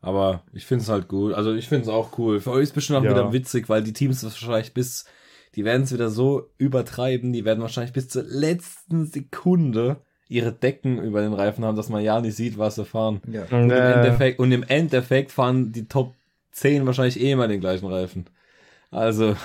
Aber 0.00 0.44
ich 0.52 0.66
finde 0.66 0.82
es 0.82 0.88
halt 0.88 1.08
gut. 1.08 1.34
Also 1.34 1.52
ich 1.52 1.68
finde 1.68 1.82
es 1.82 1.88
auch 1.88 2.16
cool. 2.18 2.40
Für 2.40 2.52
euch 2.52 2.62
ist 2.62 2.68
es 2.70 2.74
bestimmt 2.74 3.00
auch 3.00 3.04
ja. 3.04 3.10
wieder 3.10 3.32
witzig, 3.32 3.68
weil 3.68 3.82
die 3.82 3.92
Teams 3.92 4.22
wahrscheinlich 4.22 4.72
bis, 4.72 5.04
die 5.56 5.64
werden 5.64 5.82
es 5.82 5.92
wieder 5.92 6.10
so 6.10 6.48
übertreiben, 6.58 7.32
die 7.32 7.44
werden 7.44 7.60
wahrscheinlich 7.60 7.92
bis 7.92 8.08
zur 8.08 8.22
letzten 8.22 9.06
Sekunde 9.06 9.96
ihre 10.28 10.52
Decken 10.52 11.02
über 11.02 11.22
den 11.22 11.32
Reifen 11.32 11.64
haben, 11.64 11.76
dass 11.76 11.88
man 11.88 12.04
ja 12.04 12.20
nicht 12.20 12.36
sieht, 12.36 12.56
was 12.56 12.76
sie 12.76 12.84
fahren. 12.84 13.20
Ja. 13.30 13.42
Und, 13.50 13.70
äh. 13.70 13.76
im 13.76 13.98
Endeffekt, 13.98 14.38
und 14.38 14.52
im 14.52 14.62
Endeffekt 14.62 15.32
fahren 15.32 15.72
die 15.72 15.86
Top 15.86 16.14
10 16.52 16.86
wahrscheinlich 16.86 17.20
eh 17.20 17.32
immer 17.32 17.48
den 17.48 17.60
gleichen 17.60 17.86
Reifen. 17.86 18.26
Also. 18.92 19.36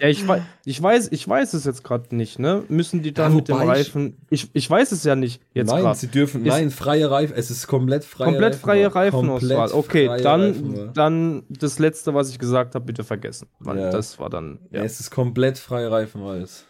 ja, 0.00 0.08
ich, 0.08 0.26
weiß, 0.26 0.42
ich 0.64 0.82
weiß, 0.82 1.12
ich 1.12 1.28
weiß 1.28 1.52
es 1.52 1.64
jetzt 1.64 1.84
gerade 1.84 2.16
nicht, 2.16 2.38
ne? 2.38 2.64
Müssen 2.68 3.02
die 3.02 3.12
dann 3.12 3.32
ja, 3.32 3.36
mit 3.36 3.48
dem 3.48 3.56
Reifen. 3.56 4.16
Ich, 4.30 4.48
ich 4.54 4.70
weiß 4.70 4.92
es 4.92 5.04
ja 5.04 5.14
nicht 5.14 5.42
jetzt 5.52 5.70
Nein, 5.70 5.82
grad. 5.82 5.98
sie 5.98 6.06
dürfen. 6.06 6.46
Ist, 6.46 6.52
nein, 6.52 6.70
freie 6.70 7.10
Reifen. 7.10 7.36
Es 7.36 7.50
ist 7.50 7.66
komplett 7.66 8.04
freie 8.04 8.30
Komplett 8.30 8.54
freie 8.54 8.94
Reifenauswahl. 8.94 9.72
Okay, 9.72 10.06
dann, 10.22 10.40
Reifen, 10.40 10.90
dann 10.94 11.42
das 11.50 11.78
letzte, 11.78 12.14
was 12.14 12.30
ich 12.30 12.38
gesagt 12.38 12.74
habe, 12.74 12.86
bitte 12.86 13.04
vergessen. 13.04 13.48
Weil 13.58 13.78
ja. 13.78 13.90
das 13.90 14.18
war 14.18 14.30
dann. 14.30 14.58
Ja. 14.70 14.82
es 14.84 15.00
ist 15.00 15.10
komplett 15.10 15.58
freie 15.58 15.90
Reifenreis. 15.90 16.64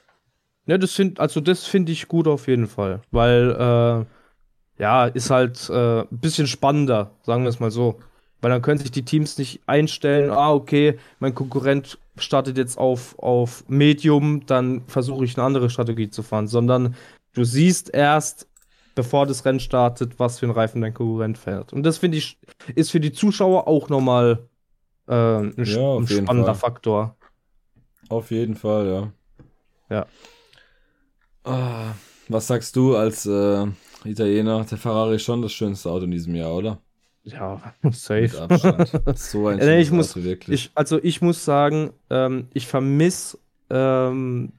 Ja, 0.67 0.77
das 0.77 0.93
find, 0.93 1.21
also 1.21 1.41
das 1.41 1.65
finde 1.65 1.93
ich 1.93 2.09
gut 2.09 2.27
auf 2.27 2.49
jeden 2.49 2.67
Fall. 2.67 3.01
Weil, 3.13 4.07
äh, 4.79 4.83
ja, 4.83 5.07
ist 5.07 5.31
halt 5.31 5.71
äh, 5.71 6.01
ein 6.01 6.07
bisschen 6.11 6.47
spannender, 6.47 7.13
sagen 7.23 7.45
wir 7.45 7.49
es 7.49 7.61
mal 7.61 7.71
so. 7.71 8.01
Weil 8.41 8.51
dann 8.51 8.63
können 8.63 8.79
sich 8.79 8.91
die 8.91 9.05
Teams 9.05 9.37
nicht 9.39 9.61
einstellen, 9.67 10.31
ah, 10.31 10.53
okay, 10.53 10.99
mein 11.19 11.35
Konkurrent 11.35 11.99
startet 12.17 12.57
jetzt 12.57 12.79
auf, 12.79 13.19
auf 13.19 13.65
Medium, 13.69 14.47
dann 14.47 14.83
versuche 14.87 15.25
ich 15.25 15.37
eine 15.37 15.47
andere 15.47 15.71
Strategie 15.71 16.11
zu 16.11 16.23
fahren, 16.23 16.47
sondern 16.47 16.95
du 17.35 17.45
siehst 17.45 17.93
erst, 17.93 18.49
bevor 18.95 19.27
das 19.27 19.45
Rennen 19.45 19.61
startet, 19.61 20.19
was 20.19 20.39
für 20.39 20.47
ein 20.47 20.53
Reifen 20.53 20.83
dein 20.83 20.95
Konkurrent 20.95 21.39
fährt. 21.39 21.73
Und 21.73 21.83
das 21.83 21.99
finde 21.99 22.19
ich, 22.19 22.39
ist 22.75 22.91
für 22.91 23.01
die 23.01 23.13
Zuschauer 23.13 23.67
auch 23.67 23.89
nochmal 23.89 24.49
äh, 25.09 25.15
ein, 25.15 25.55
ja, 25.57 25.97
ein 25.97 26.07
spannender 26.07 26.55
Fall. 26.55 26.71
Faktor. 26.71 27.17
Auf 28.09 28.31
jeden 28.31 28.55
Fall, 28.55 28.87
ja. 28.87 29.13
Ja. 29.91 30.07
Ah, 31.45 31.95
was 32.29 32.47
sagst 32.47 32.77
du 32.77 32.97
als 32.97 33.27
äh, 33.27 33.67
Italiener? 34.05 34.65
Der 34.65 34.79
Ferrari 34.79 35.17
ist 35.17 35.23
schon 35.23 35.43
das 35.43 35.53
schönste 35.53 35.91
Auto 35.91 36.05
in 36.05 36.11
diesem 36.11 36.35
Jahr, 36.35 36.55
oder? 36.55 36.79
Ja, 37.23 37.75
safe. 37.91 38.29
so 39.15 39.49
ein 39.49 39.59
nee, 39.59 39.81
ich 39.81 39.91
muss, 39.91 40.17
wirklich. 40.17 40.67
Ich, 40.67 40.71
also 40.75 40.99
ich 41.03 41.21
muss 41.21 41.45
sagen, 41.45 41.93
ähm, 42.11 42.49
ich 42.55 42.67
vermisse 42.67 43.39
ähm, 43.71 44.53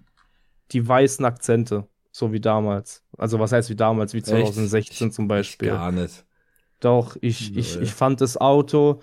die 0.72 0.88
weißen 0.88 1.26
Akzente, 1.26 1.88
so 2.12 2.32
wie 2.32 2.40
damals. 2.40 3.04
Also 3.18 3.40
was 3.40 3.52
heißt 3.52 3.70
wie 3.70 3.76
damals, 3.76 4.14
wie 4.14 4.22
2016 4.22 5.08
Echt? 5.08 5.16
zum 5.16 5.28
Beispiel. 5.28 5.70
Gar 5.70 5.92
nicht. 5.92 6.26
Doch, 6.80 7.18
ich, 7.22 7.58
ich, 7.58 7.80
ich 7.80 7.94
fand 7.94 8.22
das 8.22 8.38
Auto 8.38 9.02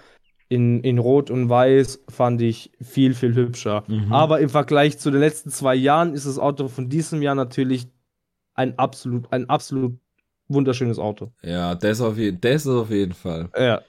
in, 0.49 0.81
in 0.83 0.99
Rot 0.99 1.31
und 1.31 1.49
Weiß 1.49 2.05
fand 2.09 2.41
ich 2.41 2.71
viel, 2.81 3.15
viel 3.15 3.35
hübscher. 3.35 3.85
Mhm. 3.87 4.13
Aber 4.13 4.41
im 4.41 4.49
Vergleich 4.49 4.99
zu 4.99 5.11
den 5.11 5.21
letzten 5.21 5.51
zwei 5.51 5.75
Jahren 5.75 6.15
ist 6.15 6.27
das 6.27 6.39
Auto 6.39 6.69
von 6.69 6.89
diesem 6.89 7.21
Jahr 7.21 7.35
natürlich 7.35 7.89
ein 8.55 8.79
absolut, 8.79 9.31
ein 9.33 9.49
absolut 9.51 9.99
wunderschönes 10.49 10.99
Auto. 10.99 11.33
Ja, 11.43 11.75
das 11.75 12.01
auf, 12.01 12.17
je 12.17 12.33
das 12.33 12.67
ist 12.67 12.73
auf 12.73 12.91
jeden 12.91 13.15
Fall. 13.15 13.49
Ja. 13.57 13.83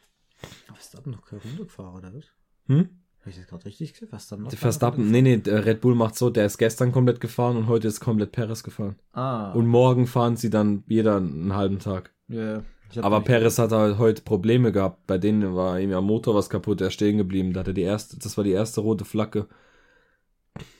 Verstappen 0.73 1.11
noch 1.11 1.25
keine 1.25 1.41
Runde 1.41 1.63
gefahren, 1.63 1.95
oder 1.95 2.13
was? 2.13 2.25
Hm? 2.67 2.89
Habe 3.21 3.29
ich 3.29 3.37
das 3.37 3.47
gerade 3.47 3.65
richtig 3.65 3.93
gesehen? 3.93 4.07
Verstappen 4.07 4.43
noch 4.43 4.51
Verstappen, 4.53 5.11
nee, 5.11 5.21
nee, 5.21 5.37
der 5.37 5.65
Red 5.65 5.81
Bull 5.81 5.95
macht 5.95 6.15
so, 6.15 6.29
der 6.29 6.45
ist 6.45 6.57
gestern 6.57 6.91
komplett 6.91 7.19
gefahren 7.19 7.57
und 7.57 7.67
heute 7.67 7.87
ist 7.87 7.99
komplett 7.99 8.31
Perez 8.31 8.63
gefahren. 8.63 8.95
Ah. 9.13 9.51
Und 9.51 9.67
morgen 9.67 10.07
fahren 10.07 10.37
sie 10.37 10.49
dann 10.49 10.83
jeder 10.87 11.17
einen 11.17 11.55
halben 11.55 11.79
Tag. 11.79 12.13
Ja, 12.27 12.37
yeah. 12.37 12.63
Aber 13.01 13.21
Perez 13.21 13.59
hat 13.59 13.71
halt 13.71 13.97
heute 13.97 14.21
Probleme 14.21 14.71
gehabt. 14.71 15.05
Bei 15.07 15.17
denen 15.17 15.55
war 15.55 15.79
ihm 15.79 15.91
am 15.93 16.05
Motor 16.05 16.35
was 16.35 16.49
kaputt, 16.49 16.79
er 16.79 16.87
ist 16.87 16.93
stehen 16.93 17.17
geblieben. 17.17 17.53
Da 17.53 17.61
hat 17.61 17.67
er 17.67 17.73
die 17.73 17.81
erste, 17.81 18.17
das 18.17 18.37
war 18.37 18.43
die 18.43 18.51
erste 18.51 18.81
rote 18.81 19.03
Flagge. 19.03 19.47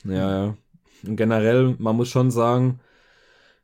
Ja, 0.06 0.46
ja. 0.46 0.58
Und 1.06 1.18
generell, 1.18 1.76
man 1.80 1.96
muss 1.96 2.08
schon 2.08 2.32
sagen, 2.32 2.80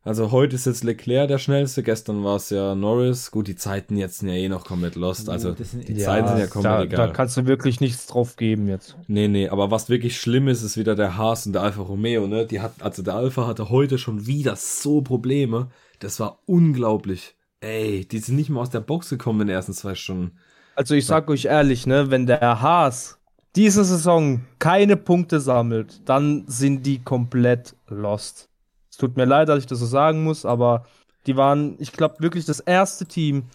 also 0.06 0.32
heute 0.32 0.56
ist 0.56 0.66
jetzt 0.66 0.84
Leclerc 0.84 1.30
der 1.30 1.38
schnellste, 1.38 1.82
gestern 1.82 2.24
war 2.26 2.36
es 2.36 2.50
ja 2.50 2.76
Norris. 2.76 3.32
Gut, 3.32 3.48
die 3.48 3.56
Zeiten 3.56 3.96
jetzt 3.96 4.20
sind 4.20 4.28
ja 4.28 4.36
eh 4.36 4.50
noch 4.50 4.66
komplett 4.66 4.96
lost. 4.96 5.30
Also 5.30 5.56
sind, 5.58 5.88
die 5.88 5.94
ja, 5.94 6.06
Zeiten 6.06 6.28
sind 6.28 6.40
ja 6.40 6.48
komplett 6.48 6.74
da, 6.74 6.84
egal. 6.84 7.08
Da 7.08 7.14
kannst 7.14 7.38
du 7.38 7.46
wirklich 7.46 7.80
nichts 7.80 8.08
drauf 8.08 8.36
geben 8.36 8.68
jetzt. 8.68 8.98
Nee, 9.08 9.30
nee, 9.30 9.48
aber 9.48 9.72
was 9.72 9.88
wirklich 9.88 10.20
schlimm 10.20 10.50
ist, 10.50 10.62
ist 10.62 10.76
wieder 10.76 10.96
der 10.96 11.18
Haas 11.18 11.46
und 11.46 11.54
der 11.54 11.62
Alfa 11.62 11.82
Romeo, 11.82 12.28
ne? 12.28 12.46
Die 12.46 12.60
hat, 12.60 12.74
also 12.82 13.02
der 13.02 13.16
Alfa 13.16 13.48
hatte 13.48 13.70
heute 13.70 13.98
schon 13.98 14.28
wieder 14.28 14.58
so 14.58 15.02
Probleme. 15.02 15.70
Das 16.00 16.20
war 16.20 16.40
unglaublich. 16.46 17.36
Ey, 17.62 18.06
die 18.06 18.20
sind 18.20 18.36
nicht 18.36 18.50
mal 18.50 18.60
aus 18.60 18.72
der 18.72 18.82
Box 18.82 19.10
gekommen 19.10 19.42
in 19.42 19.48
den 19.48 19.56
ersten 19.56 19.74
zwei 19.74 19.96
Stunden. 19.96 20.38
Also 20.76 20.96
ich 20.96 21.06
sag 21.06 21.30
euch 21.30 21.46
ehrlich, 21.46 21.88
ne, 21.88 22.12
wenn 22.12 22.26
der 22.26 22.62
Haas 22.62 23.20
diese 23.56 23.86
Saison 23.86 24.42
keine 24.60 24.98
Punkte 24.98 25.40
sammelt, 25.40 26.02
dann 26.04 26.44
sind 26.48 26.86
die 26.86 27.02
komplett 27.02 27.76
lost. 27.88 28.50
Es 28.94 28.98
tut 28.98 29.18
mir 29.18 29.26
leid, 29.26 29.50
dass 29.50 29.58
ich 29.58 29.66
das 29.66 29.80
so 29.80 29.88
sagen 29.88 30.24
muss, 30.24 30.46
aber 30.46 30.86
die 31.26 31.36
waren, 31.36 31.78
ich 31.80 31.94
glaube, 31.94 32.18
wirklich 32.20 32.46
das 32.46 32.60
erste 32.60 33.08
Team, 33.08 33.46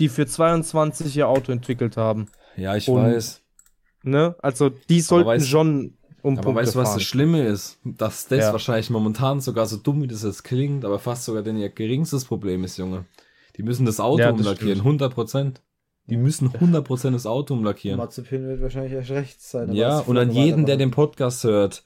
die 0.00 0.08
für 0.08 0.26
22 0.26 1.16
ihr 1.16 1.28
Auto 1.28 1.52
entwickelt 1.52 1.96
haben. 1.96 2.26
Ja, 2.56 2.74
ich 2.74 2.88
Und, 2.88 3.04
weiß. 3.04 3.40
Ne? 4.02 4.34
Also, 4.40 4.70
die 4.88 5.00
sollten 5.00 5.28
weißt, 5.28 5.48
schon 5.48 5.94
um 6.22 6.34
aber 6.34 6.42
Punkte 6.42 6.60
weißt 6.62 6.74
du, 6.74 6.80
was 6.80 6.94
das 6.94 7.04
Schlimme 7.04 7.46
ist? 7.46 7.78
Dass 7.84 8.26
das 8.26 8.40
ja. 8.40 8.50
wahrscheinlich 8.50 8.90
momentan 8.90 9.40
sogar 9.40 9.66
so 9.66 9.76
dumm, 9.76 10.02
wie 10.02 10.08
das 10.08 10.24
jetzt 10.24 10.42
klingt, 10.42 10.84
aber 10.84 10.98
fast 10.98 11.24
sogar 11.24 11.44
denn 11.44 11.56
ihr 11.56 11.68
geringstes 11.68 12.24
Problem 12.24 12.64
ist, 12.64 12.76
Junge. 12.76 13.04
Die 13.58 13.62
müssen 13.62 13.86
das 13.86 14.00
Auto 14.00 14.18
ja, 14.18 14.32
das 14.32 14.40
umlackieren, 14.40 14.72
stimmt. 14.72 14.86
100 14.86 15.14
Prozent. 15.14 15.62
Die 16.06 16.16
müssen 16.16 16.48
100% 16.48 17.12
das 17.12 17.26
Auto 17.26 17.54
umlackieren. 17.54 17.96
Mazepin 17.96 18.44
wird 18.44 18.60
wahrscheinlich 18.60 18.94
erst 18.94 19.10
rechts 19.10 19.52
sein. 19.52 19.72
Ja, 19.72 20.00
und 20.00 20.18
an 20.18 20.32
jeden, 20.32 20.66
der 20.66 20.76
den 20.76 20.90
Podcast 20.90 21.44
hört, 21.44 21.84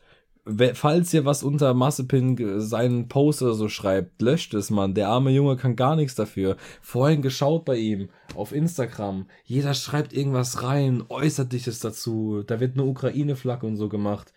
falls 0.74 1.14
ihr 1.14 1.24
was 1.24 1.42
unter 1.42 1.72
Massepin 1.74 2.60
seinen 2.60 3.08
Post 3.08 3.42
oder 3.42 3.54
so 3.54 3.68
schreibt, 3.68 4.20
löscht 4.20 4.54
es, 4.54 4.70
Mann. 4.70 4.94
Der 4.94 5.08
arme 5.08 5.30
Junge 5.30 5.56
kann 5.56 5.76
gar 5.76 5.96
nichts 5.96 6.14
dafür. 6.14 6.56
Vorhin 6.82 7.22
geschaut 7.22 7.64
bei 7.64 7.76
ihm 7.76 8.10
auf 8.34 8.52
Instagram. 8.52 9.26
Jeder 9.44 9.74
schreibt 9.74 10.12
irgendwas 10.12 10.62
rein, 10.62 11.02
äußert 11.08 11.52
dich 11.52 11.66
es 11.66 11.80
dazu. 11.80 12.42
Da 12.46 12.60
wird 12.60 12.74
eine 12.74 12.84
Ukraine-Flagge 12.84 13.66
und 13.66 13.76
so 13.76 13.88
gemacht. 13.88 14.32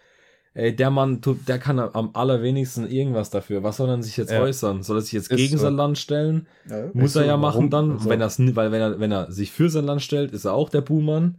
Ey, 0.54 0.76
der 0.76 0.90
Mann, 0.90 1.22
tut, 1.22 1.48
der 1.48 1.60
kann 1.60 1.78
am 1.78 2.10
allerwenigsten 2.14 2.88
irgendwas 2.90 3.30
dafür. 3.30 3.62
Was 3.62 3.78
soll 3.78 3.90
er 3.90 4.02
sich 4.02 4.18
jetzt 4.18 4.32
ja. 4.32 4.42
äußern? 4.42 4.82
Soll 4.82 4.98
er 4.98 5.02
sich 5.02 5.12
jetzt 5.12 5.30
ist 5.30 5.38
gegen 5.38 5.58
so. 5.58 5.64
sein 5.64 5.76
Land 5.76 6.00
stellen? 6.00 6.48
Ja, 6.68 6.90
Muss 6.94 7.16
er 7.16 7.26
ja 7.26 7.38
machen 7.38 7.70
dann, 7.70 7.92
also. 7.92 8.10
wenn 8.10 8.22
er 8.22 8.32
weil 8.56 8.72
wenn 8.72 8.82
er, 8.82 9.00
wenn 9.00 9.12
er 9.12 9.32
sich 9.32 9.52
für 9.52 9.70
sein 9.70 9.86
Land 9.86 10.02
stellt, 10.02 10.32
ist 10.32 10.46
er 10.46 10.54
auch 10.54 10.70
der 10.70 10.82
Buhmann. 10.82 11.38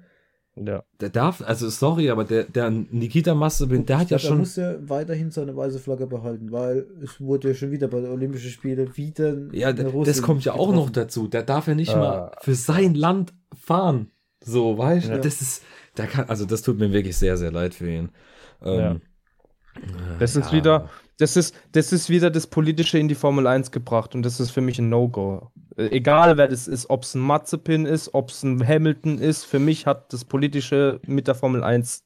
Ja. 0.64 0.82
Der 1.00 1.09
darf, 1.09 1.42
also 1.42 1.68
sorry, 1.68 2.11
aber 2.11 2.24
der, 2.24 2.44
der 2.44 2.70
Nikita 2.70 3.34
Massebin, 3.34 3.86
der 3.86 3.98
hat 3.98 4.11
ja 4.11 4.18
schon. 4.18 4.30
Der 4.30 4.38
muss 4.38 4.56
ja 4.56 4.74
weiterhin 4.88 5.30
seine 5.30 5.56
weiße 5.56 5.78
Flagge 5.78 6.06
behalten, 6.06 6.50
weil 6.52 6.86
es 7.02 7.20
wurde 7.20 7.48
ja 7.48 7.54
schon 7.54 7.70
wieder 7.70 7.88
bei 7.88 8.00
den 8.00 8.11
Olympischen 8.11 8.50
Spielen 8.50 8.96
wieder. 8.96 9.36
Ja, 9.52 9.72
das 9.72 10.22
kommt 10.22 10.44
ja 10.44 10.54
auch 10.54 10.72
noch 10.72 10.90
dazu. 10.90 11.28
Der 11.28 11.42
darf 11.42 11.68
ja 11.68 11.74
nicht 11.74 11.94
ah. 11.94 11.98
mal 11.98 12.32
für 12.40 12.54
sein 12.54 12.94
Land 12.94 13.32
fahren. 13.54 14.11
So, 14.44 14.78
weißt 14.78 15.09
du? 15.09 15.12
Ja. 15.12 15.18
Das 15.18 15.40
ist, 15.40 15.62
der 15.96 16.06
kann, 16.06 16.28
also 16.28 16.44
das 16.44 16.62
tut 16.62 16.78
mir 16.78 16.92
wirklich 16.92 17.16
sehr, 17.16 17.36
sehr 17.36 17.50
leid 17.50 17.74
für 17.74 17.90
ihn. 17.90 18.11
Ähm, 18.62 18.78
ja. 18.78 18.96
Das 20.18 20.36
ist 20.36 20.46
ja. 20.46 20.52
wieder, 20.52 20.90
das 21.19 21.37
ist, 21.37 21.55
das 21.73 21.93
ist 21.93 22.09
wieder 22.09 22.31
das 22.31 22.47
Politische 22.47 22.99
in 22.99 23.09
die 23.09 23.14
Formel 23.14 23.47
1 23.47 23.71
gebracht 23.71 24.14
und 24.14 24.23
das 24.23 24.41
ist 24.41 24.51
für 24.51 24.61
mich 24.61 24.79
ein 24.79 24.89
No-Go. 24.89 25.51
Äh, 25.77 25.89
egal 25.89 26.37
wer 26.37 26.49
das 26.49 26.69
ist, 26.69 26.89
ob 26.91 27.03
es 27.03 27.14
ein 27.14 27.21
Mazepin 27.21 27.87
ist, 27.87 28.14
ob 28.14 28.31
es 28.31 28.43
ein 28.43 28.66
Hamilton 28.66 29.19
ist, 29.19 29.45
für 29.45 29.59
mich 29.59 29.87
hat 29.87 30.12
das 30.12 30.25
Politische 30.25 31.01
mit 31.07 31.27
der 31.29 31.35
Formel 31.35 31.62
1 31.62 32.05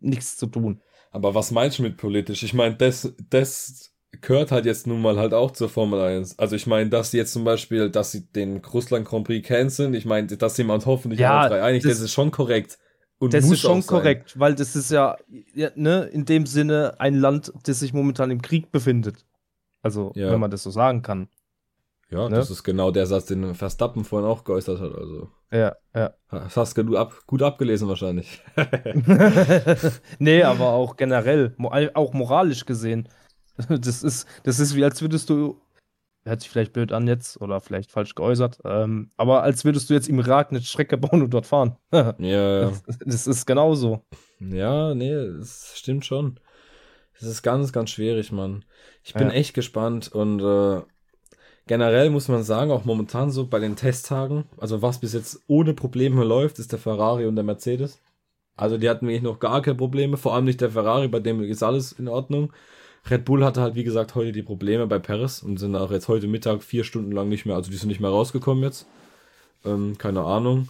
nichts 0.00 0.36
zu 0.36 0.46
tun. 0.46 0.80
Aber 1.10 1.34
was 1.34 1.50
meinst 1.50 1.78
du 1.78 1.82
mit 1.82 1.96
politisch? 1.96 2.42
Ich 2.42 2.54
meine, 2.54 2.74
das, 2.76 3.12
das 3.30 3.92
gehört 4.20 4.50
halt 4.52 4.66
jetzt 4.66 4.86
nun 4.86 5.00
mal 5.02 5.16
halt 5.18 5.32
auch 5.34 5.50
zur 5.52 5.68
Formel 5.68 6.00
1. 6.00 6.38
Also 6.38 6.56
ich 6.56 6.66
meine, 6.66 6.90
dass 6.90 7.10
sie 7.10 7.18
jetzt 7.18 7.32
zum 7.32 7.44
Beispiel, 7.44 7.90
dass 7.90 8.12
sie 8.12 8.26
den 8.32 8.58
Russland 8.58 9.06
Grand 9.06 9.26
Prix 9.26 9.46
canceln, 9.46 9.94
ich 9.94 10.04
meine, 10.04 10.26
dass 10.26 10.56
sie 10.56 10.64
mal 10.64 10.78
hoffentlich 10.84 11.20
Ja, 11.20 11.48
drei 11.48 11.62
einig, 11.62 11.82
das, 11.82 11.92
das- 11.92 12.00
ist 12.00 12.12
schon 12.12 12.30
korrekt. 12.30 12.78
Und 13.24 13.34
Das 13.34 13.44
ist 13.50 13.60
schon 13.60 13.82
sein. 13.82 13.88
korrekt, 13.88 14.38
weil 14.38 14.54
das 14.54 14.76
ist 14.76 14.90
ja, 14.90 15.16
ja 15.54 15.70
ne, 15.74 16.04
in 16.12 16.24
dem 16.24 16.46
Sinne 16.46 16.94
ein 16.98 17.14
Land, 17.14 17.52
das 17.64 17.80
sich 17.80 17.92
momentan 17.92 18.30
im 18.30 18.42
Krieg 18.42 18.70
befindet. 18.72 19.24
Also, 19.82 20.12
Ja. 20.14 20.30
wenn 20.32 20.40
man 20.40 20.50
das 20.50 20.62
so 20.62 20.70
sagen 20.70 21.02
kann. 21.02 21.28
Ja, 22.10 22.28
Ne? 22.28 22.36
das 22.36 22.50
ist 22.50 22.62
genau 22.62 22.90
der 22.90 23.06
Satz, 23.06 23.26
den 23.26 23.54
Verstappen 23.54 24.04
vorhin 24.04 24.28
auch 24.28 24.44
geäußert 24.44 24.80
hat. 24.80 24.94
Also 24.94 25.28
Ja, 25.50 25.74
ja. 25.94 26.14
das 26.30 26.56
hast 26.56 26.76
du 26.76 26.96
ab, 26.96 27.14
gut 27.26 27.42
abgelesen 27.42 27.88
wahrscheinlich. 27.88 28.42
nee, 30.18 30.42
aber 30.42 30.68
auch 30.72 30.96
generell, 30.96 31.54
auch 31.94 32.12
moralisch 32.12 32.64
gesehen. 32.66 33.08
Das 33.68 34.02
ist, 34.02 34.26
das 34.42 34.58
ist 34.58 34.74
wie, 34.74 34.84
als 34.84 35.00
würdest 35.00 35.30
du, 35.30 35.60
hört 36.24 36.40
sich 36.40 36.50
vielleicht 36.50 36.72
blöd 36.72 36.92
an 36.92 37.06
jetzt 37.06 37.40
oder 37.40 37.60
vielleicht 37.60 37.90
falsch 37.90 38.14
geäußert, 38.14 38.60
ähm, 38.64 39.10
aber 39.16 39.42
als 39.42 39.64
würdest 39.64 39.90
du 39.90 39.94
jetzt 39.94 40.08
im 40.08 40.18
Irak 40.18 40.50
eine 40.50 40.60
Strecke 40.62 40.96
bauen 40.98 41.22
und 41.22 41.30
dort 41.30 41.46
fahren. 41.46 41.76
ja, 41.92 42.12
ja. 42.18 42.72
Das 43.04 43.26
ist 43.26 43.46
genauso. 43.46 44.04
Ja, 44.40 44.94
nee, 44.94 45.12
es 45.12 45.72
stimmt 45.76 46.04
schon. 46.04 46.40
Es 47.14 47.22
ist 47.22 47.42
ganz, 47.42 47.72
ganz 47.72 47.90
schwierig, 47.90 48.32
Mann. 48.32 48.64
Ich 49.02 49.14
bin 49.14 49.28
Ja. 49.28 49.34
echt 49.34 49.54
gespannt 49.54 50.10
und 50.12 50.40
äh, 50.40 50.82
generell 51.66 52.10
muss 52.10 52.28
man 52.28 52.42
sagen, 52.42 52.70
auch 52.70 52.84
momentan 52.84 53.30
so 53.30 53.46
bei 53.46 53.58
den 53.60 53.76
Testtagen, 53.76 54.44
also 54.58 54.82
was 54.82 54.98
bis 55.00 55.12
jetzt 55.12 55.40
ohne 55.46 55.74
Probleme 55.74 56.24
läuft, 56.24 56.58
ist 56.58 56.72
der 56.72 56.78
Ferrari 56.78 57.26
und 57.26 57.36
der 57.36 57.44
Mercedes. 57.44 58.00
Also 58.56 58.78
die 58.78 58.88
hatten 58.88 59.06
wirklich 59.06 59.22
noch 59.22 59.40
gar 59.40 59.62
keine 59.62 59.76
Probleme, 59.76 60.16
vor 60.16 60.34
allem 60.34 60.44
nicht 60.44 60.60
der 60.60 60.70
Ferrari, 60.70 61.08
bei 61.08 61.20
dem 61.20 61.42
ist 61.42 61.62
alles 61.62 61.92
in 61.92 62.08
Ordnung. 62.08 62.52
Red 63.10 63.24
Bull 63.24 63.44
hatte 63.44 63.60
halt, 63.60 63.74
wie 63.74 63.84
gesagt, 63.84 64.14
heute 64.14 64.32
die 64.32 64.42
Probleme 64.42 64.86
bei 64.86 64.98
Paris 64.98 65.42
und 65.42 65.58
sind 65.58 65.76
auch 65.76 65.90
jetzt 65.90 66.08
heute 66.08 66.26
Mittag 66.26 66.62
vier 66.62 66.84
Stunden 66.84 67.12
lang 67.12 67.28
nicht 67.28 67.44
mehr, 67.44 67.56
also 67.56 67.70
die 67.70 67.76
sind 67.76 67.88
nicht 67.88 68.00
mehr 68.00 68.10
rausgekommen 68.10 68.64
jetzt. 68.64 68.86
Ähm, 69.64 69.98
keine 69.98 70.22
Ahnung. 70.22 70.68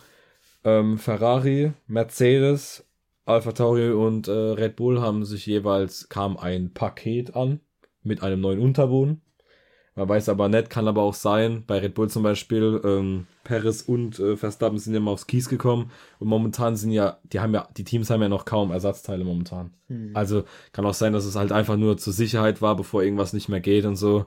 Ähm, 0.65 0.99
Ferrari, 0.99 1.73
Mercedes, 1.87 2.85
Alpha 3.25 3.53
Tauri 3.53 3.91
und 3.91 4.29
äh, 4.29 4.33
Red 4.33 4.77
Bull 4.77 5.01
haben 5.01 5.25
sich 5.25 5.47
jeweils, 5.47 6.09
kam 6.09 6.37
ein 6.37 6.73
Paket 6.73 7.35
an 7.37 7.61
mit 8.03 8.23
einem 8.23 8.41
neuen 8.41 8.61
Unterboden. 8.61 9.23
Man 9.97 10.09
weiß 10.09 10.29
aber 10.29 10.49
nicht, 10.49 10.71
kann 10.71 10.89
aber 10.89 11.03
auch 11.03 11.15
sein, 11.15 11.63
bei 11.67 11.79
Red 11.79 11.95
Bull 11.95 12.09
zum 12.09 12.25
Beispiel, 12.25 12.81
ähm, 12.85 13.27
Perez 13.45 13.83
und 13.83 14.19
äh, 14.19 14.37
Verstappen 14.37 14.79
sind 14.79 14.93
ja 14.93 15.01
mal 15.01 15.13
aufs 15.13 15.29
Kies 15.29 15.49
gekommen 15.49 15.93
und 16.19 16.27
momentan 16.27 16.75
sind 16.75 16.91
ja, 16.91 17.19
die 17.25 17.39
haben 17.39 17.55
ja, 17.55 17.69
die 17.77 17.85
Teams 17.85 18.11
haben 18.11 18.23
ja 18.23 18.29
noch 18.29 18.45
kaum 18.45 18.73
Ersatzteile 18.73 19.23
momentan. 19.25 19.73
Also 20.15 20.45
kann 20.73 20.85
auch 20.85 20.95
sein, 20.95 21.13
dass 21.13 21.25
es 21.25 21.37
halt 21.37 21.53
einfach 21.53 21.77
nur 21.77 21.97
zur 21.97 22.13
Sicherheit 22.13 22.61
war, 22.61 22.75
bevor 22.75 23.05
irgendwas 23.05 23.33
nicht 23.33 23.49
mehr 23.49 23.61
geht 23.61 23.85
und 23.85 23.97
so. 23.97 24.27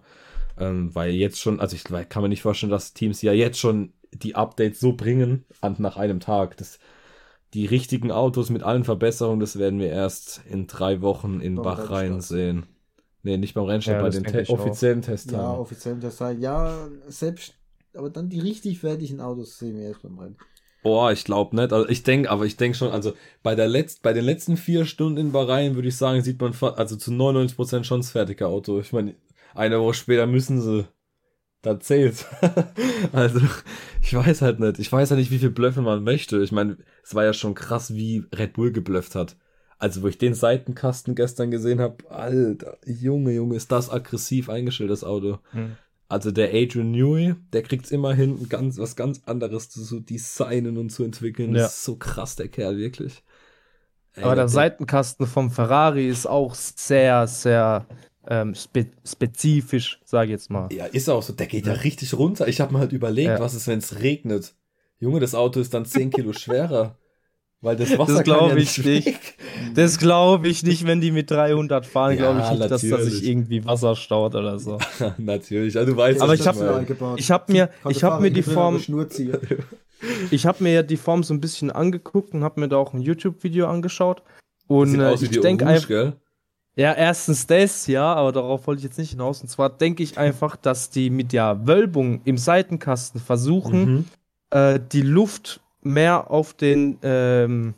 Ähm, 0.57 0.95
weil 0.95 1.11
jetzt 1.11 1.39
schon, 1.39 1.59
also 1.59 1.75
ich 1.75 1.83
kann 1.83 2.23
mir 2.23 2.29
nicht 2.29 2.41
vorstellen, 2.41 2.71
dass 2.71 2.93
Teams 2.93 3.21
ja 3.21 3.33
jetzt 3.33 3.59
schon 3.59 3.91
die 4.13 4.35
Updates 4.35 4.79
so 4.79 4.93
bringen 4.93 5.45
an, 5.61 5.75
nach 5.79 5.97
einem 5.97 6.21
Tag. 6.21 6.55
Das, 6.57 6.79
die 7.53 7.65
richtigen 7.65 8.11
Autos 8.11 8.49
mit 8.49 8.63
allen 8.63 8.83
Verbesserungen, 8.83 9.39
das 9.39 9.59
werden 9.59 9.79
wir 9.79 9.89
erst 9.89 10.41
in 10.49 10.67
drei 10.67 11.01
Wochen 11.01 11.41
in 11.41 11.55
Bahrain 11.55 12.21
sehen. 12.21 12.65
Nee, 13.27 13.35
nicht 13.35 13.55
beim 13.55 13.65
Rennstart, 13.65 13.97
Ja, 13.97 14.03
bei 14.03 14.09
den 14.09 14.23
te 14.23 14.49
offiziellen 14.49 15.01
Ja, 15.01 15.07
Testtagen. 15.07 15.59
offiziell 15.59 15.99
das 15.99 16.15
sei, 16.17 16.31
ja, 16.31 16.87
selbst, 17.09 17.55
aber 17.93 18.09
dann 18.09 18.29
die 18.29 18.39
richtig 18.39 18.79
fertigen 18.79 19.19
Autos 19.19 19.59
sehen 19.59 19.75
wir 19.75 19.83
erst 19.83 20.01
beim 20.01 20.17
Rennen. 20.17 20.37
Boah, 20.81 21.11
ich 21.11 21.25
glaube 21.25 21.53
nicht. 21.57 21.73
Also 21.73 21.89
ich 21.89 22.03
denke, 22.03 22.29
aber 22.29 22.45
ich 22.45 22.55
denke 22.55 22.77
schon, 22.77 22.89
also 22.89 23.11
bei 23.43 23.53
der 23.53 23.67
letzt, 23.67 24.01
bei 24.01 24.13
den 24.13 24.23
letzten 24.23 24.55
vier 24.55 24.85
Stunden 24.85 25.17
in 25.17 25.31
Bahrain 25.33 25.75
würde 25.75 25.89
ich 25.89 25.97
sagen, 25.97 26.21
sieht 26.21 26.39
man 26.39 26.53
also 26.77 26.95
zu 26.95 27.11
99% 27.11 27.83
schon 27.83 27.99
das 27.99 28.11
fertige 28.11 28.47
Auto. 28.47 28.79
Ich 28.79 28.93
meine, 28.93 29.15
eine 29.53 29.81
Woche 29.81 29.95
später 29.95 30.25
müssen 30.25 30.61
sie. 30.61 30.87
Da 31.63 31.77
zählt. 31.81 32.25
also, 33.11 33.41
ich 34.01 34.13
weiß 34.13 34.41
halt 34.41 34.61
nicht. 34.61 34.79
Ich 34.79 34.89
weiß 34.89 35.09
halt 35.09 35.19
nicht, 35.19 35.31
wie 35.31 35.39
viel 35.39 35.49
Blöffe 35.49 35.81
man 35.81 36.03
möchte. 36.03 36.41
Ich 36.41 36.53
meine, 36.53 36.77
es 37.03 37.13
war 37.13 37.25
ja 37.25 37.33
schon 37.33 37.55
krass, 37.55 37.93
wie 37.93 38.23
Red 38.33 38.53
Bull 38.53 38.71
geblufft 38.71 39.15
hat. 39.15 39.35
Also, 39.79 40.01
wo 40.01 40.07
ich 40.07 40.17
den 40.17 40.33
Seitenkasten 40.33 41.13
gestern 41.13 41.51
gesehen 41.51 41.79
habe, 41.79 42.09
Alter, 42.09 42.77
Junge, 42.85 43.31
Junge, 43.33 43.55
ist 43.55 43.71
das 43.71 43.89
aggressiv 43.91 44.49
eingestellt, 44.49 44.89
das 44.89 45.03
Auto. 45.03 45.37
Hm. 45.51 45.75
Also 46.09 46.31
der 46.31 46.49
Adrian 46.53 46.91
Newey, 46.91 47.35
der 47.53 47.63
kriegt's 47.63 47.91
immer 47.91 48.13
hin, 48.13 48.47
ganz, 48.49 48.77
was 48.77 48.95
ganz 48.95 49.21
anderes 49.25 49.69
zu 49.69 49.83
so 49.83 49.99
designen 49.99 50.77
und 50.77 50.89
zu 50.89 51.03
entwickeln. 51.03 51.53
Ja. 51.53 51.63
Das 51.63 51.75
ist 51.77 51.83
so 51.83 51.97
krass, 51.97 52.35
der 52.37 52.47
Kerl, 52.47 52.77
wirklich. 52.77 53.23
Ey, 54.13 54.23
Aber 54.23 54.35
der 54.35 54.45
der- 54.45 54.49
Seitenkasten 54.49 55.27
vom 55.27 55.51
Ferrari 55.51 56.07
ist 56.07 56.25
auch 56.25 56.55
sehr, 56.55 57.27
sehr 57.27 57.85
ähm, 58.29 58.55
spe 58.55 58.87
spezifisch, 59.05 59.99
sage 60.05 60.27
ich 60.27 60.31
jetzt 60.31 60.49
mal. 60.49 60.71
Ja, 60.73 60.85
ist 60.85 61.09
auch 61.09 61.21
so. 61.21 61.33
Der 61.33 61.45
geht 61.47 61.67
ja 61.67 61.73
richtig 61.73 62.13
runter. 62.13 62.47
Ich 62.47 62.61
habe 62.61 62.73
mir 62.73 62.79
halt 62.79 62.93
überlegt, 62.93 63.27
Ja. 63.29 63.39
was 63.39 63.53
ist, 63.53 63.67
wenn 63.67 63.79
es 63.79 63.99
regnet. 63.99 64.55
Junge, 64.99 65.19
das 65.19 65.35
Auto 65.35 65.59
ist 65.59 65.73
dann 65.73 65.85
10 65.85 66.09
Kilo 66.09 66.33
schwerer. 66.33 66.97
Weil 67.61 67.75
das 67.75 67.97
Wasser 67.97 68.13
Das 68.15 68.23
glaub 68.23 68.39
kann 68.49 68.49
ja 68.49 68.55
ich 68.57 68.77
nicht. 68.77 69.05
weg. 69.07 69.37
Das 69.73 69.97
glaube 69.97 70.47
ich 70.47 70.61
nicht, 70.63 70.85
wenn 70.85 71.01
die 71.01 71.09
mit 71.11 71.31
300 71.31 71.85
fahren, 71.87 72.11
Ja, 72.11 72.17
glaube 72.31 72.41
ich 72.41 72.49
nicht, 72.59 72.71
dass 72.71 72.81
da 72.83 72.87
natürlich. 72.87 73.13
sich 73.15 73.27
irgendwie 73.27 73.65
Wasser 73.65 73.95
staut 73.95 74.35
oder 74.35 74.59
so. 74.59 74.77
Natürlich, 75.17 75.75
also 75.75 75.91
du 75.91 75.97
weißt, 75.97 76.21
Aber 76.21 76.33
was 76.33 76.39
ich 76.39 76.47
hab- 76.47 76.55
meine. 76.55 76.85
Ich 77.17 77.31
habe 77.31 77.51
mir, 77.51 77.69
ich 77.89 78.03
habe 78.03 78.21
mir 78.21 78.29
die 78.31 78.43
Form, 78.43 78.75
ich 80.29 80.45
habe 80.45 80.63
mir 80.63 80.73
ja 80.73 80.83
die 80.83 80.97
Form 80.97 81.23
so 81.23 81.33
ein 81.33 81.41
bisschen 81.41 81.71
angeguckt 81.71 82.33
und 82.35 82.43
habe 82.43 82.59
mir 82.59 82.67
da 82.67 82.77
auch 82.77 82.93
ein 82.93 83.01
YouTube-Video 83.01 83.67
angeschaut. 83.67 84.21
Und 84.67 84.89
Sieht 84.91 84.99
äh, 84.99 85.05
aus 85.05 85.21
wie 85.21 85.25
ich 85.25 85.39
denke 85.39 85.65
einfach, 85.65 85.87
gell? 85.87 86.13
ja, 86.75 86.93
erstens 86.93 87.47
das, 87.47 87.87
ja, 87.87 88.13
aber 88.13 88.33
darauf 88.33 88.67
wollte 88.67 88.79
ich 88.79 88.83
jetzt 88.83 88.99
nicht 88.99 89.11
hinaus. 89.11 89.41
Und 89.41 89.47
zwar 89.47 89.69
denke 89.69 90.03
ich 90.03 90.17
einfach, 90.19 90.55
dass 90.57 90.89
die 90.91 91.09
mit 91.09 91.33
der 91.33 91.65
Wölbung 91.65 92.21
im 92.25 92.37
Seitenkasten 92.37 93.19
versuchen, 93.19 93.81
Mhm. 93.85 94.05
äh, 94.51 94.79
die 94.91 95.01
Luft 95.01 95.61
mehr 95.87 96.29
auf 96.31 96.53
den 96.53 96.97
ähm, 97.03 97.73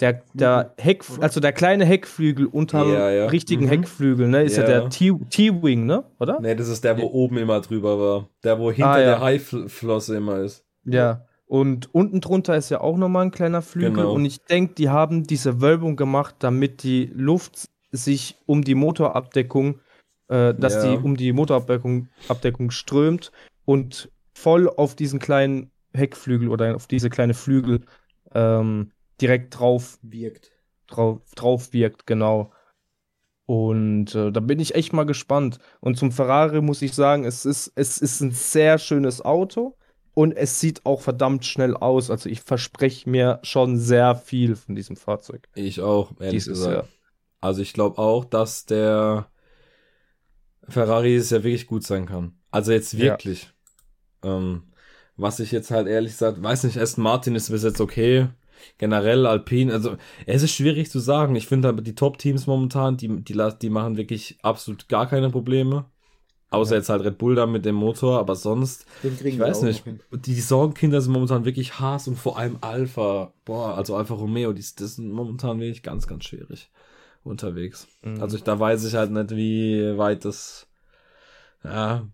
der, 0.00 0.22
der 0.34 0.74
Heck, 0.78 1.04
also 1.20 1.38
der 1.38 1.52
kleine 1.52 1.84
Heckflügel 1.84 2.46
unterm 2.46 2.92
Ja, 2.92 3.10
ja. 3.10 3.26
richtigen 3.26 3.66
Mhm. 3.66 3.68
Heckflügel, 3.68 4.26
ne, 4.28 4.42
ist 4.42 4.56
ja, 4.56 4.62
Ja. 4.64 4.68
der 4.80 4.88
T- 4.90 5.12
T-Wing, 5.30 5.86
ne, 5.86 6.04
oder? 6.18 6.40
Nee, 6.40 6.54
das 6.56 6.68
ist 6.68 6.82
der, 6.82 6.98
wo 6.98 7.06
oben 7.06 7.36
immer 7.38 7.60
drüber 7.60 7.98
war. 8.00 8.28
Der, 8.42 8.58
wo 8.58 8.72
hinter 8.72 8.90
Ah, 8.90 8.98
ja. 8.98 9.04
der 9.06 9.20
Haiflosse 9.20 10.16
immer 10.16 10.38
ist. 10.40 10.64
Ja. 10.84 11.24
Und 11.46 11.94
unten 11.94 12.20
drunter 12.20 12.56
ist 12.56 12.70
ja 12.70 12.80
auch 12.80 12.96
nochmal 12.96 13.26
ein 13.26 13.30
kleiner 13.30 13.60
Flügel. 13.62 13.92
Genau. 13.92 14.12
Und 14.14 14.24
ich 14.24 14.40
denke, 14.42 14.74
die 14.74 14.88
haben 14.88 15.24
diese 15.24 15.60
Wölbung 15.60 15.96
gemacht, 15.96 16.36
damit 16.38 16.82
die 16.82 17.10
Luft 17.14 17.68
sich 17.92 18.36
um 18.46 18.64
die 18.64 18.74
Motorabdeckung, 18.74 19.78
äh, 20.28 20.54
dass 20.54 20.76
Ja. 20.82 20.90
die 20.92 20.96
um 20.96 21.16
die 21.16 21.32
Motorabdeckung 21.32 22.08
Abdeckung 22.28 22.70
strömt 22.70 23.30
und 23.66 24.08
voll 24.32 24.68
auf 24.68 24.94
diesen 24.96 25.18
kleinen 25.20 25.70
Heckflügel 25.94 26.48
oder 26.48 26.74
auf 26.76 26.86
diese 26.86 27.10
kleine 27.10 27.34
Flügel 27.34 27.84
ähm, 28.34 28.92
direkt 29.20 29.58
drauf, 29.58 29.98
Wirkt. 30.02 30.50
drauf, 30.86 31.20
drauf 31.34 31.72
wirkt, 31.72 32.06
genau. 32.06 32.52
Und 33.46 34.14
äh, 34.14 34.30
da 34.32 34.40
bin 34.40 34.60
ich 34.60 34.74
echt 34.74 34.92
mal 34.92 35.04
gespannt. 35.04 35.58
Und 35.80 35.98
zum 35.98 36.12
Ferrari 36.12 36.60
muss 36.60 36.80
ich 36.82 36.94
sagen, 36.94 37.24
es 37.24 37.44
ist, 37.44 37.72
es 37.74 37.98
ist 37.98 38.20
ein 38.20 38.30
sehr 38.30 38.78
schönes 38.78 39.20
Auto 39.22 39.76
und 40.14 40.32
es 40.32 40.60
sieht 40.60 40.86
auch 40.86 41.00
verdammt 41.00 41.44
schnell 41.44 41.76
aus. 41.76 42.10
Also 42.10 42.28
ich 42.28 42.40
verspreche 42.40 43.10
mir 43.10 43.40
schon 43.42 43.78
sehr 43.78 44.14
viel 44.14 44.56
von 44.56 44.74
diesem 44.74 44.96
Fahrzeug. 44.96 45.48
Ich 45.54 45.80
auch, 45.80 46.12
ehrlich 46.20 46.44
Dieses 46.44 46.58
gesagt. 46.58 46.74
Jahr. 46.74 46.88
Also 47.40 47.60
ich 47.62 47.72
glaube 47.72 47.98
auch, 47.98 48.24
dass 48.24 48.64
der 48.66 49.26
Ferrari 50.68 51.16
es 51.16 51.30
ja 51.30 51.38
wirklich 51.42 51.66
gut 51.66 51.82
sein 51.84 52.06
kann. 52.06 52.38
Also 52.50 52.72
jetzt 52.72 52.92
Ja. 52.92 53.00
wirklich. 53.00 53.50
Ähm, 54.22 54.62
was 55.16 55.40
ich 55.40 55.52
jetzt 55.52 55.70
halt 55.70 55.86
ehrlich 55.86 56.12
gesagt, 56.12 56.42
weiß 56.42 56.64
nicht, 56.64 56.78
Aston 56.78 57.04
Martin 57.04 57.34
ist 57.34 57.50
bis 57.50 57.62
jetzt 57.64 57.80
okay. 57.80 58.28
Generell 58.78 59.26
Alpine, 59.26 59.72
also 59.72 59.96
es 60.24 60.42
ist 60.44 60.52
schwierig 60.54 60.88
zu 60.90 61.00
sagen. 61.00 61.34
Ich 61.34 61.48
finde 61.48 61.68
aber 61.68 61.82
die 61.82 61.94
Top-Teams 61.96 62.46
momentan, 62.46 62.96
die, 62.96 63.08
die, 63.22 63.36
die 63.60 63.70
machen 63.70 63.96
wirklich 63.96 64.38
absolut 64.42 64.88
gar 64.88 65.08
keine 65.08 65.30
Probleme. 65.30 65.86
Außer 66.50 66.72
Ja. 66.74 66.78
jetzt 66.78 66.88
halt 66.90 67.02
Red 67.04 67.18
Bull 67.18 67.34
da 67.34 67.46
mit 67.46 67.64
dem 67.64 67.74
Motor, 67.74 68.18
aber 68.20 68.36
sonst 68.36 68.84
Den 69.02 69.16
kriegen 69.16 69.28
ich 69.34 69.38
wir 69.38 69.46
weiß 69.46 69.60
auch 69.60 69.62
nicht. 69.64 69.84
Die 70.12 70.40
Sorgenkinder 70.40 71.00
sind 71.00 71.12
momentan 71.12 71.44
wirklich 71.44 71.80
Haas 71.80 72.06
und 72.06 72.16
vor 72.16 72.38
allem 72.38 72.58
Alpha. 72.60 73.32
Boah, 73.44 73.74
also 73.76 73.96
Alpha 73.96 74.14
Romeo, 74.14 74.52
die, 74.52 74.60
das 74.60 74.96
sind 74.96 75.10
momentan 75.10 75.58
wirklich 75.58 75.82
ganz, 75.82 76.06
ganz 76.06 76.24
schwierig 76.24 76.70
unterwegs. 77.24 77.88
Mhm. 78.02 78.20
Also 78.20 78.36
ich, 78.36 78.42
da 78.44 78.60
weiß 78.60 78.84
ich 78.84 78.94
halt 78.94 79.10
nicht, 79.10 79.30
wie 79.30 79.96
weit 79.96 80.24
das. 80.24 80.68
Ja, 81.64 82.06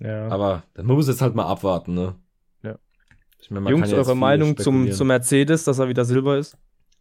Ja. 0.00 0.28
aber 0.28 0.64
man 0.76 0.86
muss 0.96 1.08
jetzt 1.08 1.22
halt 1.22 1.34
mal 1.34 1.46
abwarten, 1.46 1.94
ne? 1.94 2.14
Ja. 3.38 3.42
Ich 3.44 3.50
meine, 3.50 3.60
man 3.62 3.72
Jungs, 3.72 3.90
ja 3.90 3.98
eure 3.98 4.16
Meinung 4.16 4.56
zum, 4.56 4.90
zum 4.92 5.06
Mercedes, 5.06 5.64
dass 5.64 5.78
er 5.78 5.88
wieder 5.88 6.04
Silber 6.04 6.38
ist? 6.38 6.56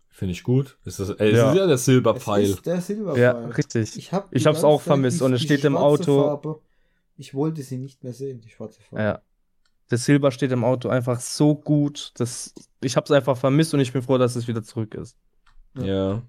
Finde 0.09 0.31
ich 0.33 0.43
gut. 0.43 0.77
Ist 0.85 0.99
das, 0.99 1.09
ey, 1.11 1.35
Ja. 1.35 1.47
es 1.47 1.51
ist 1.53 1.57
ja 1.59 1.65
der 1.67 1.75
Es 1.75 1.85
Silberpfeil. 1.85 2.43
ist 2.43 2.65
der 2.65 2.75
Ja, 2.75 2.81
Silberpfeil. 2.81 3.45
richtig. 3.51 3.97
Ich, 3.97 4.13
hab 4.13 4.27
Ich 4.33 4.45
hab's 4.47 4.63
auch 4.63 4.81
vermisst 4.81 5.19
die- 5.19 5.23
und 5.25 5.33
es 5.33 5.41
steht 5.41 5.63
im 5.65 5.77
Auto. 5.77 6.23
Farbe. 6.23 6.59
Ich 7.17 7.33
wollte 7.33 7.61
sie 7.63 7.77
nicht 7.77 8.03
mehr 8.03 8.13
sehen, 8.13 8.41
die 8.41 8.49
schwarze 8.49 8.81
Farbe. 8.81 9.03
Ja. 9.03 9.21
Das 9.89 10.05
Silber 10.05 10.31
steht 10.31 10.51
im 10.51 10.63
Auto 10.63 10.89
einfach 10.89 11.19
so 11.19 11.55
gut. 11.55 12.11
Das, 12.15 12.53
ich 12.81 12.95
habe 12.97 13.05
es 13.05 13.11
einfach 13.11 13.37
vermisst 13.37 13.73
und 13.73 13.79
ich 13.79 13.93
bin 13.93 14.01
froh, 14.01 14.17
dass 14.17 14.35
es 14.35 14.47
wieder 14.47 14.63
zurück 14.63 14.93
ist. 14.95 15.17
Ja. 15.79 16.21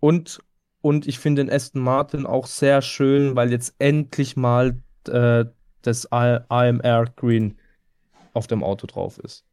Und 0.00 0.40
Und 0.82 1.06
ich 1.06 1.18
finde 1.18 1.44
den 1.44 1.52
Aston 1.52 1.82
Martin 1.82 2.24
auch 2.26 2.46
sehr 2.46 2.80
schön, 2.82 3.36
weil 3.36 3.50
jetzt 3.52 3.74
endlich 3.78 4.34
mal 4.36 4.78
äh, 5.08 5.44
das 5.82 6.10
AMR 6.10 7.04
Green 7.16 7.58
auf 8.32 8.46
dem 8.46 8.62
Auto 8.62 8.86
drauf 8.86 9.18
ist. 9.18 9.44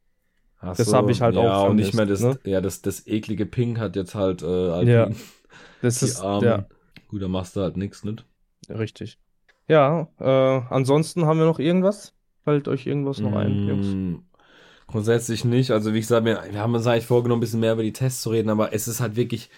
Ach 0.60 0.76
Das 0.76 0.86
so, 0.86 0.92
habe 0.94 1.12
ich 1.12 1.20
halt 1.20 1.36
ja, 1.36 1.62
auch 1.62 1.70
und 1.70 1.76
nicht 1.76 1.94
mehr 1.94 2.06
das, 2.06 2.20
vermisst, 2.20 2.46
ja, 2.46 2.60
das, 2.60 2.82
das 2.82 3.06
eklige 3.06 3.46
Pink 3.46 3.78
hat 3.78 3.96
jetzt 3.96 4.14
halt, 4.14 4.42
äh, 4.42 4.46
Alpine, 4.46 4.92
Ja, 4.92 5.08
Das 5.82 6.00
die 6.00 6.06
ist 6.06 6.20
Armen. 6.20 6.48
ja 6.48 6.66
Gut, 7.08 7.22
da 7.22 7.28
machst 7.28 7.56
du 7.56 7.60
halt 7.62 7.76
nichts, 7.76 8.04
nicht? 8.04 8.24
richtig. 8.68 9.18
Ja, 9.68 10.08
äh, 10.18 10.24
ansonsten 10.70 11.26
haben 11.26 11.38
wir 11.38 11.46
noch 11.46 11.58
irgendwas? 11.58 12.14
Fällt 12.44 12.68
euch 12.68 12.86
irgendwas 12.86 13.20
noch 13.20 13.34
ein, 13.34 13.60
Jungs? 13.66 13.98
Mm, 14.02 14.16
Grundsätzlich 14.86 15.44
nicht. 15.44 15.70
Also 15.70 15.94
wie 15.94 16.00
gesagt, 16.00 16.24
wir, 16.24 16.42
wir 16.50 16.60
haben 16.60 16.74
uns 16.74 16.86
eigentlich 16.86 17.06
vorgenommen, 17.06 17.38
ein 17.40 17.42
bisschen 17.42 17.60
mehr 17.60 17.74
über 17.74 17.82
die 17.82 17.92
Tests 17.92 18.22
zu 18.22 18.30
reden, 18.30 18.50
aber 18.50 18.72
es 18.72 18.88
ist 18.88 19.00
halt 19.00 19.16
wirklich, 19.16 19.50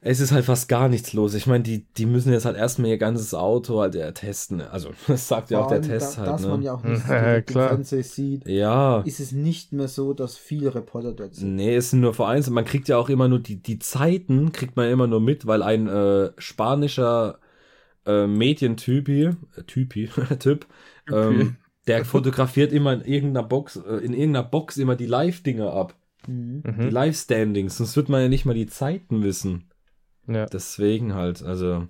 es 0.00 0.20
ist 0.20 0.32
halt 0.32 0.44
fast 0.44 0.68
gar 0.68 0.88
nichts 0.88 1.12
los. 1.12 1.34
Ich 1.34 1.46
meine, 1.46 1.64
die, 1.64 1.84
die 1.94 2.06
müssen 2.06 2.32
jetzt 2.32 2.44
halt 2.44 2.56
erstmal 2.56 2.90
ihr 2.90 2.98
ganzes 2.98 3.34
Auto 3.34 3.80
halt 3.80 3.94
äh, 3.96 4.12
testen. 4.12 4.60
Also 4.60 4.90
das 5.08 5.26
sagt 5.28 5.50
ja 5.50 5.60
auch 5.60 5.68
der 5.68 5.82
Test 5.82 6.18
da, 6.18 6.22
halt, 6.22 6.30
dass 6.32 6.42
man 6.46 6.60
ne? 6.60 6.66
ja 6.66 6.74
auch 6.74 6.84
nicht 6.84 7.06
so 7.06 7.12
Ja, 7.12 7.40
klar. 7.40 7.68
Fernsehen 7.68 8.02
sieht, 8.02 8.48
Ja. 8.48 9.00
ist 9.00 9.20
es 9.20 9.32
nicht 9.32 9.72
mehr 9.72 9.88
so, 9.88 10.12
dass 10.14 10.36
viele 10.36 10.74
Reporter 10.74 11.12
dort 11.12 11.34
sind. 11.34 11.56
Nee, 11.56 11.74
es 11.76 11.90
sind 11.90 12.00
nur 12.00 12.14
vereinzelt. 12.14 12.54
Man 12.54 12.64
kriegt 12.64 12.88
ja 12.88 12.98
auch 12.98 13.08
immer 13.08 13.28
nur 13.28 13.40
die, 13.40 13.56
die 13.62 13.78
Zeiten, 13.78 14.52
kriegt 14.52 14.76
man 14.76 14.88
immer 14.90 15.06
nur 15.06 15.20
mit, 15.20 15.46
weil 15.46 15.62
ein 15.62 15.88
äh, 15.88 16.30
spanischer 16.38 17.38
äh, 18.06 18.26
Medientypi, 18.26 19.24
äh, 19.56 19.62
Typi, 19.66 20.08
Typ, 20.38 20.66
ähm, 21.12 21.56
der 21.86 22.04
fotografiert 22.04 22.72
immer 22.72 22.92
in 22.92 23.00
irgendeiner 23.02 23.46
Box, 23.46 23.76
äh, 23.76 23.96
in 24.04 24.12
irgendeiner 24.12 24.42
Box 24.44 24.76
immer 24.76 24.96
die 24.96 25.06
Live-Dinger 25.06 25.72
ab. 25.72 25.94
Mhm. 26.26 26.62
Die 26.66 26.70
Mhm. 26.86 26.90
Live-Standings, 26.90 27.76
sonst 27.78 27.96
wird 27.96 28.08
man 28.08 28.22
ja 28.22 28.28
nicht 28.28 28.44
mal 28.44 28.54
die 28.54 28.66
Zeiten 28.66 29.22
wissen. 29.22 29.70
Ja. 30.26 30.46
Deswegen 30.46 31.14
halt, 31.14 31.42
also. 31.42 31.86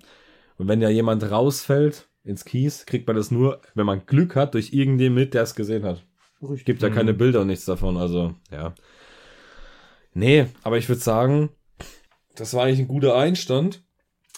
Und 0.57 0.67
wenn 0.67 0.81
ja 0.81 0.89
jemand 0.89 1.29
rausfällt 1.29 2.07
ins 2.23 2.43
Kies, 2.45 2.85
kriegt 2.85 3.07
man 3.07 3.15
das 3.15 3.31
nur, 3.31 3.61
wenn 3.75 3.85
man 3.85 4.05
Glück 4.05 4.35
hat, 4.35 4.53
durch 4.53 4.73
irgendjemanden 4.73 5.15
mit, 5.23 5.33
der 5.33 5.43
es 5.43 5.55
gesehen 5.55 5.83
hat. 5.85 6.03
Richtig. 6.41 6.65
Gibt 6.65 6.81
ja 6.81 6.89
keine 6.89 7.13
Bilder 7.13 7.41
und 7.41 7.47
nichts 7.47 7.65
davon, 7.65 7.97
also, 7.97 8.33
ja. 8.51 8.73
Nee, 10.13 10.47
aber 10.63 10.77
ich 10.77 10.89
würde 10.89 11.01
sagen, 11.01 11.49
das 12.35 12.53
war 12.53 12.63
eigentlich 12.65 12.79
ein 12.79 12.87
guter 12.87 13.15
Einstand. 13.15 13.83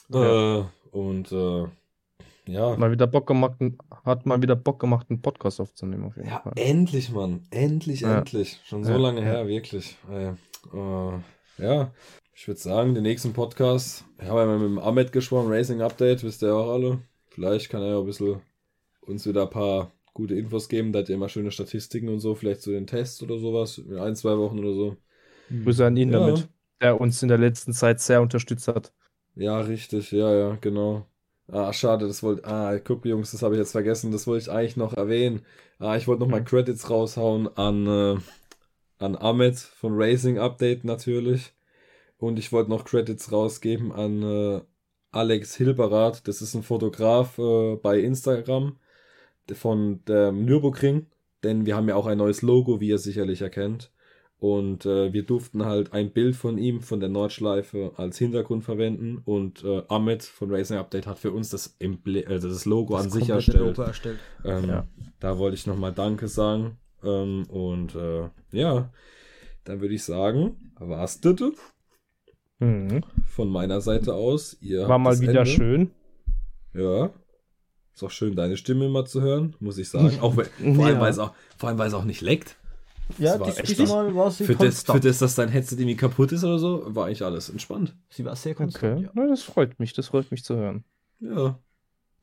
Ja. 0.09 0.59
Äh, 0.59 0.63
und, 0.91 1.31
äh, 1.31 1.65
ja. 2.47 2.75
Mal 2.77 2.91
wieder 2.91 3.07
Bock 3.07 3.27
gemacht, 3.27 3.57
hat 4.03 4.25
mal 4.25 4.41
wieder 4.41 4.55
Bock 4.55 4.79
gemacht, 4.79 5.07
einen 5.09 5.21
Podcast 5.21 5.59
aufzunehmen, 5.61 6.05
auf 6.05 6.15
jeden 6.17 6.29
Ja, 6.29 6.39
Fall. 6.39 6.53
endlich, 6.55 7.11
Mann. 7.11 7.43
Endlich, 7.51 8.01
Ja. 8.01 8.17
endlich. 8.19 8.59
Schon 8.65 8.83
so 8.83 8.91
Ja, 8.91 8.97
lange 8.97 9.21
ja. 9.21 9.25
her, 9.27 9.47
wirklich. 9.47 9.97
Äh, 10.11 10.29
äh, 10.75 11.19
ja, 11.57 11.91
ich 12.39 12.47
würde 12.47 12.61
sagen, 12.61 12.93
den 12.95 13.03
nächsten 13.03 13.33
Podcast, 13.33 14.05
ich 14.17 14.25
habe 14.29 14.39
ja 14.39 14.45
mal 14.45 14.59
mit 14.59 14.69
dem 14.69 14.79
Ahmed 14.79 15.11
gesprochen, 15.11 15.51
Racing 15.51 15.81
Update, 15.81 16.23
wisst 16.23 16.41
ihr 16.41 16.55
auch 16.55 16.71
alle. 16.71 16.99
Vielleicht 17.31 17.69
kann 17.69 17.81
er 17.81 17.89
ja 17.89 17.99
ein 17.99 18.05
bisschen 18.05 18.39
uns 19.01 19.27
wieder 19.27 19.41
ein 19.41 19.49
paar 19.49 19.91
gute 20.13 20.35
Infos 20.35 20.69
geben, 20.69 20.93
da 20.93 20.99
hat 20.99 21.09
er 21.09 21.15
immer 21.15 21.27
schöne 21.27 21.51
Statistiken 21.51 22.07
und 22.07 22.21
so, 22.21 22.35
vielleicht 22.35 22.61
zu 22.61 22.71
den 22.71 22.87
Tests 22.87 23.21
oder 23.21 23.37
sowas, 23.39 23.77
in 23.79 23.97
ein, 23.97 24.15
zwei 24.15 24.37
Wochen 24.37 24.57
oder 24.59 24.73
so. 24.73 24.95
Grüße 25.49 25.85
an 25.85 25.97
ihn 25.97 26.13
Ja. 26.13 26.19
damit, 26.19 26.47
der 26.81 27.01
uns 27.01 27.21
in 27.21 27.27
der 27.27 27.39
letzten 27.39 27.73
Zeit 27.73 27.99
sehr 27.99 28.21
unterstützt 28.21 28.69
hat. 28.69 28.93
Ja, 29.35 29.59
richtig, 29.59 30.09
ja, 30.13 30.33
ja, 30.33 30.57
genau. 30.61 31.05
Ah, 31.49 31.73
schade, 31.73 32.07
das 32.07 32.23
wollte, 32.23 32.45
ah, 32.45 32.79
guck, 32.79 33.03
Jungs, 33.03 33.31
das 33.31 33.43
habe 33.43 33.55
ich 33.55 33.59
jetzt 33.59 33.73
vergessen, 33.73 34.13
das 34.13 34.27
wollte 34.27 34.43
ich 34.43 34.49
eigentlich 34.49 34.77
noch 34.77 34.93
erwähnen. 34.93 35.41
Ah, 35.77 35.97
ich 35.97 36.07
wollte 36.07 36.21
noch 36.21 36.29
mal 36.29 36.43
Credits 36.45 36.89
raushauen 36.89 37.49
an, 37.57 37.85
äh, 37.85 38.17
an 38.99 39.17
Ahmed 39.17 39.57
von 39.57 39.91
Racing 40.01 40.39
Update 40.39 40.85
natürlich. 40.85 41.51
Und 42.19 42.37
ich 42.37 42.51
wollte 42.51 42.69
noch 42.69 42.85
Credits 42.85 43.31
rausgeben 43.31 43.91
an 43.91 44.21
äh, 44.21 44.61
Alex 45.11 45.55
Hilberath, 45.55 46.27
das 46.27 46.41
ist 46.41 46.53
ein 46.53 46.63
Fotograf 46.63 47.39
äh, 47.39 47.77
bei 47.77 47.99
Instagram 47.99 48.77
von 49.53 50.03
dem 50.05 50.45
Nürburgring, 50.45 51.07
denn 51.43 51.65
wir 51.65 51.75
haben 51.75 51.89
ja 51.89 51.95
auch 51.95 52.05
ein 52.05 52.19
neues 52.19 52.43
Logo, 52.43 52.79
wie 52.79 52.89
ihr 52.89 52.99
sicherlich 52.99 53.41
erkennt. 53.41 53.91
Und 54.37 54.85
äh, 54.85 55.11
wir 55.11 55.23
durften 55.23 55.65
halt 55.65 55.91
ein 55.91 56.11
Bild 56.11 56.35
von 56.35 56.57
ihm, 56.57 56.79
von 56.79 57.01
der 57.01 57.09
Nordschleife, 57.09 57.91
als 57.97 58.17
Hintergrund 58.17 58.63
verwenden. 58.63 59.21
Und 59.25 59.65
äh, 59.65 59.81
Ahmed 59.89 60.23
von 60.23 60.49
Racing 60.49 60.77
Update 60.77 61.07
hat 61.07 61.19
für 61.19 61.31
uns 61.31 61.49
das, 61.49 61.75
Emble 61.79 62.25
also 62.25 62.47
das 62.47 62.63
Logo 62.63 62.95
Das 62.95 63.05
an 63.05 63.09
sich 63.11 63.29
erstellt. 63.29 63.59
Logo 63.59 63.81
erstellt. 63.81 64.19
Ähm, 64.45 64.69
Ja. 64.69 64.87
Da 65.19 65.37
wollte 65.37 65.55
ich 65.55 65.67
nochmal 65.67 65.93
Danke 65.93 66.29
sagen. 66.29 66.77
Ähm, 67.03 67.47
und 67.49 67.95
äh, 67.95 68.29
ja, 68.51 68.93
dann 69.65 69.81
würde 69.81 69.95
ich 69.95 70.03
sagen, 70.03 70.71
war's 70.79 71.19
das 71.19 71.35
Mhm. 72.59 73.03
von 73.25 73.49
meiner 73.49 73.81
Seite 73.81 74.13
aus. 74.13 74.57
Ihr 74.61 74.87
War 74.87 74.99
mal 74.99 75.11
das 75.11 75.21
wieder 75.21 75.39
Ende. 75.39 75.45
schön. 75.51 75.91
Ja. 76.73 77.09
Ist 77.93 78.03
auch 78.03 78.11
schön, 78.11 78.35
deine 78.35 78.57
Stimme 78.57 78.87
mal 78.89 79.05
zu 79.05 79.21
hören, 79.21 79.55
muss 79.59 79.77
ich 79.77 79.89
sagen. 79.89 80.19
Auch 80.21 80.35
wenn, 80.37 80.45
vor, 80.75 80.85
allem, 80.85 80.95
Ja. 80.95 81.01
weil 81.01 81.11
es 81.11 81.19
auch, 81.19 81.33
vor 81.57 81.69
allem, 81.69 81.77
weil 81.77 81.87
es 81.87 81.93
auch 81.93 82.03
nicht 82.05 82.21
leckt. 82.21 82.55
Ja, 83.17 83.39
war 83.39 83.47
dies, 83.47 83.57
echt 83.57 83.79
diesmal 83.79 84.13
war 84.13 84.29
sie 84.29 84.43
Für 84.45 84.55
das, 84.55 84.83
für 84.83 84.99
das, 84.99 85.17
dass 85.17 85.33
dein 85.35 85.49
Headset 85.49 85.75
irgendwie 85.77 85.95
kaputt 85.95 86.31
ist 86.31 86.43
oder 86.43 86.59
so, 86.59 86.83
war 86.95 87.07
eigentlich 87.07 87.23
alles 87.23 87.49
entspannt. 87.49 87.95
Sie 88.09 88.23
war 88.23 88.35
sehr 88.35 88.53
konstant, 88.53 89.07
Okay, 89.07 89.09
ja. 89.15 89.27
Das 89.27 89.41
freut 89.41 89.79
mich, 89.79 89.93
das 89.93 90.07
freut 90.07 90.29
mich 90.29 90.43
zu 90.43 90.55
hören. 90.55 90.83
Ja. 91.19 91.57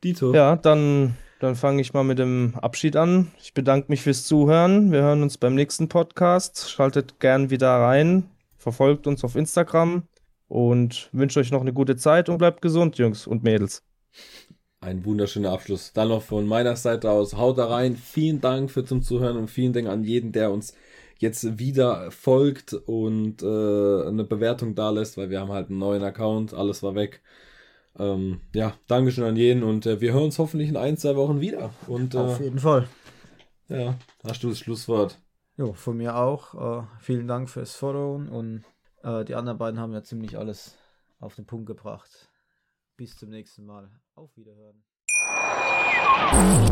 Dito. 0.03 0.33
Ja, 0.33 0.55
dann, 0.55 1.15
dann 1.39 1.55
fange 1.55 1.81
ich 1.81 1.93
mal 1.93 2.03
mit 2.03 2.19
dem 2.19 2.53
Abschied 2.55 2.95
an. 2.95 3.31
Ich 3.41 3.53
bedanke 3.53 3.87
mich 3.89 4.01
fürs 4.03 4.23
Zuhören. 4.25 4.91
Wir 4.91 5.01
hören 5.01 5.23
uns 5.23 5.37
beim 5.37 5.55
nächsten 5.55 5.89
Podcast. 5.89 6.69
Schaltet 6.69 7.19
gern 7.19 7.49
wieder 7.49 7.69
rein. 7.81 8.29
Verfolgt 8.57 9.07
uns 9.07 9.23
auf 9.25 9.35
Instagram 9.35 10.03
und 10.47 11.09
wünsche 11.11 11.39
euch 11.39 11.51
noch 11.51 11.61
eine 11.61 11.73
gute 11.73 11.95
Zeit 11.95 12.29
und 12.29 12.37
bleibt 12.37 12.61
gesund, 12.61 12.97
Jungs 12.97 13.27
und 13.27 13.43
Mädels. 13.43 13.83
Ein 14.79 15.03
wunderschöner 15.05 15.51
Abschluss. 15.51 15.91
Dann 15.93 16.09
noch 16.09 16.21
von 16.21 16.45
meiner 16.45 16.75
Seite 16.75 17.09
aus. 17.09 17.35
Haut 17.35 17.57
da 17.57 17.65
rein. 17.65 17.95
Vielen 17.95 18.41
Dank 18.41 18.69
für 18.69 18.85
zum 18.85 19.01
Zuhören 19.01 19.37
und 19.37 19.49
vielen 19.49 19.73
Dank 19.73 19.87
an 19.87 20.03
jeden, 20.03 20.31
der 20.31 20.51
uns 20.51 20.75
jetzt 21.19 21.57
wieder 21.57 22.11
folgt 22.11 22.73
und 22.73 23.41
äh, 23.41 23.45
eine 23.45 24.23
Bewertung 24.23 24.75
da 24.75 24.91
lässt, 24.91 25.17
weil 25.17 25.29
wir 25.31 25.39
haben 25.39 25.51
halt 25.51 25.69
einen 25.69 25.79
neuen 25.79 26.03
Account. 26.03 26.53
Alles 26.53 26.83
war 26.83 26.93
weg. 26.93 27.21
Ähm, 27.97 28.41
ja, 28.53 28.75
Dankeschön 28.87 29.23
an 29.23 29.35
jeden 29.35 29.63
und 29.63 29.87
äh, 29.87 29.99
wir 29.99 30.13
hören 30.13 30.25
uns 30.25 30.37
hoffentlich 30.37 30.69
in 30.69 30.77
ein, 30.77 30.97
zwei 30.97 31.15
Wochen 31.15 31.41
wieder. 31.41 31.71
Und 31.87 32.15
Auf 32.15 32.39
äh, 32.39 32.43
jeden 32.43 32.59
Fall. 32.59 32.87
ja, 33.69 33.97
hast 34.23 34.43
du 34.43 34.49
das 34.49 34.59
Schlusswort. 34.59 35.19
Jo, 35.57 35.73
von 35.73 35.97
mir 35.97 36.15
auch. 36.15 36.83
Äh, 36.83 36.85
vielen 36.99 37.27
Dank 37.27 37.49
fürs 37.49 37.75
Followen 37.75 38.29
und 38.29 38.63
äh, 39.03 39.25
die 39.25 39.35
anderen 39.35 39.57
beiden 39.57 39.79
haben 39.79 39.93
ja 39.93 40.03
ziemlich 40.03 40.37
alles 40.37 40.75
auf 41.19 41.35
den 41.35 41.45
Punkt 41.45 41.67
gebracht. 41.67 42.29
Bis 42.95 43.17
zum 43.17 43.29
nächsten 43.29 43.65
Mal. 43.65 43.91
Auf 44.15 44.35
Wiederhören. 44.35 44.83